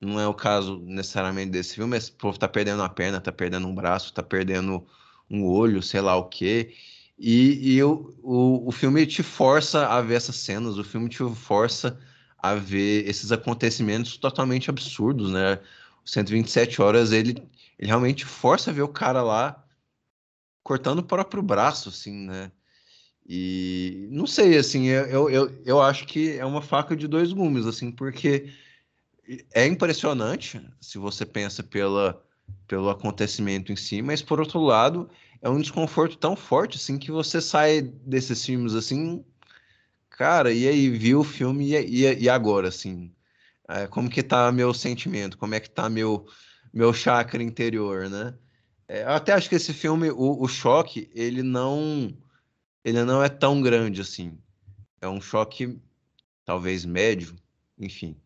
não 0.00 0.18
é 0.20 0.26
o 0.28 0.34
caso 0.34 0.78
necessariamente 0.84 1.50
desse 1.50 1.74
filme, 1.74 1.96
esse 1.96 2.12
povo 2.12 2.38
tá 2.38 2.48
perdendo 2.48 2.82
a 2.82 2.88
perna, 2.88 3.20
tá 3.20 3.32
perdendo 3.32 3.66
um 3.66 3.74
braço, 3.74 4.14
tá 4.14 4.22
perdendo 4.22 4.86
um 5.28 5.44
olho, 5.44 5.82
sei 5.82 6.00
lá 6.00 6.16
o 6.16 6.28
quê, 6.28 6.74
e, 7.18 7.74
e 7.74 7.82
o, 7.82 8.14
o, 8.22 8.68
o 8.68 8.72
filme 8.72 9.04
te 9.06 9.22
força 9.22 9.86
a 9.88 10.00
ver 10.00 10.14
essas 10.14 10.36
cenas, 10.36 10.78
o 10.78 10.84
filme 10.84 11.08
te 11.08 11.18
força 11.34 11.98
a 12.38 12.54
ver 12.54 13.06
esses 13.08 13.32
acontecimentos 13.32 14.16
totalmente 14.16 14.70
absurdos, 14.70 15.30
né? 15.32 15.58
127 16.04 16.80
horas, 16.80 17.12
ele, 17.12 17.36
ele 17.78 17.88
realmente 17.88 18.24
força 18.24 18.70
a 18.70 18.74
ver 18.74 18.82
o 18.82 18.88
cara 18.88 19.22
lá 19.22 19.62
cortando 20.62 21.00
o 21.00 21.04
próprio 21.04 21.42
braço, 21.42 21.88
assim, 21.88 22.26
né? 22.26 22.52
E 23.26 24.08
não 24.10 24.26
sei, 24.26 24.56
assim, 24.58 24.86
eu, 24.86 25.30
eu, 25.30 25.62
eu 25.64 25.80
acho 25.80 26.06
que 26.06 26.36
é 26.38 26.44
uma 26.44 26.62
faca 26.62 26.96
de 26.96 27.06
dois 27.06 27.32
gumes, 27.32 27.66
assim, 27.66 27.92
porque 27.92 28.52
é 29.54 29.66
impressionante 29.66 30.60
se 30.80 30.98
você 30.98 31.24
pensa 31.24 31.62
pela, 31.62 32.20
pelo 32.66 32.90
acontecimento 32.90 33.72
em 33.72 33.76
si, 33.76 34.02
mas 34.02 34.22
por 34.22 34.40
outro 34.40 34.60
lado, 34.60 35.08
é 35.40 35.48
um 35.48 35.60
desconforto 35.60 36.16
tão 36.18 36.34
forte, 36.34 36.76
assim, 36.76 36.98
que 36.98 37.10
você 37.10 37.40
sai 37.40 37.82
desses 37.82 38.44
filmes, 38.44 38.74
assim, 38.74 39.24
cara, 40.08 40.52
e 40.52 40.66
aí, 40.68 40.90
viu 40.90 41.20
o 41.20 41.24
filme 41.24 41.72
e, 41.72 42.04
e, 42.04 42.22
e 42.24 42.28
agora, 42.28 42.68
assim? 42.68 43.12
É, 43.68 43.86
como 43.86 44.10
que 44.10 44.22
tá 44.22 44.50
meu 44.50 44.74
sentimento? 44.74 45.38
Como 45.38 45.54
é 45.54 45.60
que 45.60 45.70
tá 45.70 45.88
meu, 45.88 46.26
meu 46.72 46.92
chakra 46.92 47.42
interior, 47.42 48.10
né? 48.10 48.34
É, 48.90 49.04
eu 49.04 49.10
até 49.10 49.32
acho 49.32 49.48
que 49.48 49.54
esse 49.54 49.72
filme, 49.72 50.10
o, 50.10 50.42
o 50.42 50.48
choque, 50.48 51.08
ele 51.14 51.44
não, 51.44 52.12
ele 52.84 53.04
não 53.04 53.22
é 53.22 53.28
tão 53.28 53.62
grande 53.62 54.00
assim. 54.00 54.36
É 55.00 55.08
um 55.08 55.20
choque 55.20 55.80
talvez 56.44 56.84
médio, 56.84 57.36
enfim. 57.78 58.16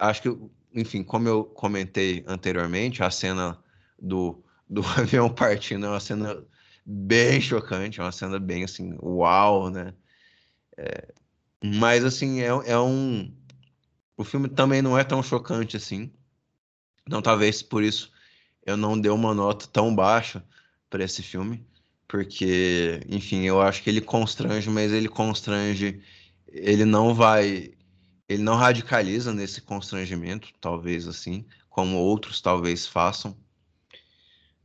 Acho 0.00 0.22
que, 0.22 0.36
enfim, 0.74 1.04
como 1.04 1.28
eu 1.28 1.44
comentei 1.44 2.24
anteriormente, 2.26 3.04
a 3.04 3.10
cena 3.10 3.56
do, 3.96 4.42
do 4.68 4.82
avião 4.98 5.32
partindo 5.32 5.86
é 5.86 5.90
uma 5.90 6.00
cena 6.00 6.44
bem 6.84 7.40
chocante, 7.40 8.00
é 8.00 8.02
uma 8.02 8.10
cena 8.10 8.40
bem 8.40 8.64
assim, 8.64 8.98
uau, 9.00 9.70
né? 9.70 9.94
É, 10.76 11.14
mas 11.64 12.04
assim, 12.04 12.40
é, 12.40 12.46
é 12.46 12.78
um. 12.80 13.32
O 14.16 14.24
filme 14.24 14.48
também 14.48 14.82
não 14.82 14.98
é 14.98 15.04
tão 15.04 15.22
chocante 15.22 15.76
assim. 15.76 16.12
Então, 17.06 17.22
talvez 17.22 17.62
por 17.62 17.84
isso 17.84 18.12
eu 18.66 18.76
não 18.76 18.98
dei 18.98 19.10
uma 19.10 19.34
nota 19.34 19.66
tão 19.66 19.94
baixa 19.94 20.44
para 20.88 21.04
esse 21.04 21.22
filme, 21.22 21.66
porque, 22.06 23.00
enfim, 23.08 23.42
eu 23.42 23.60
acho 23.60 23.82
que 23.82 23.90
ele 23.90 24.00
constrange, 24.00 24.70
mas 24.70 24.92
ele 24.92 25.08
constrange, 25.08 26.00
ele 26.48 26.84
não 26.84 27.14
vai, 27.14 27.72
ele 28.28 28.42
não 28.42 28.56
radicaliza 28.56 29.32
nesse 29.32 29.60
constrangimento, 29.60 30.48
talvez 30.60 31.08
assim, 31.08 31.44
como 31.68 31.96
outros 31.96 32.40
talvez 32.40 32.86
façam. 32.86 33.36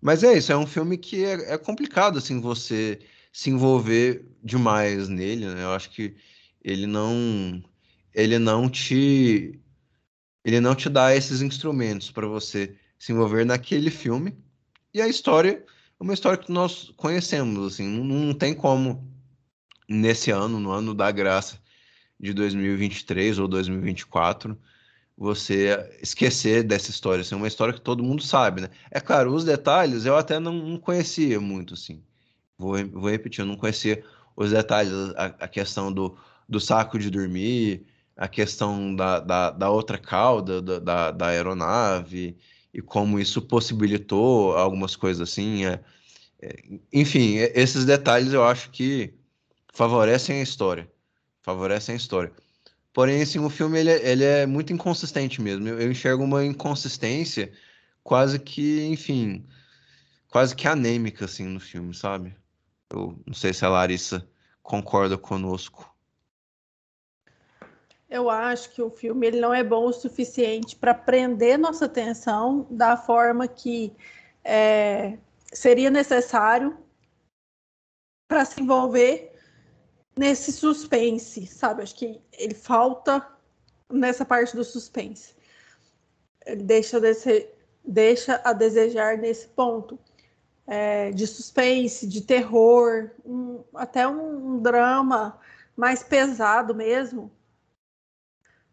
Mas 0.01 0.23
é 0.23 0.37
isso, 0.37 0.51
é 0.51 0.57
um 0.57 0.67
filme 0.67 0.97
que 0.97 1.25
é, 1.25 1.53
é 1.53 1.57
complicado 1.57 2.17
assim 2.17 2.39
você 2.39 2.99
se 3.31 3.49
envolver 3.49 4.25
demais 4.43 5.09
nele, 5.09 5.45
né? 5.45 5.63
Eu 5.63 5.71
acho 5.73 5.89
que 5.89 6.15
ele 6.63 6.87
não 6.87 7.61
ele 8.13 8.39
não 8.39 8.69
te 8.69 9.59
ele 10.43 10.59
não 10.59 10.73
te 10.75 10.89
dá 10.89 11.15
esses 11.15 11.41
instrumentos 11.41 12.11
para 12.11 12.27
você 12.27 12.75
se 12.99 13.13
envolver 13.13 13.45
naquele 13.45 13.89
filme. 13.89 14.37
E 14.93 15.01
a 15.01 15.07
história 15.07 15.63
é 15.99 16.03
uma 16.03 16.13
história 16.13 16.37
que 16.37 16.51
nós 16.51 16.91
conhecemos, 16.97 17.73
assim, 17.73 17.87
não, 17.87 18.03
não 18.03 18.33
tem 18.33 18.53
como 18.53 19.07
nesse 19.87 20.29
ano, 20.29 20.59
no 20.59 20.71
ano 20.71 20.93
da 20.93 21.09
graça 21.09 21.59
de 22.19 22.33
2023 22.33 23.39
ou 23.39 23.47
2024, 23.47 24.57
você 25.17 25.89
esquecer 26.01 26.63
dessa 26.63 26.91
história, 26.91 27.21
assim, 27.21 27.35
uma 27.35 27.47
história 27.47 27.73
que 27.73 27.81
todo 27.81 28.03
mundo 28.03 28.23
sabe, 28.23 28.61
né? 28.61 28.69
É 28.91 28.99
claro, 28.99 29.33
os 29.33 29.43
detalhes 29.43 30.05
eu 30.05 30.15
até 30.15 30.39
não, 30.39 30.53
não 30.53 30.77
conhecia 30.77 31.39
muito, 31.39 31.73
assim. 31.73 32.01
Vou, 32.57 32.73
vou 32.89 33.09
repetir, 33.09 33.41
eu 33.41 33.45
não 33.45 33.55
conhecia 33.55 34.03
os 34.35 34.51
detalhes, 34.51 34.93
a, 35.15 35.25
a 35.25 35.47
questão 35.47 35.91
do, 35.91 36.17
do 36.47 36.59
saco 36.59 36.99
de 36.99 37.09
dormir, 37.09 37.85
a 38.15 38.27
questão 38.27 38.95
da, 38.95 39.19
da, 39.19 39.51
da 39.51 39.69
outra 39.69 39.97
cauda 39.97 40.61
da, 40.61 40.79
da, 40.79 41.11
da 41.11 41.27
aeronave, 41.27 42.37
e 42.73 42.81
como 42.81 43.19
isso 43.19 43.41
possibilitou 43.41 44.55
algumas 44.57 44.95
coisas 44.95 45.29
assim. 45.29 45.65
É, 45.65 45.79
é, 46.41 46.55
enfim, 46.93 47.37
é, 47.37 47.51
esses 47.59 47.85
detalhes 47.85 48.33
eu 48.33 48.43
acho 48.43 48.69
que 48.69 49.13
favorecem 49.73 50.39
a 50.39 50.43
história. 50.43 50.89
Favorecem 51.41 51.93
a 51.93 51.97
história. 51.97 52.31
Porém, 52.93 53.21
assim, 53.21 53.39
o 53.39 53.49
filme 53.49 53.79
ele, 53.79 53.91
é, 53.91 54.11
ele 54.11 54.23
é 54.23 54.45
muito 54.45 54.73
inconsistente 54.73 55.41
mesmo. 55.41 55.67
Eu, 55.67 55.79
eu 55.79 55.91
enxergo 55.91 56.23
uma 56.23 56.45
inconsistência 56.45 57.51
quase 58.03 58.39
que, 58.39 58.85
enfim, 58.87 59.45
quase 60.29 60.55
que 60.55 60.67
anêmica 60.67 61.25
assim 61.25 61.45
no 61.45 61.59
filme, 61.59 61.93
sabe? 61.93 62.35
Eu 62.89 63.19
não 63.25 63.33
sei 63.33 63.53
se 63.53 63.65
a 63.65 63.69
Larissa 63.69 64.27
concorda 64.63 65.17
conosco 65.17 65.89
eu 68.09 68.29
acho 68.29 68.71
que 68.71 68.81
o 68.81 68.89
filme 68.89 69.27
ele 69.27 69.39
não 69.39 69.53
é 69.53 69.63
bom 69.63 69.85
o 69.85 69.93
suficiente 69.93 70.75
para 70.75 70.93
prender 70.93 71.59
nossa 71.59 71.85
atenção 71.85 72.65
da 72.69 72.97
forma 72.97 73.47
que 73.47 73.95
é, 74.43 75.17
seria 75.53 75.91
necessário 75.91 76.75
para 78.27 78.43
se 78.45 78.61
envolver 78.61 79.31
nesse 80.17 80.51
suspense, 80.51 81.45
sabe? 81.45 81.83
Acho 81.83 81.95
que 81.95 82.19
ele 82.33 82.55
falta 82.55 83.25
nessa 83.91 84.25
parte 84.25 84.55
do 84.55 84.63
suspense. 84.63 85.35
Ele 86.45 86.63
deixa, 86.63 86.99
desse, 86.99 87.47
deixa 87.85 88.41
a 88.43 88.53
desejar 88.53 89.17
nesse 89.17 89.47
ponto 89.49 89.99
é, 90.65 91.11
de 91.11 91.27
suspense, 91.27 92.07
de 92.07 92.21
terror, 92.21 93.11
um, 93.23 93.63
até 93.75 94.07
um, 94.07 94.55
um 94.55 94.61
drama 94.61 95.39
mais 95.75 96.03
pesado 96.03 96.73
mesmo 96.73 97.31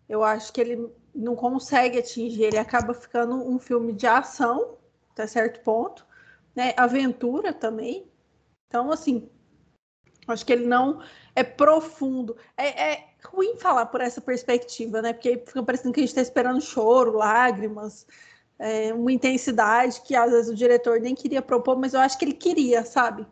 eu 0.09 0.23
acho 0.23 0.53
que 0.53 0.61
ele 0.61 0.90
não 1.14 1.35
consegue 1.35 1.99
atingir, 1.99 2.42
ele 2.42 2.59
acaba 2.59 2.94
ficando 2.94 3.35
um 3.35 3.59
filme 3.59 3.92
de 3.92 4.07
ação, 4.07 4.77
até 5.13 5.27
certo 5.27 5.61
ponto, 5.61 6.07
né? 6.54 6.75
Aventura 6.77 7.52
também. 7.52 8.07
Então, 8.69 8.90
assim, 8.90 9.29
acho 10.29 10.44
que 10.44 10.52
ele 10.52 10.67
não 10.67 11.02
é 11.35 11.42
profundo. 11.42 12.37
É, 12.57 12.92
é 12.92 13.09
ruim 13.25 13.57
falar 13.57 13.87
por 13.87 14.00
essa 14.00 14.21
perspectiva, 14.21 15.02
né? 15.02 15.13
Porque 15.13 15.42
fica 15.46 15.63
parecendo 15.63 15.92
que 15.92 16.00
a 16.00 16.02
gente 16.02 16.11
está 16.11 16.23
esperando 16.23 16.61
choro, 16.61 17.13
lágrimas, 17.13 18.07
é, 18.59 18.92
uma 18.92 19.13
intensidade 19.13 20.00
que 20.02 20.15
às 20.15 20.31
vezes 20.31 20.50
o 20.50 20.54
diretor 20.54 21.00
nem 21.00 21.15
queria 21.15 21.42
propor, 21.42 21.79
mas 21.79 21.94
eu 21.94 22.00
acho 22.00 22.19
que 22.19 22.25
ele 22.25 22.33
queria, 22.33 22.85
sabe? 22.85 23.27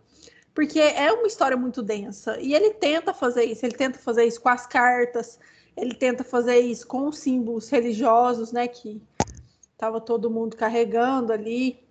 Porque 0.55 0.79
é 0.79 1.13
uma 1.13 1.27
história 1.27 1.57
muito 1.57 1.83
densa. 1.83 2.39
E 2.41 2.55
ele 2.55 2.71
tenta 2.75 3.13
fazer 3.13 3.45
isso, 3.45 3.65
ele 3.65 3.75
tenta 3.75 3.99
fazer 3.99 4.25
isso 4.25 4.41
com 4.41 4.49
as 4.49 4.67
cartas, 4.67 5.39
ele 5.77 5.95
tenta 5.95 6.23
fazer 6.25 6.59
isso 6.59 6.87
com 6.87 7.09
os 7.09 7.19
símbolos 7.19 7.69
religiosos, 7.69 8.53
né, 8.53 8.69
que 8.69 9.03
estava 9.73 10.01
todo 10.01 10.31
mundo 10.31 10.57
carregando 10.57 11.33
ali. 11.33 11.83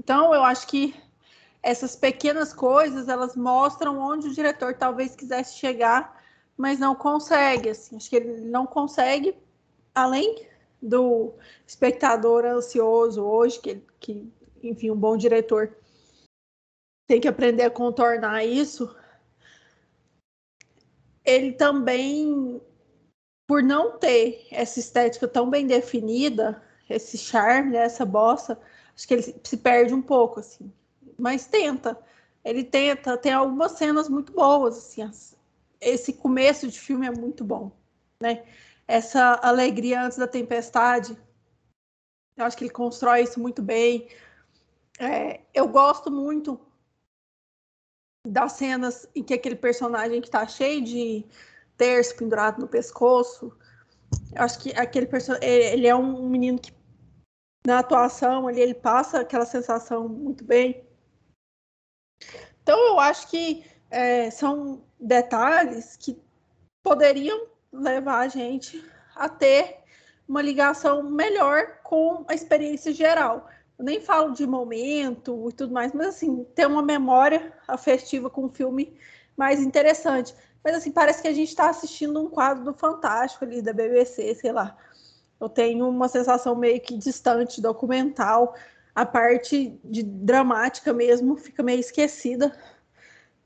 Então, 0.00 0.34
eu 0.34 0.42
acho 0.42 0.66
que 0.66 0.94
essas 1.62 1.94
pequenas 1.96 2.52
coisas, 2.52 3.08
elas 3.08 3.36
mostram 3.36 3.98
onde 3.98 4.28
o 4.28 4.34
diretor 4.34 4.74
talvez 4.74 5.14
quisesse 5.14 5.56
chegar 5.56 6.18
mas 6.58 6.80
não 6.80 6.92
consegue, 6.96 7.70
assim, 7.70 7.96
acho 7.96 8.10
que 8.10 8.16
ele 8.16 8.40
não 8.40 8.66
consegue, 8.66 9.32
além 9.94 10.44
do 10.82 11.32
espectador 11.64 12.44
ansioso 12.44 13.22
hoje, 13.22 13.60
que, 13.60 13.80
que 14.00 14.32
enfim, 14.60 14.90
um 14.90 14.96
bom 14.96 15.16
diretor 15.16 15.76
tem 17.06 17.20
que 17.20 17.28
aprender 17.28 17.62
a 17.62 17.70
contornar 17.70 18.44
isso, 18.44 18.94
ele 21.24 21.52
também, 21.52 22.60
por 23.48 23.62
não 23.62 23.98
ter 23.98 24.46
essa 24.50 24.78
estética 24.78 25.26
tão 25.26 25.48
bem 25.48 25.66
definida, 25.66 26.62
esse 26.88 27.16
charme, 27.16 27.72
né, 27.72 27.78
essa 27.78 28.04
bossa, 28.04 28.60
acho 28.94 29.08
que 29.08 29.14
ele 29.14 29.40
se 29.42 29.56
perde 29.56 29.94
um 29.94 30.02
pouco, 30.02 30.38
assim. 30.38 30.70
Mas 31.18 31.46
tenta. 31.46 31.98
Ele 32.44 32.62
tenta, 32.62 33.16
tem 33.16 33.32
algumas 33.32 33.72
cenas 33.72 34.06
muito 34.06 34.32
boas, 34.32 34.76
assim. 34.76 35.10
Esse 35.80 36.12
começo 36.12 36.68
de 36.68 36.78
filme 36.78 37.06
é 37.06 37.10
muito 37.10 37.42
bom, 37.42 37.72
né? 38.20 38.44
Essa 38.86 39.40
alegria 39.42 40.02
antes 40.02 40.18
da 40.18 40.26
tempestade, 40.26 41.16
eu 42.36 42.44
acho 42.44 42.56
que 42.56 42.64
ele 42.64 42.72
constrói 42.72 43.22
isso 43.22 43.40
muito 43.40 43.62
bem. 43.62 44.08
É, 44.98 45.40
eu 45.54 45.68
gosto 45.68 46.10
muito 46.10 46.60
das 48.26 48.52
cenas 48.52 49.08
em 49.14 49.22
que 49.22 49.32
aquele 49.32 49.56
personagem 49.56 50.20
que 50.20 50.28
está 50.28 50.46
cheio 50.46 50.82
de 50.84 51.24
terço 51.78 52.16
pendurado 52.16 52.60
no 52.60 52.68
pescoço, 52.68 53.56
eu 54.34 54.42
acho 54.42 54.58
que 54.58 54.70
aquele 54.76 55.06
personagem, 55.06 55.48
ele 55.48 55.86
é 55.86 55.94
um 55.94 56.28
menino 56.28 56.58
que 56.58 56.72
na 57.66 57.78
atuação 57.78 58.50
ele 58.50 58.74
passa 58.74 59.20
aquela 59.20 59.46
sensação 59.46 60.08
muito 60.08 60.44
bem. 60.44 60.84
Então 62.62 62.78
eu 62.88 62.98
acho 62.98 63.28
que 63.28 63.64
é, 63.90 64.30
são 64.30 64.82
detalhes 65.00 65.96
que 65.96 66.20
poderiam 66.82 67.46
levar 67.72 68.20
a 68.20 68.28
gente 68.28 68.84
a 69.14 69.28
ter 69.28 69.78
uma 70.26 70.42
ligação 70.42 71.02
melhor 71.02 71.78
com 71.82 72.24
a 72.28 72.34
experiência 72.34 72.92
geral. 72.92 73.48
Eu 73.78 73.84
nem 73.84 74.00
falo 74.00 74.32
de 74.32 74.46
momento 74.46 75.48
e 75.48 75.52
tudo 75.52 75.72
mais, 75.72 75.92
mas 75.92 76.08
assim, 76.08 76.44
ter 76.54 76.66
uma 76.66 76.82
memória 76.82 77.52
afetiva 77.66 78.28
com 78.28 78.46
o 78.46 78.52
filme 78.52 78.98
mais 79.36 79.60
interessante. 79.60 80.34
Mas 80.68 80.76
assim, 80.76 80.92
parece 80.92 81.22
que 81.22 81.28
a 81.28 81.32
gente 81.32 81.48
está 81.48 81.70
assistindo 81.70 82.20
um 82.20 82.28
quadro 82.28 82.62
do 82.62 82.74
Fantástico 82.74 83.42
ali 83.42 83.62
da 83.62 83.72
BBC, 83.72 84.34
sei 84.34 84.52
lá. 84.52 84.76
Eu 85.40 85.48
tenho 85.48 85.88
uma 85.88 86.08
sensação 86.08 86.54
meio 86.54 86.78
que 86.78 86.94
distante, 86.94 87.62
documental. 87.62 88.54
A 88.94 89.06
parte 89.06 89.80
de 89.82 90.02
dramática 90.02 90.92
mesmo 90.92 91.38
fica 91.38 91.62
meio 91.62 91.80
esquecida. 91.80 92.54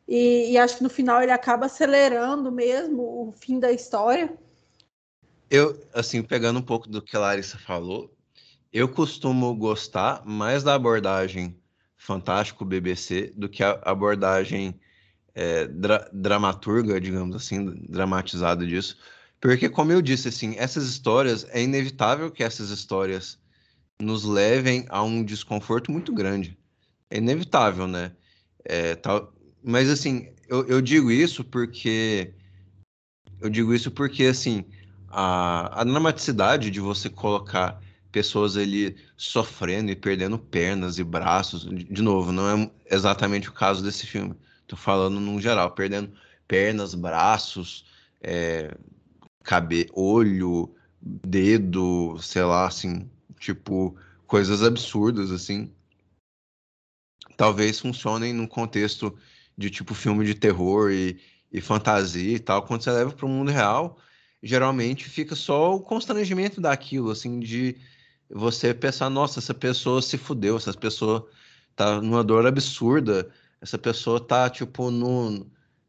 E, 0.09 0.51
e 0.51 0.59
acho 0.59 0.79
que 0.79 0.83
no 0.83 0.91
final 0.91 1.23
ele 1.23 1.31
acaba 1.31 1.66
acelerando 1.66 2.51
mesmo 2.51 3.29
o 3.29 3.31
fim 3.31 3.61
da 3.61 3.70
história. 3.70 4.37
Eu, 5.49 5.81
assim, 5.95 6.25
pegando 6.25 6.59
um 6.59 6.62
pouco 6.62 6.89
do 6.89 7.01
que 7.01 7.16
a 7.16 7.20
Larissa 7.20 7.57
falou, 7.57 8.12
eu 8.73 8.89
costumo 8.89 9.55
gostar 9.55 10.27
mais 10.27 10.64
da 10.64 10.75
abordagem 10.75 11.57
Fantástico 11.97 12.64
BBC 12.64 13.33
do 13.37 13.49
que 13.49 13.62
a 13.62 13.79
abordagem 13.85 14.81
é, 15.35 15.66
dra 15.66 16.09
dramaturga, 16.12 17.01
digamos 17.01 17.35
assim, 17.35 17.74
dramatizada 17.89 18.66
disso. 18.66 18.97
Porque, 19.41 19.68
como 19.68 19.93
eu 19.93 20.01
disse, 20.01 20.28
assim, 20.28 20.55
essas 20.57 20.85
histórias, 20.89 21.47
é 21.51 21.62
inevitável 21.62 22.30
que 22.30 22.45
essas 22.45 22.70
histórias 22.70 23.39
nos 24.01 24.24
levem 24.24 24.87
a 24.89 25.03
um 25.03 25.24
desconforto 25.24 25.91
muito 25.91 26.12
grande. 26.12 26.57
É 27.11 27.18
inevitável, 27.18 27.87
né? 27.87 28.12
É, 28.64 28.95
tal... 28.95 29.35
Mas, 29.62 29.91
assim, 29.91 30.33
eu, 30.49 30.66
eu 30.66 30.80
digo 30.80 31.11
isso 31.11 31.43
porque. 31.43 32.35
Eu 33.41 33.51
digo 33.51 33.74
isso 33.74 33.91
porque, 33.91 34.26
assim, 34.26 34.64
a, 35.09 35.80
a 35.80 35.85
dramaticidade 35.85 36.70
de 36.70 36.78
você 36.78 37.11
colocar 37.11 37.80
pessoas 38.12 38.57
ali 38.57 38.95
sofrendo 39.16 39.91
e 39.91 39.97
perdendo 39.97 40.39
pernas 40.39 40.99
e 40.99 41.05
braços. 41.05 41.64
De 41.64 42.03
novo, 42.03 42.30
não 42.30 42.49
é 42.49 42.70
exatamente 42.95 43.49
o 43.49 43.53
caso 43.53 43.83
desse 43.83 44.07
filme. 44.07 44.37
Tô 44.73 44.77
falando 44.77 45.20
num 45.20 45.39
geral, 45.39 45.73
perdendo 45.73 46.14
pernas, 46.49 46.95
braços, 46.95 47.85
é, 48.23 48.75
cabe, 49.45 49.87
olho, 49.93 50.75
dedo, 50.99 52.16
sei 52.18 52.43
lá, 52.43 52.68
assim, 52.68 53.07
tipo, 53.39 53.95
coisas 54.27 54.62
absurdas, 54.62 55.31
assim. 55.31 55.70
Talvez 57.37 57.81
funcionem 57.81 58.33
num 58.33 58.47
contexto 58.47 59.14
de 59.59 59.68
tipo 59.68 59.93
filme 59.93 60.25
de 60.25 60.35
terror 60.35 60.91
e, 60.91 61.20
e 61.53 61.61
fantasia 61.61 62.37
e 62.37 62.39
tal. 62.39 62.62
Quando 62.62 62.83
você 62.83 62.93
leva 62.93 63.12
para 63.12 63.27
o 63.27 63.29
mundo 63.29 63.51
real, 63.51 63.99
geralmente 64.43 65.05
fica 65.05 65.37
só 65.37 65.75
o 65.75 65.83
constrangimento 65.83 66.62
daquilo, 66.62 67.11
assim, 67.11 67.41
de 67.41 67.77
você 68.31 68.73
pensar, 68.73 69.11
nossa, 69.11 69.39
essa 69.39 69.53
pessoa 69.53 70.01
se 70.01 70.16
fudeu, 70.16 70.57
essa 70.57 70.73
pessoa 70.73 71.29
tá 71.77 72.01
numa 72.01 72.25
dor 72.25 72.47
absurda, 72.47 73.31
essa 73.63 73.79
pessoa 73.79 74.19
tá, 74.19 74.51
tipo, 74.51 74.91
no, 74.91 75.47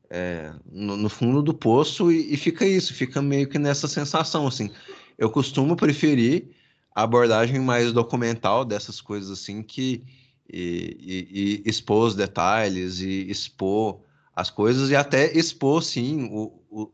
é, 0.07 0.53
no, 0.71 0.95
no, 0.95 1.09
fundo 1.09 1.41
do 1.41 1.55
poço 1.55 2.11
e, 2.11 2.33
e, 2.33 2.37
fica 2.37 2.63
isso, 2.65 2.93
fica 2.93 3.19
meio 3.19 3.49
que 3.49 3.57
nessa 3.57 3.87
sensação, 3.87 4.45
assim. 4.45 4.69
Eu 5.17 5.31
costumo 5.31 5.75
preferir 5.75 6.51
a 6.93 7.01
abordagem 7.01 7.59
mais 7.59 7.91
documental 7.91 8.63
dessas 8.63 9.01
coisas, 9.01 9.31
assim, 9.31 9.63
que 9.63 10.05
e, 10.47 10.97
e, 10.99 11.63
e 11.65 11.69
expor 11.69 12.07
os 12.09 12.15
detalhes 12.15 12.99
e 12.99 13.29
expor 13.29 14.01
as 14.35 14.51
coisas 14.51 14.91
e 14.91 14.95
até 14.95 15.35
expor, 15.35 15.81
sim, 15.81 16.29
o, 16.31 16.61
o, 16.69 16.91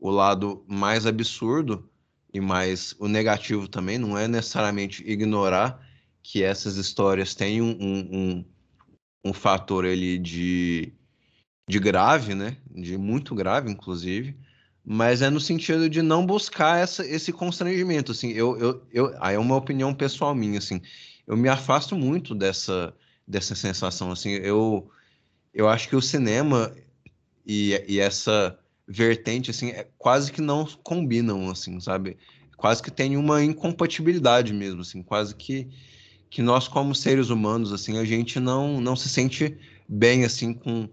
o 0.00 0.10
lado 0.10 0.64
mais 0.66 1.06
absurdo 1.06 1.88
e 2.34 2.40
mais 2.40 2.94
o 2.98 3.06
negativo 3.06 3.68
também, 3.68 3.98
não 3.98 4.18
é 4.18 4.26
necessariamente 4.26 5.04
ignorar 5.06 5.80
que 6.24 6.42
essas 6.42 6.76
histórias 6.76 7.36
têm 7.36 7.62
um, 7.62 7.70
um, 7.70 8.44
um, 9.28 9.32
fator 9.32 9.84
ali 9.84 10.18
de, 10.18 10.92
de 11.68 11.78
grave, 11.78 12.34
né? 12.34 12.56
De 12.70 12.96
muito 12.96 13.34
grave, 13.34 13.70
inclusive, 13.70 14.36
mas 14.84 15.20
é 15.20 15.28
no 15.28 15.40
sentido 15.40 15.90
de 15.90 16.00
não 16.02 16.24
buscar 16.24 16.80
essa, 16.80 17.04
esse 17.04 17.32
constrangimento, 17.32 18.12
assim, 18.12 18.30
eu, 18.30 18.56
eu, 18.58 18.86
eu, 18.92 19.16
aí 19.20 19.34
é 19.34 19.38
uma 19.38 19.56
opinião 19.56 19.92
pessoal 19.92 20.34
minha, 20.34 20.58
assim, 20.58 20.80
eu 21.26 21.36
me 21.36 21.48
afasto 21.48 21.96
muito 21.96 22.36
dessa, 22.36 22.94
dessa 23.26 23.56
sensação, 23.56 24.12
assim, 24.12 24.30
eu, 24.34 24.88
eu 25.52 25.68
acho 25.68 25.88
que 25.88 25.96
o 25.96 26.00
cinema 26.00 26.72
e, 27.44 27.82
e 27.88 27.98
essa 27.98 28.56
vertente, 28.86 29.50
assim, 29.50 29.70
é, 29.70 29.88
quase 29.98 30.30
que 30.30 30.40
não 30.40 30.64
combinam, 30.82 31.50
assim, 31.50 31.80
sabe? 31.80 32.16
Quase 32.56 32.82
que 32.82 32.90
tem 32.90 33.16
uma 33.16 33.42
incompatibilidade 33.42 34.52
mesmo, 34.52 34.82
assim, 34.82 35.02
quase 35.02 35.34
que, 35.34 35.68
que 36.30 36.42
nós, 36.42 36.68
como 36.68 36.94
seres 36.94 37.30
humanos, 37.30 37.72
assim, 37.72 37.98
a 37.98 38.04
gente 38.04 38.40
não, 38.40 38.80
não 38.80 38.96
se 38.96 39.08
sente 39.08 39.56
bem, 39.88 40.24
assim, 40.24 40.52
com, 40.52 40.88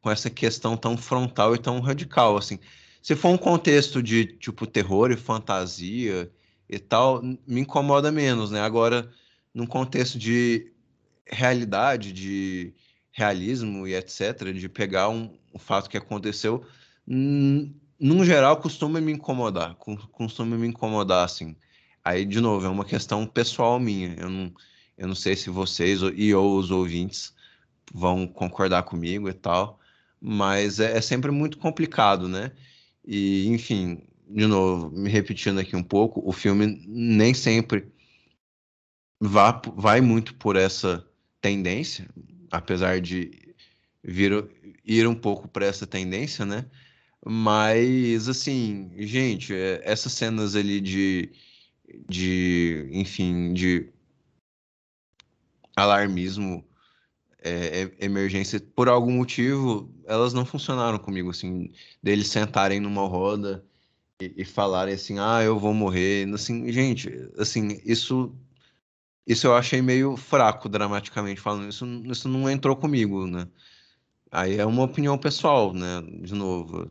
com 0.00 0.10
essa 0.10 0.30
questão 0.30 0.76
tão 0.76 0.96
frontal 0.96 1.54
e 1.54 1.58
tão 1.58 1.80
radical, 1.80 2.36
assim. 2.36 2.58
Se 3.02 3.14
for 3.14 3.28
um 3.28 3.38
contexto 3.38 4.02
de, 4.02 4.24
tipo, 4.24 4.66
terror 4.66 5.10
e 5.10 5.16
fantasia 5.16 6.30
e 6.68 6.78
tal, 6.78 7.22
me 7.22 7.60
incomoda 7.60 8.10
menos, 8.10 8.50
né? 8.50 8.60
Agora, 8.60 9.10
num 9.54 9.66
contexto 9.66 10.18
de 10.18 10.72
realidade, 11.26 12.12
de 12.12 12.72
realismo 13.12 13.86
e 13.86 13.94
etc., 13.94 14.52
de 14.52 14.68
pegar 14.68 15.08
um, 15.08 15.36
um 15.54 15.58
fato 15.58 15.88
que 15.88 15.96
aconteceu, 15.96 16.64
num 17.06 18.24
geral, 18.24 18.58
costuma 18.58 19.00
me 19.00 19.12
incomodar. 19.12 19.74
Costuma 20.12 20.56
me 20.56 20.66
incomodar, 20.66 21.24
assim. 21.24 21.56
Aí, 22.04 22.24
de 22.24 22.40
novo, 22.40 22.66
é 22.66 22.68
uma 22.68 22.84
questão 22.84 23.26
pessoal 23.26 23.80
minha. 23.80 24.14
Eu 24.18 24.28
não, 24.28 24.52
eu 24.96 25.06
não 25.06 25.14
sei 25.14 25.36
se 25.36 25.50
vocês 25.50 26.00
e 26.14 26.34
ou 26.34 26.58
os 26.58 26.70
ouvintes 26.70 27.34
vão 27.92 28.26
concordar 28.26 28.82
comigo 28.84 29.28
e 29.28 29.32
tal, 29.32 29.78
mas 30.20 30.80
é, 30.80 30.96
é 30.96 31.00
sempre 31.00 31.30
muito 31.30 31.58
complicado, 31.58 32.28
né? 32.28 32.52
E, 33.06 33.46
enfim, 33.48 34.02
de 34.28 34.46
novo, 34.46 34.90
me 34.90 35.08
repetindo 35.08 35.58
aqui 35.60 35.76
um 35.76 35.82
pouco, 35.82 36.22
o 36.28 36.32
filme 36.32 36.82
nem 36.86 37.32
sempre 37.34 37.86
vai, 39.20 39.52
vai 39.76 40.00
muito 40.00 40.34
por 40.34 40.56
essa 40.56 41.06
tendência, 41.40 42.08
apesar 42.50 43.00
de 43.00 43.30
vir, 44.02 44.48
ir 44.84 45.06
um 45.06 45.14
pouco 45.14 45.48
para 45.48 45.66
essa 45.66 45.86
tendência, 45.86 46.44
né? 46.44 46.66
Mas, 47.24 48.28
assim, 48.28 48.90
gente, 48.98 49.54
é, 49.54 49.80
essas 49.84 50.12
cenas 50.12 50.54
ali 50.56 50.80
de, 50.80 51.30
de 52.08 52.88
enfim, 52.92 53.52
de 53.52 53.92
alarmismo, 55.76 56.64
é, 57.40 57.82
é, 57.82 58.04
emergência, 58.04 58.60
por 58.60 58.88
algum 58.88 59.12
motivo, 59.12 59.92
elas 60.06 60.32
não 60.32 60.44
funcionaram 60.44 60.98
comigo, 60.98 61.30
assim, 61.30 61.70
deles 62.02 62.28
sentarem 62.28 62.80
numa 62.80 63.06
roda 63.06 63.64
e, 64.20 64.34
e 64.38 64.44
falarem 64.44 64.94
assim, 64.94 65.18
ah, 65.18 65.42
eu 65.44 65.58
vou 65.58 65.74
morrer, 65.74 66.28
assim, 66.34 66.70
gente, 66.72 67.10
assim, 67.38 67.80
isso, 67.84 68.34
isso 69.26 69.46
eu 69.46 69.54
achei 69.56 69.82
meio 69.82 70.16
fraco, 70.16 70.68
dramaticamente 70.68 71.40
falando, 71.40 71.68
isso, 71.68 71.86
isso 72.06 72.28
não 72.28 72.50
entrou 72.50 72.76
comigo, 72.76 73.26
né? 73.26 73.46
Aí 74.30 74.58
é 74.58 74.66
uma 74.66 74.82
opinião 74.84 75.16
pessoal, 75.18 75.72
né? 75.72 76.02
De 76.22 76.34
novo, 76.34 76.90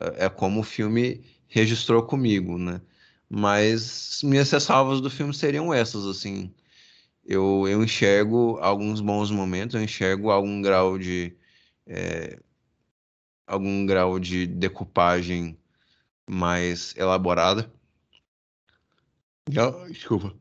é 0.00 0.28
como 0.28 0.60
o 0.60 0.64
filme 0.64 1.24
registrou 1.48 2.02
comigo, 2.02 2.58
né? 2.58 2.80
Mas 3.28 4.20
minhas 4.22 4.50
ressalvas 4.50 5.00
do 5.00 5.10
filme 5.10 5.34
seriam 5.34 5.72
essas, 5.72 6.04
assim. 6.06 6.52
Eu, 7.28 7.66
eu 7.68 7.82
enxergo 7.82 8.56
alguns 8.60 9.00
bons 9.00 9.30
momentos, 9.32 9.74
eu 9.74 9.82
enxergo 9.82 10.30
algum 10.30 10.62
grau 10.62 10.96
de 10.96 11.36
é, 11.84 12.38
algum 13.46 13.84
grau 13.84 14.18
de 14.20 14.46
decupagem 14.46 15.58
mais 16.28 16.94
elaborada. 16.96 17.70
Desculpa. 19.88 20.34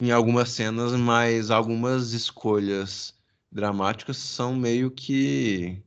Em 0.00 0.12
algumas 0.12 0.50
cenas, 0.50 0.92
mas 0.92 1.50
algumas 1.50 2.12
escolhas 2.12 3.14
dramáticas 3.50 4.16
são 4.16 4.54
meio 4.54 4.90
que 4.90 5.82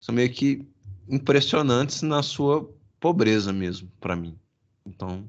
são 0.00 0.14
meio 0.14 0.32
que 0.32 0.66
impressionantes 1.08 2.02
na 2.02 2.22
sua 2.22 2.68
pobreza 2.98 3.52
mesmo, 3.52 3.90
para 4.00 4.16
mim. 4.16 4.38
Então, 4.84 5.28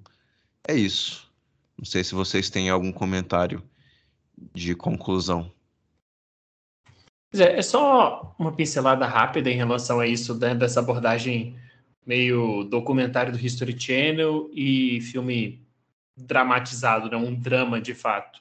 é 0.67 0.75
isso. 0.75 1.31
Não 1.77 1.85
sei 1.85 2.03
se 2.03 2.15
vocês 2.15 2.49
têm 2.49 2.69
algum 2.69 2.91
comentário 2.91 3.63
de 4.53 4.75
conclusão. 4.75 5.51
É, 7.33 7.57
é 7.57 7.61
só 7.61 8.35
uma 8.39 8.51
pincelada 8.51 9.05
rápida 9.05 9.49
em 9.49 9.55
relação 9.55 9.99
a 9.99 10.07
isso, 10.07 10.37
né, 10.37 10.55
dessa 10.55 10.79
abordagem 10.79 11.59
meio 12.05 12.63
documentário 12.63 13.33
do 13.33 13.39
History 13.39 13.77
Channel 13.77 14.49
e 14.53 15.01
filme 15.01 15.65
dramatizado, 16.15 17.09
né, 17.09 17.17
um 17.17 17.35
drama 17.35 17.81
de 17.81 17.93
fato. 17.93 18.39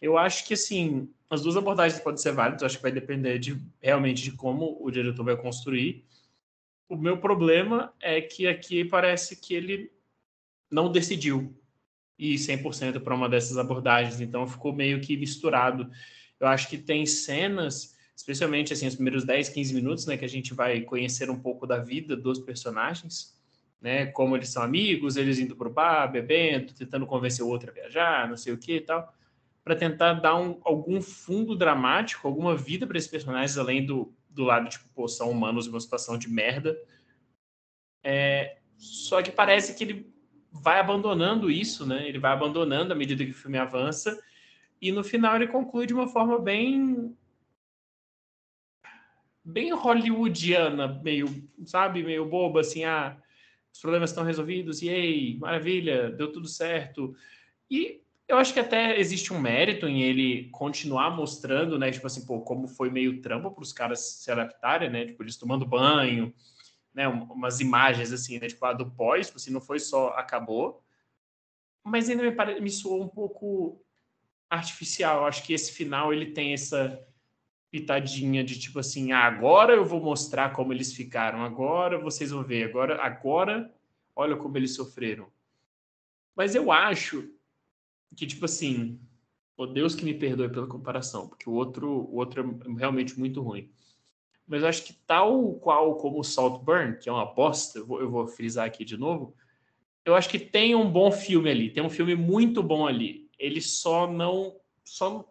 Eu 0.00 0.16
acho 0.16 0.46
que, 0.46 0.54
assim, 0.54 1.08
as 1.28 1.42
duas 1.42 1.56
abordagens 1.56 2.00
podem 2.00 2.18
ser 2.18 2.32
válidas, 2.32 2.62
acho 2.62 2.76
que 2.76 2.82
vai 2.82 2.92
depender 2.92 3.38
de, 3.38 3.60
realmente 3.80 4.22
de 4.22 4.32
como 4.32 4.78
o 4.80 4.90
diretor 4.90 5.24
vai 5.24 5.36
construir. 5.36 6.04
O 6.88 6.96
meu 6.96 7.18
problema 7.18 7.92
é 8.00 8.20
que 8.20 8.46
aqui 8.46 8.84
parece 8.84 9.36
que 9.36 9.54
ele 9.54 9.90
não 10.70 10.90
decidiu 10.90 11.54
ir 12.18 12.34
100% 12.36 13.00
para 13.00 13.14
uma 13.14 13.28
dessas 13.28 13.58
abordagens, 13.58 14.20
então 14.20 14.46
ficou 14.46 14.72
meio 14.72 15.00
que 15.00 15.16
misturado. 15.16 15.90
Eu 16.38 16.46
acho 16.46 16.68
que 16.68 16.78
tem 16.78 17.06
cenas, 17.06 17.96
especialmente 18.14 18.72
assim, 18.72 18.86
os 18.86 18.94
primeiros 18.94 19.24
10, 19.24 19.48
15 19.48 19.74
minutos, 19.74 20.06
né, 20.06 20.16
que 20.16 20.24
a 20.24 20.28
gente 20.28 20.54
vai 20.54 20.80
conhecer 20.82 21.30
um 21.30 21.38
pouco 21.38 21.66
da 21.66 21.78
vida 21.78 22.16
dos 22.16 22.38
personagens, 22.38 23.36
né, 23.80 24.06
como 24.06 24.36
eles 24.36 24.48
são 24.48 24.62
amigos, 24.62 25.16
eles 25.16 25.38
indo 25.38 25.56
para 25.56 25.68
o 25.68 25.72
bar, 25.72 26.06
bebendo, 26.06 26.72
tentando 26.72 27.06
convencer 27.06 27.44
o 27.44 27.48
outro 27.48 27.70
a 27.70 27.74
viajar, 27.74 28.28
não 28.28 28.36
sei 28.36 28.52
o 28.52 28.58
que 28.58 28.76
e 28.76 28.80
tal, 28.80 29.12
para 29.64 29.76
tentar 29.76 30.14
dar 30.14 30.36
um, 30.36 30.60
algum 30.64 31.00
fundo 31.00 31.56
dramático, 31.56 32.26
alguma 32.26 32.56
vida 32.56 32.86
para 32.86 32.98
esses 32.98 33.10
personagens, 33.10 33.56
além 33.56 33.84
do, 33.84 34.12
do 34.28 34.44
lado, 34.44 34.68
tipo, 34.68 34.84
pô, 34.94 35.06
são 35.06 35.30
humanos 35.30 35.66
uma 35.66 35.80
situação 35.80 36.18
de 36.18 36.28
merda. 36.28 36.76
É, 38.04 38.58
só 38.76 39.22
que 39.22 39.30
parece 39.30 39.74
que 39.74 39.84
ele 39.84 40.11
vai 40.52 40.78
abandonando 40.78 41.50
isso, 41.50 41.86
né? 41.86 42.06
Ele 42.06 42.18
vai 42.18 42.32
abandonando 42.32 42.92
à 42.92 42.96
medida 42.96 43.24
que 43.24 43.30
o 43.30 43.34
filme 43.34 43.58
avança 43.58 44.22
e 44.80 44.92
no 44.92 45.02
final 45.02 45.36
ele 45.36 45.48
conclui 45.48 45.86
de 45.86 45.94
uma 45.94 46.08
forma 46.08 46.38
bem 46.38 47.16
bem 49.44 49.72
hollywoodiana, 49.72 51.00
meio, 51.02 51.26
sabe, 51.64 52.02
meio 52.02 52.24
boba 52.24 52.60
assim, 52.60 52.84
ah, 52.84 53.16
os 53.72 53.80
problemas 53.80 54.10
estão 54.10 54.22
resolvidos, 54.22 54.82
e 54.82 54.88
ei, 54.88 55.36
maravilha, 55.38 56.10
deu 56.10 56.30
tudo 56.30 56.46
certo. 56.46 57.14
E 57.68 58.00
eu 58.28 58.38
acho 58.38 58.52
que 58.52 58.60
até 58.60 58.98
existe 58.98 59.32
um 59.32 59.40
mérito 59.40 59.88
em 59.88 60.02
ele 60.02 60.48
continuar 60.50 61.10
mostrando, 61.10 61.78
né, 61.78 61.90
tipo 61.90 62.06
assim, 62.06 62.24
pô, 62.24 62.40
como 62.42 62.68
foi 62.68 62.88
meio 62.88 63.20
trampo 63.20 63.50
para 63.50 63.62
os 63.62 63.72
caras 63.72 64.00
se 64.00 64.30
adaptarem, 64.30 64.90
né, 64.90 65.06
tipo, 65.06 65.22
eles 65.22 65.36
tomando 65.36 65.66
banho, 65.66 66.32
né, 66.94 67.08
umas 67.08 67.60
imagens 67.60 68.12
assim, 68.12 68.38
né, 68.38 68.48
tipo, 68.48 68.64
a 68.64 68.72
do 68.72 68.90
pós, 68.90 69.28
tipo, 69.30 69.52
não 69.52 69.60
foi 69.60 69.78
só 69.78 70.08
acabou, 70.10 70.82
mas 71.82 72.08
ainda 72.08 72.22
me, 72.22 72.32
pare... 72.32 72.60
me 72.60 72.70
soou 72.70 73.02
um 73.02 73.08
pouco 73.08 73.82
artificial. 74.48 75.18
Eu 75.18 75.24
acho 75.24 75.42
que 75.42 75.52
esse 75.52 75.72
final 75.72 76.12
ele 76.12 76.32
tem 76.32 76.52
essa 76.52 77.04
pitadinha 77.70 78.44
de 78.44 78.58
tipo 78.58 78.78
assim, 78.78 79.12
ah, 79.12 79.24
agora 79.24 79.72
eu 79.74 79.84
vou 79.84 80.00
mostrar 80.00 80.52
como 80.52 80.72
eles 80.72 80.92
ficaram, 80.92 81.42
agora 81.42 81.98
vocês 81.98 82.30
vão 82.30 82.42
ver, 82.42 82.64
agora, 82.64 83.02
agora, 83.02 83.74
olha 84.14 84.36
como 84.36 84.58
eles 84.58 84.74
sofreram. 84.74 85.32
Mas 86.36 86.54
eu 86.54 86.70
acho 86.70 87.30
que 88.14 88.26
tipo 88.26 88.44
assim, 88.44 89.00
o 89.56 89.66
Deus 89.66 89.94
que 89.94 90.04
me 90.04 90.12
perdoe 90.12 90.50
pela 90.50 90.66
comparação, 90.66 91.26
porque 91.28 91.48
o 91.48 91.54
outro, 91.54 91.88
o 91.88 92.16
outro 92.16 92.42
é 92.42 92.78
realmente 92.78 93.18
muito 93.18 93.40
ruim 93.40 93.72
mas 94.46 94.62
eu 94.62 94.68
acho 94.68 94.84
que 94.84 94.92
tal 95.06 95.54
qual 95.54 95.96
como 95.96 96.20
o 96.20 96.24
Saltburn, 96.24 96.98
que 96.98 97.08
é 97.08 97.12
uma 97.12 97.26
bosta, 97.26 97.78
eu 97.78 97.86
vou, 97.86 98.00
eu 98.00 98.10
vou 98.10 98.26
frisar 98.26 98.66
aqui 98.66 98.84
de 98.84 98.96
novo, 98.96 99.34
eu 100.04 100.14
acho 100.14 100.28
que 100.28 100.38
tem 100.38 100.74
um 100.74 100.90
bom 100.90 101.10
filme 101.12 101.50
ali, 101.50 101.70
tem 101.70 101.82
um 101.82 101.90
filme 101.90 102.14
muito 102.14 102.62
bom 102.62 102.86
ali. 102.86 103.30
Ele 103.38 103.60
só 103.60 104.10
não 104.10 104.56
só, 104.84 105.24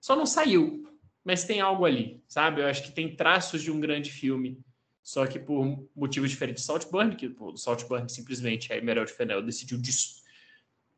só 0.00 0.16
não 0.16 0.26
saiu, 0.26 0.90
mas 1.24 1.44
tem 1.44 1.60
algo 1.60 1.84
ali, 1.84 2.22
sabe? 2.26 2.62
Eu 2.62 2.66
acho 2.66 2.82
que 2.82 2.92
tem 2.92 3.14
traços 3.14 3.62
de 3.62 3.70
um 3.70 3.78
grande 3.78 4.10
filme, 4.10 4.58
só 5.02 5.26
que 5.26 5.38
por 5.38 5.86
motivos 5.94 6.30
diferentes. 6.30 6.64
Saltburn, 6.64 7.14
que 7.16 7.34
o 7.38 7.56
Saltburn 7.56 8.08
simplesmente 8.08 8.72
a 8.72 8.76
Emerald 8.76 9.12
Fennell 9.12 9.42
decidiu 9.42 9.80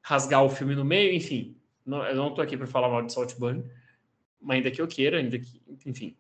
rasgar 0.03 0.45
o 0.45 0.49
filme 0.49 0.75
no 0.75 0.85
meio, 0.85 1.13
enfim. 1.13 1.57
Não, 1.85 2.05
eu 2.05 2.15
não 2.15 2.33
tô 2.33 2.41
aqui 2.41 2.57
para 2.57 2.67
falar 2.67 2.89
mal 2.89 3.05
de 3.05 3.13
Saltburn, 3.13 3.65
mas 4.41 4.57
ainda 4.57 4.71
que 4.71 4.81
eu 4.81 4.87
queira, 4.87 5.19
ainda 5.19 5.39
que, 5.39 5.61
enfim. 5.85 6.17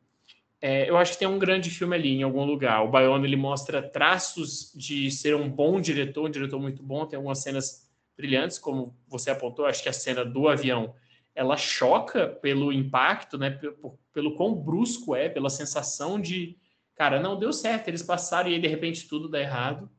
É, 0.62 0.88
eu 0.88 0.96
acho 0.98 1.12
que 1.12 1.18
tem 1.18 1.28
um 1.28 1.38
grande 1.38 1.70
filme 1.70 1.96
ali 1.96 2.10
em 2.10 2.22
algum 2.22 2.44
lugar. 2.44 2.84
O 2.84 2.90
Bayona 2.90 3.26
ele 3.26 3.36
mostra 3.36 3.82
traços 3.82 4.72
de 4.74 5.10
ser 5.10 5.34
um 5.34 5.48
bom 5.48 5.80
diretor, 5.80 6.26
um 6.26 6.30
diretor 6.30 6.60
muito 6.60 6.82
bom. 6.82 7.06
Tem 7.06 7.16
algumas 7.16 7.38
cenas 7.38 7.88
brilhantes, 8.16 8.58
como 8.58 8.94
você 9.08 9.30
apontou. 9.30 9.64
Acho 9.64 9.82
que 9.82 9.88
a 9.88 9.92
cena 9.92 10.24
do 10.24 10.48
avião 10.48 10.94
ela 11.34 11.56
choca 11.56 12.26
pelo 12.26 12.70
impacto, 12.70 13.38
né? 13.38 13.50
Pelo, 13.50 13.98
pelo 14.12 14.34
quão 14.34 14.54
brusco 14.54 15.16
é, 15.16 15.28
pela 15.28 15.48
sensação 15.48 16.20
de 16.20 16.58
cara, 16.94 17.18
não 17.18 17.38
deu 17.38 17.50
certo. 17.50 17.88
Eles 17.88 18.02
passaram 18.02 18.50
e 18.50 18.54
aí, 18.54 18.60
de 18.60 18.68
repente 18.68 19.08
tudo 19.08 19.28
dá 19.30 19.40
errado. 19.40 19.90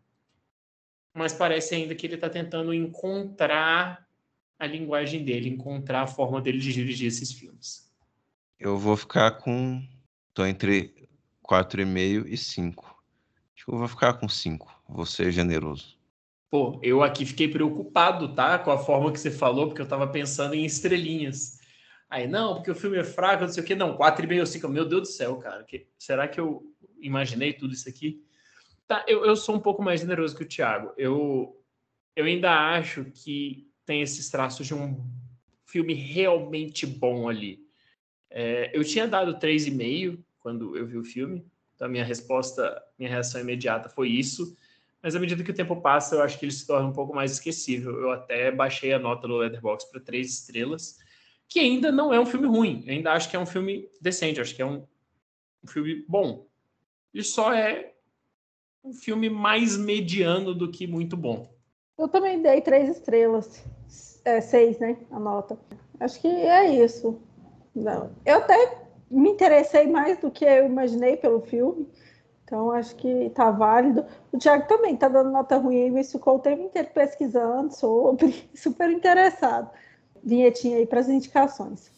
Mas 1.15 1.33
parece 1.33 1.73
ainda 1.73 1.95
que 1.95 2.05
ele 2.05 2.15
está 2.15 2.29
tentando 2.29 2.71
encontrar 2.71 4.07
a 4.59 4.67
linguagem 4.67 5.25
dele, 5.25 5.49
encontrar 5.49 6.03
a 6.03 6.07
forma 6.07 6.39
dele 6.39 6.59
de 6.59 6.71
dirigir 6.71 7.07
esses 7.07 7.31
filmes. 7.31 7.91
Eu 8.59 8.77
vou 8.77 8.95
ficar 8.95 9.31
com 9.31 9.83
Tô 10.33 10.45
entre 10.45 11.09
4,5 11.43 12.25
e 12.27 12.37
5. 12.37 12.85
Acho 13.55 13.65
que 13.65 13.71
eu 13.71 13.77
vou 13.77 13.87
ficar 13.87 14.13
com 14.13 14.29
5. 14.29 14.83
Vou 14.87 15.05
ser 15.05 15.31
generoso. 15.31 15.99
Pô, 16.49 16.79
eu 16.83 17.01
aqui 17.01 17.25
fiquei 17.25 17.47
preocupado, 17.47 18.33
tá? 18.33 18.59
Com 18.59 18.71
a 18.71 18.77
forma 18.77 19.11
que 19.11 19.19
você 19.19 19.31
falou, 19.31 19.67
porque 19.67 19.81
eu 19.81 19.87
tava 19.87 20.07
pensando 20.07 20.53
em 20.53 20.65
estrelinhas. 20.65 21.59
Aí, 22.09 22.27
não, 22.27 22.55
porque 22.55 22.71
o 22.71 22.75
filme 22.75 22.97
é 22.97 23.03
fraco, 23.03 23.43
não 23.43 23.51
sei 23.51 23.63
o 23.63 23.65
quê. 23.65 23.73
Não, 23.73 23.97
4,5 23.97 24.39
ou 24.39 24.45
5. 24.45 24.67
Meu 24.67 24.85
Deus 24.85 25.01
do 25.01 25.07
céu, 25.07 25.37
cara. 25.37 25.63
Que, 25.63 25.87
será 25.97 26.27
que 26.27 26.39
eu 26.39 26.63
imaginei 26.99 27.53
tudo 27.53 27.73
isso 27.73 27.87
aqui? 27.87 28.21
Tá, 28.85 29.05
eu, 29.07 29.25
eu 29.25 29.35
sou 29.37 29.55
um 29.55 29.59
pouco 29.59 29.81
mais 29.81 30.01
generoso 30.01 30.35
que 30.35 30.43
o 30.43 30.47
Thiago. 30.47 30.91
Eu, 30.97 31.57
eu 32.15 32.25
ainda 32.25 32.51
acho 32.73 33.05
que 33.05 33.69
tem 33.85 34.01
esses 34.01 34.29
traços 34.29 34.67
de 34.67 34.73
um 34.73 35.01
filme 35.65 35.93
realmente 35.93 36.85
bom 36.85 37.29
ali. 37.29 37.65
É, 38.31 38.71
eu 38.73 38.83
tinha 38.83 39.07
dado 39.07 39.37
3,5 39.37 40.17
quando 40.39 40.75
eu 40.75 40.87
vi 40.87 40.97
o 40.97 41.03
filme, 41.03 41.45
então 41.75 41.89
minha 41.89 42.05
resposta, 42.05 42.81
minha 42.97 43.11
reação 43.11 43.41
imediata 43.41 43.89
foi 43.89 44.09
isso. 44.09 44.55
Mas 45.03 45.15
à 45.15 45.19
medida 45.19 45.43
que 45.43 45.51
o 45.51 45.55
tempo 45.55 45.81
passa, 45.81 46.15
eu 46.15 46.21
acho 46.21 46.39
que 46.39 46.45
ele 46.45 46.51
se 46.51 46.65
torna 46.65 46.87
um 46.87 46.93
pouco 46.93 47.13
mais 47.13 47.31
esquecível. 47.31 47.99
Eu 47.99 48.11
até 48.11 48.51
baixei 48.51 48.93
a 48.93 48.99
nota 48.99 49.27
do 49.27 49.37
Letterboxd 49.37 49.91
para 49.91 49.99
três 49.99 50.31
estrelas, 50.31 50.99
que 51.47 51.59
ainda 51.59 51.91
não 51.91 52.13
é 52.13 52.19
um 52.19 52.25
filme 52.25 52.47
ruim. 52.47 52.83
Eu 52.85 52.93
ainda 52.93 53.11
acho 53.11 53.29
que 53.29 53.35
é 53.35 53.39
um 53.39 53.45
filme 53.45 53.89
decente, 53.99 54.39
acho 54.39 54.55
que 54.55 54.61
é 54.61 54.65
um, 54.65 54.85
um 55.63 55.67
filme 55.67 56.05
bom. 56.07 56.47
Ele 57.13 57.23
só 57.23 57.51
é 57.51 57.93
um 58.83 58.93
filme 58.93 59.29
mais 59.29 59.75
mediano 59.75 60.53
do 60.53 60.71
que 60.71 60.87
muito 60.87 61.17
bom. 61.17 61.51
Eu 61.97 62.07
também 62.07 62.41
dei 62.41 62.61
três 62.61 62.89
estrelas. 62.89 63.63
É, 64.23 64.39
seis, 64.39 64.79
né? 64.79 64.97
A 65.09 65.19
nota. 65.19 65.57
Acho 65.99 66.21
que 66.21 66.27
é 66.27 66.83
isso. 66.83 67.19
Não, 67.73 68.11
eu 68.25 68.37
até 68.37 68.77
me 69.09 69.29
interessei 69.29 69.87
mais 69.87 70.17
do 70.19 70.29
que 70.29 70.43
eu 70.43 70.65
imaginei 70.65 71.15
pelo 71.15 71.41
filme. 71.41 71.87
Então, 72.43 72.69
acho 72.71 72.95
que 72.97 73.29
tá 73.29 73.49
válido. 73.49 74.05
O 74.31 74.37
Thiago 74.37 74.67
também 74.67 74.97
tá 74.97 75.07
dando 75.07 75.31
nota 75.31 75.55
ruim 75.57 75.89
mas 75.89 76.11
ficou 76.11 76.35
o 76.35 76.39
tempo 76.39 76.63
inteiro 76.63 76.89
pesquisando 76.93 77.73
sobre, 77.73 78.49
super 78.53 78.89
interessado. 78.91 79.69
Vinhetinha 80.21 80.77
aí 80.77 80.85
para 80.85 80.99
as 80.99 81.07
indicações. 81.07 81.89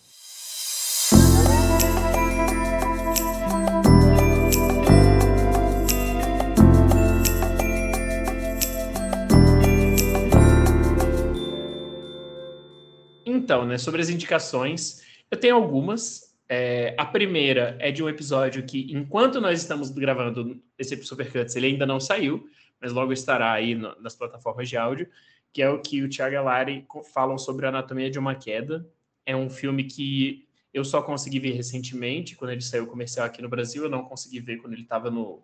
Então, 13.25 13.65
né, 13.65 13.77
sobre 13.77 14.01
as 14.01 14.09
indicações, 14.09 15.01
eu 15.33 15.39
tenho 15.39 15.55
algumas. 15.55 16.31
É, 16.47 16.93
a 16.95 17.05
primeira 17.05 17.75
é 17.79 17.91
de 17.91 18.03
um 18.03 18.09
episódio 18.09 18.63
que, 18.63 18.93
enquanto 18.93 19.41
nós 19.41 19.59
estamos 19.59 19.89
gravando 19.89 20.61
esse 20.77 20.95
Supercuts, 21.03 21.55
ele 21.55 21.67
ainda 21.67 21.87
não 21.87 21.99
saiu, 21.99 22.47
mas 22.79 22.91
logo 22.91 23.11
estará 23.11 23.51
aí 23.51 23.73
no, 23.73 23.99
nas 23.99 24.15
plataformas 24.15 24.69
de 24.69 24.77
áudio, 24.77 25.09
que 25.51 25.63
é 25.63 25.69
o 25.69 25.81
que 25.81 26.03
o 26.03 26.09
Thiago 26.09 26.43
Lari 26.43 26.85
falam 27.11 27.37
sobre 27.39 27.65
a 27.65 27.69
Anatomia 27.69 28.11
de 28.11 28.19
uma 28.19 28.35
Queda. 28.35 28.87
É 29.25 29.35
um 29.35 29.49
filme 29.49 29.85
que 29.85 30.47
eu 30.71 30.85
só 30.85 31.01
consegui 31.01 31.39
ver 31.39 31.53
recentemente, 31.53 32.35
quando 32.35 32.51
ele 32.51 32.61
saiu 32.61 32.85
comercial 32.85 33.25
aqui 33.25 33.41
no 33.41 33.49
Brasil, 33.49 33.83
eu 33.83 33.89
não 33.89 34.03
consegui 34.03 34.39
ver 34.39 34.57
quando 34.57 34.73
ele 34.73 34.83
estava 34.83 35.09
no 35.09 35.41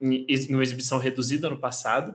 em, 0.00 0.24
em 0.26 0.54
uma 0.54 0.62
exibição 0.62 0.98
reduzida 0.98 1.50
no 1.50 1.58
passado. 1.58 2.14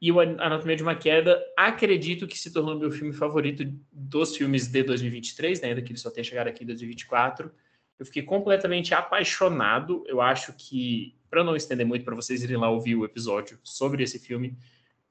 E 0.00 0.12
o 0.12 0.20
Anatomia 0.20 0.76
de 0.76 0.82
uma 0.82 0.94
Queda, 0.94 1.42
acredito 1.56 2.26
que 2.26 2.38
se 2.38 2.52
tornou 2.52 2.78
meu 2.78 2.90
filme 2.90 3.12
favorito 3.12 3.64
dos 3.90 4.36
filmes 4.36 4.68
de 4.68 4.82
2023, 4.82 5.60
né? 5.60 5.68
ainda 5.68 5.82
que 5.82 5.90
ele 5.90 5.98
só 5.98 6.10
tenha 6.10 6.22
chegado 6.22 6.46
aqui 6.46 6.62
em 6.62 6.66
2024. 6.66 7.50
Eu 7.98 8.06
fiquei 8.06 8.22
completamente 8.22 8.94
apaixonado. 8.94 10.04
Eu 10.06 10.20
acho 10.20 10.52
que, 10.52 11.16
para 11.28 11.42
não 11.42 11.56
estender 11.56 11.84
muito, 11.84 12.04
para 12.04 12.14
vocês 12.14 12.44
irem 12.44 12.56
lá 12.56 12.70
ouvir 12.70 12.94
o 12.94 13.04
episódio 13.04 13.58
sobre 13.64 14.04
esse 14.04 14.20
filme, 14.20 14.56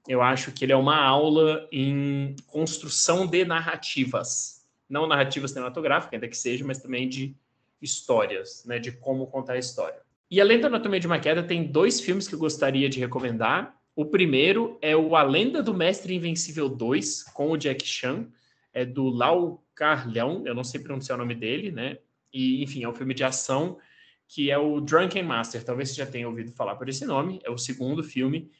eu 0.08 0.22
acho 0.22 0.54
que 0.54 0.64
ele 0.64 0.72
é 0.72 0.78
uma 0.78 0.96
aula 0.96 1.68
em 1.70 2.34
construção 2.48 3.28
de 3.28 3.44
narrativas. 3.44 4.66
Não 4.90 5.06
narrativa 5.06 5.50
cinematográfica, 5.50 6.16
ainda 6.16 6.30
que 6.30 6.38
seja, 6.38 6.64
mas 6.64 6.78
também 6.78 7.10
de 7.10 7.36
histórias, 7.82 8.64
né? 8.66 8.80
De 8.80 8.94
como 8.94 9.28
contar 9.28 9.54
a 9.54 9.60
história. 9.60 10.00
E 10.32 10.40
além 10.40 10.62
da 10.62 10.68
Anatomia 10.68 11.00
de 11.00 11.08
uma 11.08 11.20
Queda, 11.20 11.44
tem 11.44 11.66
dois 11.66 12.00
filmes 12.00 12.26
que 12.26 12.36
eu 12.36 12.40
gostaria 12.40 12.88
de 12.88 13.00
recomendar. 13.00 13.77
O 13.98 14.06
primeiro 14.06 14.78
é 14.80 14.96
o 14.96 15.16
A 15.16 15.24
Lenda 15.24 15.64
do 15.64 15.74
Mestre 15.74 16.14
Invencível 16.14 16.70
2, 16.70 17.24
com 17.34 17.50
o 17.50 17.58
Jack 17.58 17.84
Chan, 17.84 18.28
é 18.72 18.86
do 18.86 19.10
Lau 19.10 19.66
Carleão, 19.74 20.44
eu 20.46 20.54
não 20.54 20.64
sei 20.64 20.80
pronunciar 20.80 21.18
o 21.18 21.22
nome 21.24 21.34
dele, 21.34 21.72
né? 21.72 21.98
E, 22.32 22.62
enfim, 22.62 22.84
é 22.84 22.88
um 22.88 22.94
filme 22.94 23.16
de 23.16 23.24
ação 23.24 23.80
que 24.28 24.52
é 24.52 24.58
o 24.58 24.80
Drunken 24.80 25.24
Master. 25.24 25.64
Talvez 25.64 25.90
você 25.90 25.96
já 25.96 26.06
tenha 26.06 26.30
ouvido 26.30 26.52
falar 26.52 26.76
por 26.76 26.88
esse 26.88 27.08
nome. 27.08 27.42
É 27.44 27.50
o 27.50 27.58
segundo 27.58 28.04
filme. 28.04 28.52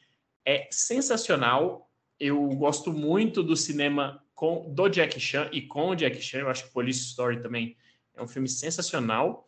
É 0.44 0.68
sensacional. 0.72 1.88
Eu 2.20 2.44
gosto 2.56 2.92
muito 2.92 3.44
do 3.44 3.56
cinema 3.56 4.24
com, 4.34 4.74
do 4.74 4.90
Jack 4.90 5.20
Chan 5.20 5.52
e 5.54 5.62
com 5.62 5.90
o 5.90 5.96
Jack 5.96 6.20
Chan. 6.20 6.40
Eu 6.40 6.50
acho 6.50 6.66
que 6.66 6.74
Police 6.74 7.02
Story 7.02 7.44
também 7.44 7.78
é 8.16 8.24
um 8.24 8.28
filme 8.28 8.50
sensacional. 8.50 9.46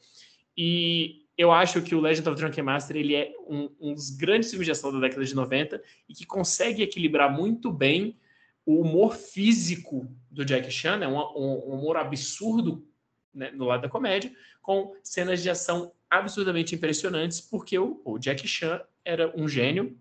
E 0.55 1.25
eu 1.39 1.53
acho 1.53 1.81
que 1.81 1.95
o 1.95 2.01
Legend 2.01 2.27
of 2.27 2.37
Drunken 2.37 2.65
Master 2.65 2.97
ele 2.97 3.15
é 3.15 3.33
um, 3.47 3.69
um 3.79 3.93
dos 3.93 4.09
grandes 4.09 4.49
filmes 4.49 4.65
de 4.65 4.73
ação 4.73 4.91
da 4.91 4.99
década 4.99 5.23
de 5.23 5.33
90 5.33 5.81
e 6.09 6.13
que 6.13 6.25
consegue 6.25 6.83
equilibrar 6.83 7.31
muito 7.31 7.71
bem 7.71 8.19
o 8.65 8.81
humor 8.81 9.15
físico 9.15 10.05
do 10.29 10.43
Jack 10.43 10.69
Chan, 10.69 10.97
né? 10.97 11.07
um, 11.07 11.15
um 11.15 11.75
humor 11.75 11.95
absurdo 11.95 12.85
né, 13.33 13.51
no 13.51 13.63
lado 13.63 13.83
da 13.83 13.87
comédia, 13.87 14.33
com 14.61 14.93
cenas 15.01 15.41
de 15.41 15.49
ação 15.49 15.93
absurdamente 16.09 16.75
impressionantes, 16.75 17.39
porque 17.39 17.79
o, 17.79 18.01
o 18.03 18.19
Jack 18.19 18.45
Chan 18.45 18.81
era 19.05 19.33
um 19.33 19.47
gênio. 19.47 19.97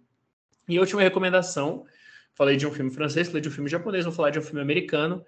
E 0.68 0.76
a 0.76 0.80
última 0.80 1.03
recomendação, 1.03 1.86
falei 2.34 2.57
de 2.57 2.66
um 2.66 2.72
filme 2.72 2.91
francês, 2.91 3.28
falei 3.28 3.41
de 3.41 3.49
um 3.49 3.53
filme 3.53 3.70
japonês, 3.70 4.05
vou 4.05 4.12
falar 4.12 4.30
de 4.30 4.41
um 4.41 4.43
filme 4.43 4.61
americano, 4.61 5.24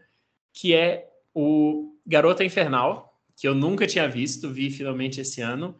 que 0.52 0.74
é 0.74 1.08
o 1.32 1.94
Garota 2.04 2.42
Infernal, 2.42 3.16
que 3.36 3.46
eu 3.46 3.54
nunca 3.54 3.86
tinha 3.86 4.08
visto, 4.08 4.50
vi 4.50 4.72
finalmente 4.72 5.20
esse 5.20 5.40
ano, 5.40 5.76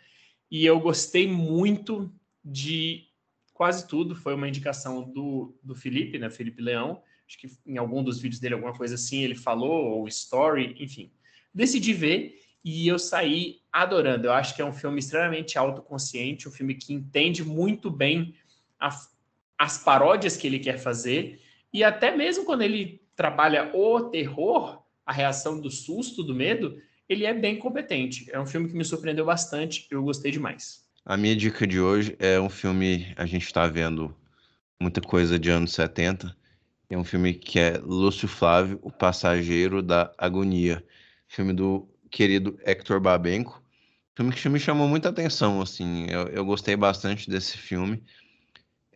e 0.50 0.66
eu 0.66 0.80
gostei 0.80 1.26
muito 1.26 2.12
de 2.44 3.06
quase 3.54 3.86
tudo. 3.86 4.16
Foi 4.16 4.34
uma 4.34 4.48
indicação 4.48 5.02
do, 5.02 5.54
do 5.62 5.74
Felipe, 5.74 6.18
né? 6.18 6.30
Felipe 6.30 6.62
Leão. 6.62 7.02
Acho 7.26 7.38
que 7.38 7.50
em 7.66 7.78
algum 7.78 8.02
dos 8.02 8.20
vídeos 8.20 8.40
dele, 8.40 8.54
alguma 8.54 8.74
coisa 8.74 8.96
assim, 8.96 9.22
ele 9.22 9.36
falou, 9.36 9.98
ou 9.98 10.08
story, 10.08 10.74
enfim. 10.80 11.12
Decidi 11.54 11.92
ver 11.92 12.40
e 12.64 12.88
eu 12.88 12.98
saí 12.98 13.60
adorando. 13.72 14.26
Eu 14.26 14.32
acho 14.32 14.54
que 14.54 14.62
é 14.62 14.64
um 14.64 14.72
filme 14.72 14.98
extremamente 14.98 15.56
autoconsciente, 15.56 16.48
um 16.48 16.52
filme 16.52 16.74
que 16.74 16.92
entende 16.92 17.44
muito 17.44 17.90
bem 17.90 18.34
a, 18.78 18.88
as 19.58 19.78
paródias 19.78 20.36
que 20.36 20.46
ele 20.46 20.58
quer 20.58 20.78
fazer, 20.78 21.40
e 21.72 21.84
até 21.84 22.16
mesmo 22.16 22.44
quando 22.44 22.62
ele 22.62 23.02
trabalha 23.14 23.70
o 23.76 24.08
terror, 24.08 24.82
a 25.04 25.12
reação 25.12 25.60
do 25.60 25.70
susto, 25.70 26.22
do 26.22 26.34
medo, 26.34 26.80
ele 27.10 27.26
é 27.26 27.34
bem 27.34 27.58
competente. 27.58 28.30
É 28.30 28.38
um 28.38 28.46
filme 28.46 28.68
que 28.68 28.76
me 28.76 28.84
surpreendeu 28.84 29.24
bastante, 29.24 29.88
eu 29.90 30.00
gostei 30.00 30.30
demais. 30.30 30.84
A 31.04 31.16
minha 31.16 31.34
dica 31.34 31.66
de 31.66 31.80
hoje 31.80 32.14
é 32.20 32.40
um 32.40 32.48
filme, 32.48 33.12
a 33.16 33.26
gente 33.26 33.44
está 33.44 33.66
vendo 33.66 34.16
muita 34.80 35.00
coisa 35.00 35.36
de 35.36 35.50
anos 35.50 35.72
70. 35.72 36.34
É 36.88 36.96
um 36.96 37.02
filme 37.02 37.34
que 37.34 37.58
é 37.58 37.78
Lúcio 37.78 38.28
Flávio, 38.28 38.78
O 38.80 38.92
Passageiro 38.92 39.82
da 39.82 40.12
Agonia. 40.16 40.84
Filme 41.26 41.52
do 41.52 41.88
querido 42.12 42.56
Hector 42.64 43.00
Babenco. 43.00 43.60
Filme 44.14 44.32
que 44.32 44.48
me 44.48 44.60
chamou 44.60 44.86
muita 44.86 45.08
atenção, 45.08 45.60
assim. 45.60 46.06
Eu, 46.08 46.28
eu 46.28 46.44
gostei 46.44 46.76
bastante 46.76 47.28
desse 47.28 47.58
filme. 47.58 48.04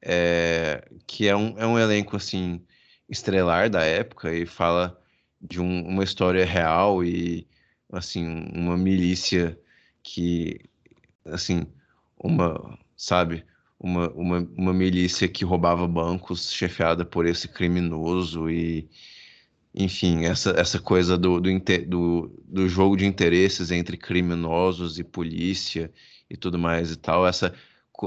É, 0.01 0.87
que 1.07 1.27
é 1.27 1.35
um, 1.35 1.59
é 1.59 1.67
um 1.67 1.79
elenco, 1.79 2.17
assim, 2.17 2.65
estrelar 3.09 3.69
da 3.69 3.83
época 3.83 4.33
e 4.33 4.47
fala 4.47 5.01
de 5.41 5.61
um, 5.61 5.89
uma 5.89 6.05
história 6.05 6.45
real 6.45 7.03
e 7.03 7.47
assim, 7.93 8.27
uma 8.55 8.77
milícia 8.77 9.59
que, 10.03 10.61
assim, 11.25 11.67
uma, 12.19 12.79
sabe, 12.97 13.45
uma, 13.79 14.11
uma, 14.13 14.39
uma 14.57 14.73
milícia 14.73 15.29
que 15.29 15.45
roubava 15.45 15.87
bancos, 15.87 16.53
chefiada 16.53 17.05
por 17.05 17.27
esse 17.27 17.49
criminoso 17.49 18.51
e, 18.51 18.89
enfim, 19.75 20.25
essa, 20.25 20.51
essa 20.51 20.79
coisa 20.81 21.19
do, 21.19 21.41
do, 21.41 21.51
do, 21.87 22.43
do 22.45 22.69
jogo 22.69 22.97
de 22.97 23.07
interesses 23.07 23.71
entre 23.71 23.97
criminosos 23.97 24.99
e 24.99 25.05
polícia 25.05 25.93
e 26.31 26.37
tudo 26.37 26.59
mais 26.59 26.93
e 26.93 26.97
tal, 26.97 27.27
essa, 27.27 27.55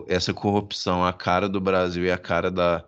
essa 0.08 0.34
corrupção, 0.34 1.06
a 1.06 1.14
cara 1.14 1.48
do 1.48 1.62
Brasil 1.62 2.06
e 2.06 2.12
a 2.12 2.18
cara 2.18 2.50
da 2.52 2.86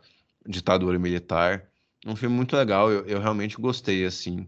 ditadura 0.47 0.97
militar. 0.97 1.69
Um 2.05 2.15
filme 2.15 2.35
muito 2.35 2.55
legal, 2.55 2.91
eu, 2.91 3.05
eu 3.05 3.19
realmente 3.19 3.57
gostei, 3.57 4.05
assim. 4.05 4.47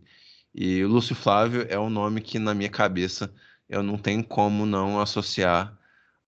E 0.54 0.84
o 0.84 0.88
Lúcio 0.88 1.16
Flávio 1.16 1.66
é 1.70 1.80
um 1.80 1.90
nome 1.90 2.22
que, 2.22 2.38
na 2.40 2.54
minha 2.54 2.70
cabeça, 2.70 3.34
eu 3.70 3.82
não 3.82 3.98
tenho 3.98 4.24
como 4.24 4.66
não 4.66 5.00
associar 5.00 5.78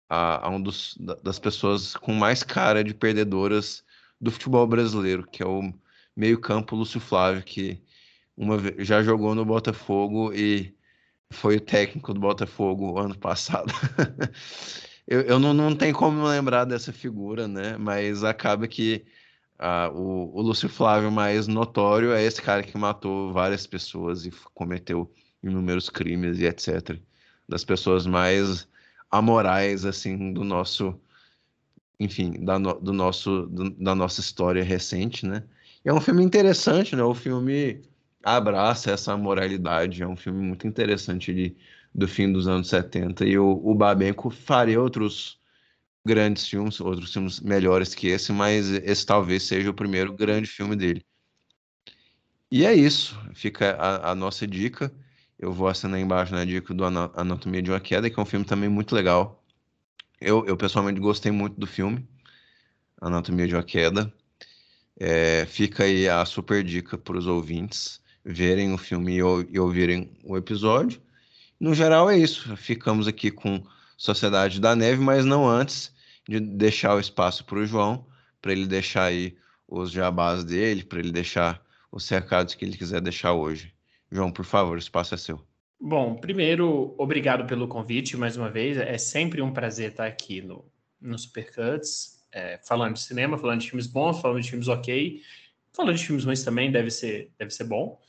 a, 0.09 0.47
a 0.47 0.49
um 0.49 0.61
dos, 0.61 0.97
das 1.21 1.39
pessoas 1.39 1.95
com 1.95 2.13
mais 2.13 2.43
cara 2.43 2.83
de 2.83 2.93
perdedoras 2.93 3.83
do 4.19 4.31
futebol 4.31 4.65
brasileiro, 4.65 5.27
que 5.29 5.43
é 5.43 5.45
o 5.45 5.73
meio-campo 6.15 6.75
Lúcio 6.75 6.99
Flávio, 6.99 7.43
que 7.43 7.83
uma 8.37 8.57
já 8.79 9.03
jogou 9.03 9.35
no 9.35 9.45
Botafogo 9.45 10.33
e 10.33 10.75
foi 11.31 11.57
o 11.57 11.61
técnico 11.61 12.13
do 12.13 12.19
Botafogo 12.19 12.97
ano 12.99 13.17
passado. 13.17 13.73
eu 15.07 15.21
eu 15.21 15.39
não, 15.39 15.53
não 15.53 15.75
tenho 15.75 15.93
como 15.93 16.23
lembrar 16.23 16.65
dessa 16.65 16.93
figura, 16.93 17.47
né? 17.47 17.77
Mas 17.77 18.23
acaba 18.23 18.67
que 18.67 19.05
ah, 19.59 19.89
o, 19.93 20.37
o 20.37 20.41
Lúcio 20.41 20.69
Flávio 20.69 21.11
mais 21.11 21.47
notório 21.47 22.11
é 22.11 22.23
esse 22.23 22.41
cara 22.41 22.63
que 22.63 22.77
matou 22.77 23.31
várias 23.31 23.65
pessoas 23.67 24.25
e 24.25 24.31
cometeu 24.53 25.11
inúmeros 25.41 25.89
crimes 25.89 26.39
e 26.39 26.45
etc. 26.45 26.99
Das 27.47 27.63
pessoas 27.63 28.05
mais 28.05 28.67
amorais, 29.11 29.85
assim, 29.85 30.33
do 30.33 30.43
nosso, 30.43 30.99
enfim, 31.99 32.43
da, 32.43 32.57
no, 32.57 32.73
do 32.79 32.93
nosso, 32.93 33.47
do, 33.47 33.69
da 33.71 33.93
nossa 33.93 34.21
história 34.21 34.63
recente, 34.63 35.25
né? 35.25 35.43
E 35.85 35.89
é 35.89 35.93
um 35.93 36.01
filme 36.01 36.23
interessante, 36.23 36.95
né? 36.95 37.03
O 37.03 37.13
filme 37.13 37.83
abraça 38.23 38.91
essa 38.91 39.15
moralidade, 39.17 40.01
é 40.01 40.07
um 40.07 40.15
filme 40.15 40.41
muito 40.41 40.65
interessante 40.65 41.33
de, 41.33 41.55
do 41.93 42.07
fim 42.07 42.31
dos 42.31 42.47
anos 42.47 42.69
70 42.69 43.25
e 43.25 43.37
o, 43.37 43.61
o 43.63 43.75
Babenco 43.75 44.29
faria 44.29 44.81
outros 44.81 45.39
grandes 46.05 46.47
filmes, 46.47 46.79
outros 46.79 47.13
filmes 47.13 47.39
melhores 47.39 47.95
que 47.95 48.07
esse, 48.07 48.31
mas 48.31 48.69
esse 48.69 49.05
talvez 49.05 49.43
seja 49.43 49.69
o 49.69 49.73
primeiro 49.73 50.13
grande 50.13 50.47
filme 50.47 50.75
dele. 50.75 51.05
E 52.51 52.65
é 52.65 52.73
isso, 52.73 53.19
fica 53.33 53.71
a, 53.71 54.11
a 54.11 54.15
nossa 54.15 54.45
dica. 54.45 54.93
Eu 55.39 55.51
vou 55.51 55.67
assinar 55.67 55.99
embaixo 55.99 56.33
na 56.33 56.45
dica 56.45 56.73
do 56.73 56.85
Anatomia 56.85 57.61
de 57.61 57.71
uma 57.71 57.79
Queda, 57.79 58.09
que 58.09 58.19
é 58.19 58.21
um 58.21 58.25
filme 58.25 58.45
também 58.45 58.69
muito 58.69 58.93
legal. 58.93 59.43
Eu, 60.21 60.45
eu 60.45 60.55
pessoalmente 60.55 60.99
gostei 60.99 61.31
muito 61.31 61.59
do 61.59 61.65
filme, 61.65 62.07
Anatomia 63.01 63.47
de 63.47 63.55
uma 63.55 63.63
Queda. 63.63 64.13
É, 64.99 65.45
fica 65.47 65.83
aí 65.83 66.07
a 66.07 66.23
super 66.25 66.63
dica 66.63 66.97
para 66.97 67.17
os 67.17 67.25
ouvintes 67.25 68.01
verem 68.23 68.73
o 68.73 68.77
filme 68.77 69.15
e, 69.15 69.17
e 69.17 69.59
ouvirem 69.59 70.11
o 70.23 70.37
episódio. 70.37 71.01
No 71.59 71.73
geral 71.73 72.09
é 72.09 72.17
isso. 72.17 72.55
Ficamos 72.55 73.07
aqui 73.07 73.31
com 73.31 73.63
Sociedade 73.97 74.59
da 74.59 74.75
Neve, 74.75 75.01
mas 75.01 75.25
não 75.25 75.47
antes 75.47 75.92
de 76.27 76.39
deixar 76.39 76.95
o 76.95 76.99
espaço 76.99 77.45
para 77.45 77.59
o 77.59 77.65
João, 77.65 78.05
para 78.41 78.51
ele 78.51 78.65
deixar 78.65 79.05
aí 79.05 79.37
os 79.67 79.91
jabás 79.91 80.43
dele, 80.43 80.83
para 80.83 80.99
ele 80.99 81.11
deixar 81.11 81.61
os 81.91 82.07
recados 82.09 82.55
que 82.55 82.65
ele 82.65 82.77
quiser 82.77 83.01
deixar 83.01 83.33
hoje. 83.33 83.73
João, 84.11 84.31
por 84.31 84.45
favor, 84.45 84.75
o 84.75 84.79
espaço 84.79 85.13
é 85.13 85.17
seu. 85.17 85.41
Bom, 85.79 86.15
primeiro, 86.15 86.95
obrigado 86.97 87.45
pelo 87.45 87.67
convite 87.67 88.15
mais 88.15 88.37
uma 88.37 88.49
vez. 88.49 88.77
É 88.77 88.97
sempre 88.97 89.41
um 89.41 89.51
prazer 89.51 89.91
estar 89.91 90.05
aqui 90.05 90.41
no, 90.41 90.65
no 91.01 91.17
Supercuts, 91.17 92.23
é, 92.31 92.57
falando 92.65 92.93
de 92.93 93.01
cinema, 93.01 93.37
falando 93.37 93.61
de 93.61 93.69
filmes 93.69 93.87
bons, 93.87 94.21
falando 94.21 94.41
de 94.41 94.49
filmes 94.49 94.67
ok, 94.67 95.21
falando 95.73 95.95
de 95.95 96.05
filmes 96.05 96.23
ruins 96.23 96.43
também, 96.43 96.71
deve 96.71 96.89
ser, 96.89 97.31
deve 97.37 97.51
ser 97.51 97.65
bom. 97.65 97.99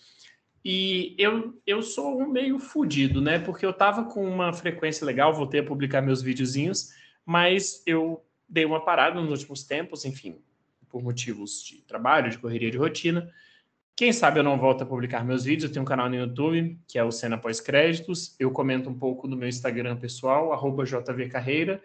E 0.64 1.14
eu, 1.18 1.60
eu 1.66 1.82
sou 1.82 2.18
um 2.22 2.28
meio 2.28 2.58
fudido, 2.58 3.20
né? 3.20 3.38
Porque 3.38 3.66
eu 3.66 3.72
tava 3.72 4.04
com 4.04 4.24
uma 4.24 4.52
frequência 4.52 5.04
legal, 5.04 5.34
voltei 5.34 5.60
a 5.60 5.64
publicar 5.64 6.00
meus 6.00 6.22
videozinhos, 6.22 6.90
mas 7.24 7.82
eu 7.86 8.24
dei 8.48 8.64
uma 8.64 8.84
parada 8.84 9.20
nos 9.20 9.30
últimos 9.30 9.64
tempos, 9.64 10.04
enfim, 10.04 10.38
por 10.88 11.02
motivos 11.02 11.62
de 11.62 11.82
trabalho, 11.82 12.30
de 12.30 12.38
correria 12.38 12.70
de 12.70 12.78
rotina. 12.78 13.30
Quem 13.96 14.12
sabe 14.12 14.40
eu 14.40 14.44
não 14.44 14.58
volto 14.58 14.82
a 14.82 14.86
publicar 14.86 15.24
meus 15.24 15.44
vídeos. 15.44 15.64
Eu 15.64 15.72
tenho 15.72 15.82
um 15.82 15.86
canal 15.86 16.08
no 16.08 16.16
YouTube, 16.16 16.78
que 16.86 16.98
é 16.98 17.04
o 17.04 17.12
Cena 17.12 17.38
Pós-Créditos. 17.38 18.34
Eu 18.38 18.50
comento 18.50 18.90
um 18.90 18.98
pouco 18.98 19.28
no 19.28 19.36
meu 19.36 19.48
Instagram 19.48 19.96
pessoal, 19.96 20.52
JVCarreira. 20.84 21.80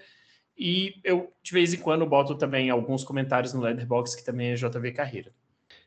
E 0.57 0.99
eu, 1.03 1.31
de 1.41 1.53
vez 1.53 1.73
em 1.73 1.77
quando, 1.77 2.05
boto 2.05 2.35
também 2.35 2.69
alguns 2.69 3.03
comentários 3.03 3.53
no 3.53 3.61
Letterboxd, 3.61 4.17
que 4.17 4.25
também 4.25 4.49
é 4.49 4.55
JV 4.55 4.91
Carreira. 4.91 5.31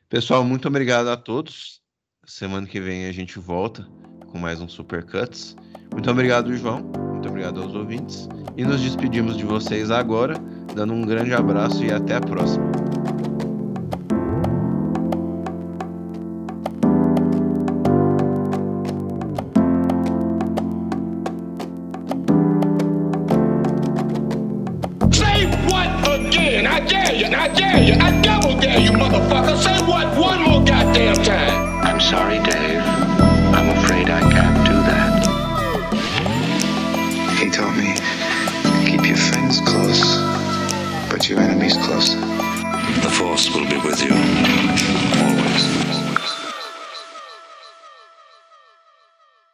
Pessoal, 0.08 0.44
muito 0.44 0.68
obrigado 0.68 1.08
a 1.08 1.16
todos. 1.16 1.82
Semana 2.24 2.66
que 2.66 2.80
vem 2.80 3.06
a 3.06 3.12
gente 3.12 3.38
volta 3.38 3.86
com 4.32 4.38
mais 4.38 4.60
um 4.60 4.66
Super 4.66 5.04
Cuts. 5.04 5.54
Muito 5.92 6.10
obrigado, 6.10 6.56
João. 6.56 6.80
Muito 7.12 7.28
obrigado 7.28 7.62
aos 7.62 7.74
ouvintes. 7.74 8.28
E 8.56 8.64
nos 8.64 8.80
despedimos 8.80 9.36
de 9.36 9.44
vocês 9.44 9.90
agora, 9.90 10.34
dando 10.74 10.94
um 10.94 11.02
grande 11.02 11.34
abraço 11.34 11.84
e 11.84 11.92
até 11.92 12.16
a 12.16 12.20
próxima. 12.20 12.72